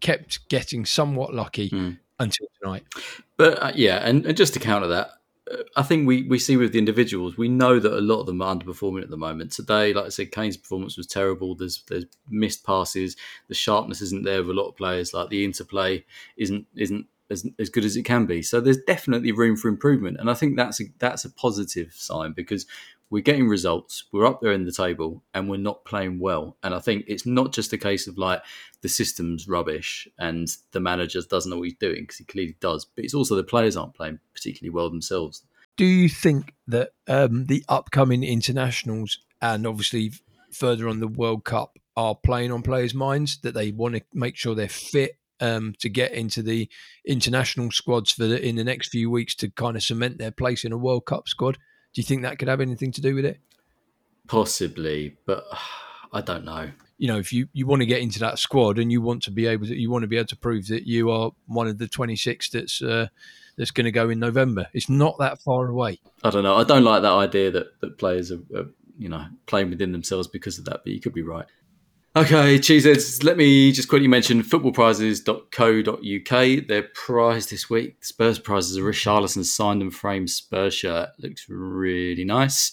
kept 0.00 0.48
getting 0.48 0.86
somewhat 0.86 1.34
lucky 1.34 1.68
Mm. 1.70 1.98
Until 2.20 2.46
tonight. 2.62 2.84
But 3.36 3.62
uh, 3.62 3.72
yeah, 3.74 3.96
and, 3.96 4.24
and 4.26 4.36
just 4.36 4.54
to 4.54 4.60
counter 4.60 4.86
that, 4.88 5.10
uh, 5.50 5.56
I 5.76 5.82
think 5.82 6.06
we, 6.06 6.22
we 6.22 6.38
see 6.38 6.56
with 6.56 6.72
the 6.72 6.78
individuals, 6.78 7.36
we 7.36 7.48
know 7.48 7.80
that 7.80 7.92
a 7.92 8.00
lot 8.00 8.20
of 8.20 8.26
them 8.26 8.42
are 8.42 8.54
underperforming 8.54 9.02
at 9.02 9.10
the 9.10 9.16
moment. 9.16 9.52
Today, 9.52 9.92
like 9.92 10.06
I 10.06 10.10
said, 10.10 10.30
Kane's 10.30 10.56
performance 10.56 10.96
was 10.96 11.06
terrible. 11.06 11.56
There's 11.56 11.82
there's 11.88 12.04
missed 12.28 12.64
passes. 12.64 13.16
The 13.48 13.54
sharpness 13.54 14.02
isn't 14.02 14.24
there 14.24 14.42
with 14.42 14.56
a 14.56 14.60
lot 14.60 14.68
of 14.68 14.76
players. 14.76 15.12
Like 15.12 15.30
the 15.30 15.44
interplay 15.44 16.04
isn't 16.36 16.66
isn't 16.76 17.06
as, 17.30 17.46
as 17.58 17.70
good 17.70 17.84
as 17.84 17.96
it 17.96 18.02
can 18.02 18.26
be. 18.26 18.42
So 18.42 18.60
there's 18.60 18.78
definitely 18.86 19.32
room 19.32 19.56
for 19.56 19.68
improvement, 19.68 20.18
and 20.20 20.30
I 20.30 20.34
think 20.34 20.56
that's 20.56 20.80
a, 20.80 20.84
that's 20.98 21.24
a 21.24 21.30
positive 21.30 21.92
sign 21.94 22.32
because 22.32 22.66
we're 23.10 23.22
getting 23.22 23.48
results. 23.48 24.04
We're 24.12 24.26
up 24.26 24.40
there 24.40 24.52
in 24.52 24.64
the 24.64 24.72
table, 24.72 25.22
and 25.34 25.50
we're 25.50 25.56
not 25.56 25.84
playing 25.84 26.20
well. 26.20 26.56
And 26.62 26.74
I 26.74 26.78
think 26.78 27.04
it's 27.08 27.26
not 27.26 27.52
just 27.52 27.72
a 27.72 27.78
case 27.78 28.06
of 28.06 28.16
like 28.16 28.42
the 28.82 28.88
system's 28.88 29.48
rubbish 29.48 30.08
and 30.18 30.48
the 30.72 30.80
manager 30.80 31.20
doesn't 31.28 31.50
know 31.50 31.58
what 31.58 31.64
he's 31.64 31.74
doing 31.74 32.02
because 32.02 32.18
he 32.18 32.24
clearly 32.24 32.56
does, 32.60 32.84
but 32.84 33.04
it's 33.04 33.14
also 33.14 33.36
the 33.36 33.42
players 33.42 33.76
aren't 33.76 33.94
playing 33.94 34.20
particularly 34.32 34.74
well 34.74 34.88
themselves. 34.88 35.42
Do 35.76 35.84
you 35.84 36.08
think 36.08 36.54
that 36.68 36.90
um, 37.08 37.46
the 37.46 37.64
upcoming 37.68 38.22
internationals 38.22 39.18
and 39.42 39.66
obviously 39.66 40.12
further 40.52 40.88
on 40.88 41.00
the 41.00 41.08
World 41.08 41.44
Cup 41.44 41.78
are 41.96 42.14
playing 42.14 42.52
on 42.52 42.62
players' 42.62 42.94
minds 42.94 43.38
that 43.38 43.54
they 43.54 43.72
want 43.72 43.96
to 43.96 44.02
make 44.14 44.36
sure 44.36 44.54
they're 44.54 44.68
fit 44.68 45.16
um, 45.40 45.74
to 45.78 45.88
get 45.88 46.12
into 46.12 46.42
the 46.42 46.68
international 47.04 47.70
squads 47.70 48.12
for 48.12 48.26
the, 48.26 48.46
in 48.46 48.56
the 48.56 48.64
next 48.64 48.88
few 48.88 49.10
weeks 49.10 49.34
to 49.36 49.50
kind 49.50 49.76
of 49.76 49.82
cement 49.82 50.18
their 50.18 50.30
place 50.30 50.64
in 50.64 50.72
a 50.72 50.78
World 50.78 51.06
Cup 51.06 51.28
squad? 51.28 51.58
Do 51.92 52.00
you 52.00 52.04
think 52.04 52.22
that 52.22 52.38
could 52.38 52.48
have 52.48 52.60
anything 52.60 52.92
to 52.92 53.00
do 53.00 53.14
with 53.14 53.24
it? 53.24 53.40
Possibly, 54.26 55.16
but 55.26 55.44
I 56.12 56.20
don't 56.20 56.44
know. 56.44 56.70
You 56.98 57.08
know, 57.08 57.18
if 57.18 57.32
you, 57.32 57.48
you 57.52 57.66
want 57.66 57.80
to 57.80 57.86
get 57.86 58.02
into 58.02 58.18
that 58.20 58.38
squad 58.38 58.78
and 58.78 58.92
you 58.92 59.00
want 59.00 59.22
to 59.22 59.30
be 59.30 59.46
able 59.46 59.66
to, 59.66 59.74
you 59.74 59.90
want 59.90 60.02
to 60.02 60.08
be 60.08 60.16
able 60.16 60.26
to 60.28 60.36
prove 60.36 60.66
that 60.68 60.86
you 60.86 61.10
are 61.10 61.30
one 61.46 61.66
of 61.66 61.78
the 61.78 61.88
26 61.88 62.50
that's 62.50 62.82
uh, 62.82 63.06
that's 63.56 63.70
going 63.70 63.84
to 63.84 63.92
go 63.92 64.10
in 64.10 64.18
November. 64.18 64.66
It's 64.72 64.88
not 64.88 65.18
that 65.18 65.40
far 65.40 65.68
away. 65.68 66.00
I 66.22 66.30
don't 66.30 66.42
know. 66.42 66.56
I 66.56 66.64
don't 66.64 66.84
like 66.84 67.02
that 67.02 67.12
idea 67.12 67.50
that, 67.50 67.80
that 67.80 67.98
players 67.98 68.30
are, 68.30 68.40
are, 68.54 68.66
you 68.98 69.08
know, 69.08 69.26
playing 69.46 69.70
within 69.70 69.92
themselves 69.92 70.28
because 70.28 70.58
of 70.58 70.64
that, 70.66 70.80
but 70.84 70.92
you 70.92 71.00
could 71.00 71.14
be 71.14 71.22
right. 71.22 71.46
Okay, 72.16 72.58
cheeseheads, 72.58 73.22
let 73.22 73.36
me 73.36 73.70
just 73.70 73.88
quickly 73.88 74.08
mention 74.08 74.42
footballprizes.co.uk. 74.42 76.66
Their 76.66 76.82
prize 76.82 77.46
this 77.46 77.70
week, 77.70 78.04
Spurs 78.04 78.40
prize, 78.40 78.68
is 78.68 78.76
a 78.76 78.80
Richarlison 78.80 79.44
signed 79.44 79.80
and 79.80 79.94
framed 79.94 80.28
Spurs 80.28 80.74
shirt. 80.74 81.10
Looks 81.20 81.48
really 81.48 82.24
nice. 82.24 82.72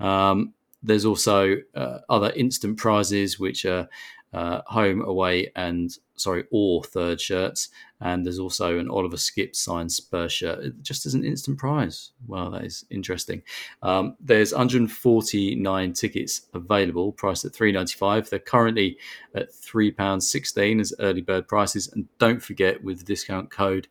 Um, 0.00 0.54
there's 0.82 1.04
also 1.04 1.58
uh, 1.76 1.98
other 2.08 2.32
instant 2.32 2.76
prizes, 2.76 3.38
which 3.38 3.64
are 3.64 3.88
uh, 4.34 4.62
home, 4.66 5.00
away, 5.00 5.52
and 5.54 5.96
sorry, 6.16 6.44
or 6.50 6.82
third 6.82 7.20
shirts. 7.20 7.68
And 8.00 8.26
there's 8.26 8.40
also 8.40 8.78
an 8.78 8.90
Oliver 8.90 9.16
Skipp 9.16 9.54
signed 9.54 9.92
Spurs 9.92 10.32
shirt, 10.32 10.82
just 10.82 11.06
as 11.06 11.14
an 11.14 11.24
instant 11.24 11.56
prize. 11.56 12.10
Wow, 12.26 12.50
that 12.50 12.64
is 12.64 12.84
interesting. 12.90 13.42
Um, 13.82 14.16
there's 14.20 14.52
149 14.52 15.92
tickets 15.92 16.42
available, 16.52 17.12
priced 17.12 17.44
at 17.44 17.52
3.95. 17.52 18.28
They're 18.28 18.40
currently 18.40 18.98
at 19.34 19.54
three 19.54 19.92
pounds 19.92 20.28
16 20.28 20.80
as 20.80 20.92
early 20.98 21.22
bird 21.22 21.46
prices. 21.46 21.88
And 21.92 22.08
don't 22.18 22.42
forget, 22.42 22.82
with 22.82 22.98
the 22.98 23.04
discount 23.04 23.50
code 23.50 23.86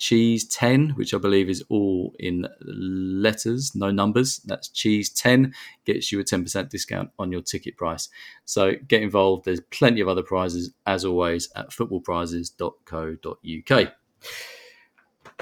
cheese 0.00 0.46
10 0.46 0.90
which 0.90 1.12
i 1.12 1.18
believe 1.18 1.50
is 1.50 1.62
all 1.68 2.14
in 2.18 2.46
letters 2.62 3.74
no 3.74 3.90
numbers 3.90 4.38
that's 4.46 4.68
cheese 4.68 5.10
10 5.10 5.52
gets 5.84 6.10
you 6.10 6.18
a 6.18 6.24
10% 6.24 6.70
discount 6.70 7.10
on 7.18 7.30
your 7.30 7.42
ticket 7.42 7.76
price 7.76 8.08
so 8.46 8.72
get 8.88 9.02
involved 9.02 9.44
there's 9.44 9.60
plenty 9.70 10.00
of 10.00 10.08
other 10.08 10.22
prizes 10.22 10.72
as 10.86 11.04
always 11.04 11.50
at 11.54 11.68
footballprizes.co.uk 11.68 13.92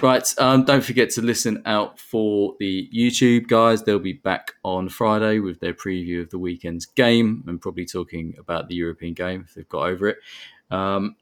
Right, 0.01 0.33
um, 0.39 0.65
don't 0.65 0.85
forget 0.85 1.11
to 1.11 1.23
listen 1.23 1.61
out 1.67 1.99
for 1.99 2.55
the 2.61 2.89
YouTube 2.95 3.49
guys. 3.49 3.83
They'll 3.83 3.99
be 3.99 4.13
back 4.13 4.53
on 4.63 4.89
Friday 4.89 5.41
with 5.41 5.59
their 5.59 5.75
preview 5.75 6.23
of 6.23 6.31
the 6.31 6.39
weekend's 6.39 6.87
game 6.87 7.43
and 7.49 7.61
probably 7.61 7.85
talking 7.85 8.37
about 8.39 8.69
the 8.69 8.77
European 8.77 9.15
game 9.15 9.45
if 9.45 9.55
they've 9.55 9.69
got 9.69 9.89
over 9.89 10.09
it. 10.09 10.19
Um, 10.71 11.17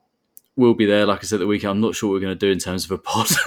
we'll 0.57 0.75
be 0.75 0.87
there, 0.87 1.07
like 1.07 1.21
I 1.21 1.23
said, 1.23 1.41
the 1.41 1.47
weekend. 1.47 1.71
I'm 1.71 1.81
not 1.81 1.95
sure 1.95 2.11
what 2.11 2.15
we're 2.15 2.21
going 2.21 2.39
to 2.39 2.47
do 2.47 2.51
in 2.51 2.59
terms 2.59 2.85
of 2.85 2.91
a 2.91 2.99
pod. 2.99 3.29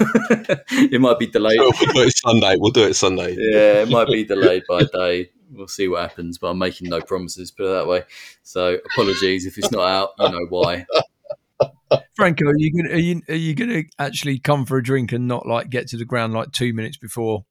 it 0.70 1.00
might 1.00 1.18
be 1.18 1.26
delayed. 1.26 1.58
Oh, 1.60 1.72
we'll 1.80 1.92
do 1.92 2.02
it 2.02 2.16
Sunday. 2.16 2.54
We'll 2.56 2.70
do 2.70 2.84
it 2.84 2.94
Sunday. 2.94 3.36
Yeah, 3.38 3.82
it 3.82 3.88
might 3.88 4.06
be 4.08 4.24
delayed 4.26 4.62
by 4.68 4.80
a 4.80 4.84
day. 4.84 5.30
We'll 5.52 5.68
see 5.68 5.88
what 5.88 6.02
happens, 6.02 6.38
but 6.38 6.48
I'm 6.48 6.58
making 6.58 6.88
no 6.88 7.00
promises, 7.00 7.50
put 7.50 7.66
it 7.66 7.70
that 7.70 7.86
way. 7.86 8.04
So 8.44 8.78
apologies 8.92 9.46
if 9.46 9.58
it's 9.58 9.72
not 9.72 9.86
out. 9.86 10.10
You 10.18 10.30
know 10.30 10.46
why. 10.48 10.86
Franco, 12.14 12.44
are 12.46 12.56
you 12.56 12.82
gonna 12.82 12.94
are 12.94 12.98
you 12.98 13.20
are 13.28 13.34
you 13.34 13.54
gonna 13.56 13.82
actually 13.98 14.38
come 14.38 14.64
for 14.64 14.78
a 14.78 14.82
drink 14.82 15.10
and 15.10 15.26
not 15.26 15.46
like 15.46 15.68
get 15.68 15.88
to 15.88 15.96
the 15.96 16.04
ground 16.04 16.32
like 16.32 16.52
two 16.52 16.72
minutes 16.72 16.96
before 16.96 17.44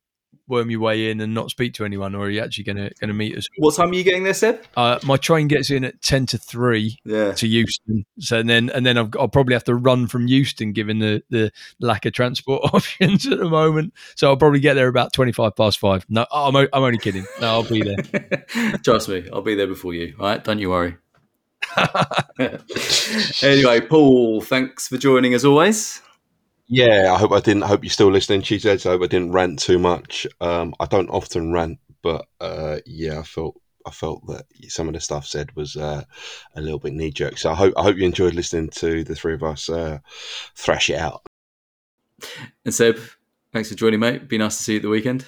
worm 0.50 0.70
your 0.72 0.80
way 0.82 1.10
in 1.12 1.22
and 1.22 1.34
not 1.34 1.50
speak 1.52 1.74
to 1.76 1.86
anyone, 1.86 2.16
or 2.16 2.26
are 2.26 2.30
you 2.30 2.42
actually 2.42 2.64
going 2.66 2.78
to 2.78 2.90
going 3.00 3.08
to 3.08 3.14
meet 3.14 3.38
us? 3.38 3.48
What 3.58 3.76
time 3.76 3.92
are 3.92 3.94
you 3.94 4.04
getting 4.04 4.24
there, 4.24 4.34
Seb? 4.34 4.62
Uh, 4.76 5.00
my 5.04 5.16
train 5.18 5.48
gets 5.48 5.70
in 5.70 5.84
at 5.84 6.02
ten 6.02 6.26
to 6.28 6.38
three 6.38 6.98
Yeah. 7.06 7.34
to 7.34 7.48
Euston, 7.48 8.06
so 8.20 8.40
and 8.40 8.50
then 8.50 8.70
and 8.72 8.86
then 8.86 8.98
I've, 8.98 9.10
I'll 9.20 9.28
probably 9.28 9.54
have 9.54 9.64
to 9.66 9.76
run 9.76 10.08
from 10.08 10.28
Euston 10.28 10.74
given 10.74 11.00
the 11.00 11.24
the 11.30 11.52
lack 11.80 12.06
of 12.06 12.14
transport 12.14 12.64
options 12.74 13.26
at 13.28 13.38
the 13.40 13.50
moment. 13.50 13.94
So 14.16 14.28
I'll 14.30 14.38
probably 14.38 14.60
get 14.60 14.74
there 14.74 14.88
about 14.88 15.14
twenty 15.14 15.32
five 15.32 15.56
past 15.56 15.80
five. 15.80 16.06
No, 16.10 16.26
I'm 16.32 16.56
o- 16.56 16.68
I'm 16.74 16.84
only 16.84 16.98
kidding. 16.98 17.26
No, 17.40 17.48
I'll 17.48 17.64
be 17.64 17.82
there. 17.84 18.46
Trust 18.84 19.10
me, 19.10 19.28
I'll 19.32 19.42
be 19.42 19.56
there 19.56 19.68
before 19.68 19.94
you. 19.94 20.16
All 20.20 20.26
right, 20.26 20.44
don't 20.44 20.60
you 20.60 20.70
worry. 20.72 20.98
anyway, 23.44 23.82
Paul, 23.82 24.42
thanks 24.42 24.88
for 24.88 24.98
joining 24.98 25.34
as 25.34 25.46
always. 25.46 26.02
Yeah, 26.72 27.12
I 27.12 27.18
hope 27.18 27.32
I 27.32 27.40
didn't. 27.40 27.64
I 27.64 27.68
hope 27.68 27.84
you're 27.84 27.90
still 27.90 28.12
listening, 28.12 28.44
Cheeseheads. 28.44 28.86
I 28.86 28.90
hope 28.90 29.02
I 29.02 29.08
didn't 29.08 29.32
rant 29.32 29.58
too 29.58 29.80
much. 29.80 30.28
Um, 30.40 30.76
I 30.80 30.86
don't 30.86 31.10
often 31.10 31.52
rant, 31.52 31.80
but 32.04 32.28
uh, 32.40 32.78
yeah, 32.86 33.20
I 33.20 33.24
felt 33.24 33.60
I 33.88 33.90
felt 33.90 34.28
that 34.28 34.46
some 34.68 34.88
of 34.88 34.94
the 34.94 35.00
stuff 35.00 35.26
said 35.26 35.56
was 35.56 35.76
uh, 35.76 36.04
a 36.56 36.62
little 36.62 36.78
bit 36.78 36.94
knee 36.94 37.10
jerk. 37.10 37.40
So 37.40 37.52
I 37.52 37.56
hope 37.56 37.74
I 37.76 37.82
hope 37.82 37.98
you 37.98 38.06
enjoyed 38.06 38.36
listening 38.36 38.70
to 38.76 39.04
the 39.04 39.16
three 39.16 39.34
of 39.34 39.42
us 39.42 39.68
uh, 39.68 39.98
thrash 40.56 40.92
it 40.92 41.00
out. 41.00 41.26
And 42.64 42.74
Seb, 42.74 43.00
thanks 43.52 43.70
for 43.70 43.76
joining, 43.76 44.00
mate. 44.00 44.28
Be 44.28 44.38
nice 44.38 44.58
to 44.58 44.64
see 44.64 44.74
you 44.74 44.78
at 44.78 44.84
the 44.84 44.90
weekend. 44.90 45.26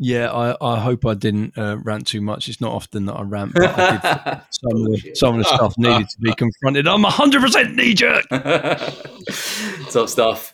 Yeah, 0.00 0.30
I, 0.30 0.56
I 0.60 0.78
hope 0.78 1.04
I 1.04 1.14
didn't 1.14 1.58
uh, 1.58 1.78
rant 1.82 2.06
too 2.06 2.20
much. 2.20 2.48
It's 2.48 2.60
not 2.60 2.72
often 2.72 3.06
that 3.06 3.14
I 3.14 3.22
rant, 3.22 3.54
but 3.54 3.76
I 3.76 3.90
did. 3.90 4.42
some, 4.50 4.76
of 4.76 5.02
the, 5.02 5.14
some 5.14 5.34
of 5.34 5.44
the 5.44 5.54
stuff 5.56 5.74
needed 5.76 6.08
to 6.08 6.18
be 6.20 6.32
confronted. 6.34 6.86
I'm 6.86 7.02
100% 7.02 7.74
knee 7.74 7.94
jerk. 7.94 8.28
Top 9.90 10.08
stuff. 10.08 10.52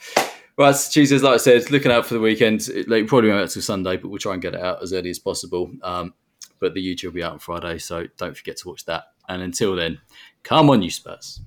Right, 0.57 0.89
cheeses. 0.91 1.23
Like 1.23 1.35
I 1.35 1.37
said, 1.39 1.71
looking 1.71 1.91
out 1.91 2.07
for 2.07 2.15
the 2.15 2.21
weekend. 2.21 2.69
It, 2.69 2.89
like, 2.89 3.07
probably 3.07 3.31
won't 3.31 3.43
out 3.43 3.51
till 3.51 3.61
Sunday, 3.61 3.97
but 3.97 4.09
we'll 4.09 4.19
try 4.19 4.33
and 4.33 4.41
get 4.41 4.55
it 4.55 4.61
out 4.61 4.83
as 4.83 4.93
early 4.93 5.11
as 5.11 5.19
possible. 5.19 5.71
Um, 5.83 6.15
but 6.61 6.75
the 6.75 6.81
YouTube 6.81 7.07
will 7.07 7.13
be 7.13 7.23
out 7.23 7.33
on 7.33 7.39
Friday, 7.39 7.79
so 7.79 8.07
don't 8.17 8.37
forget 8.37 8.57
to 8.59 8.69
watch 8.69 8.85
that. 8.87 9.05
And 9.29 9.43
until 9.43 9.75
then, 9.75 9.99
come 10.43 10.71
on, 10.71 10.81
you 10.81 10.91
Spurs. 10.91 11.41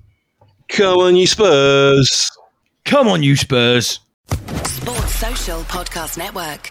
Come 0.68 0.98
on, 0.98 1.16
you 1.16 1.26
Spurs. 1.26 2.30
Come 2.84 3.08
on, 3.08 3.22
you 3.22 3.34
Spurs. 3.34 4.00
Sports 4.64 5.14
Social 5.14 5.60
Podcast 5.62 6.18
Network. 6.18 6.70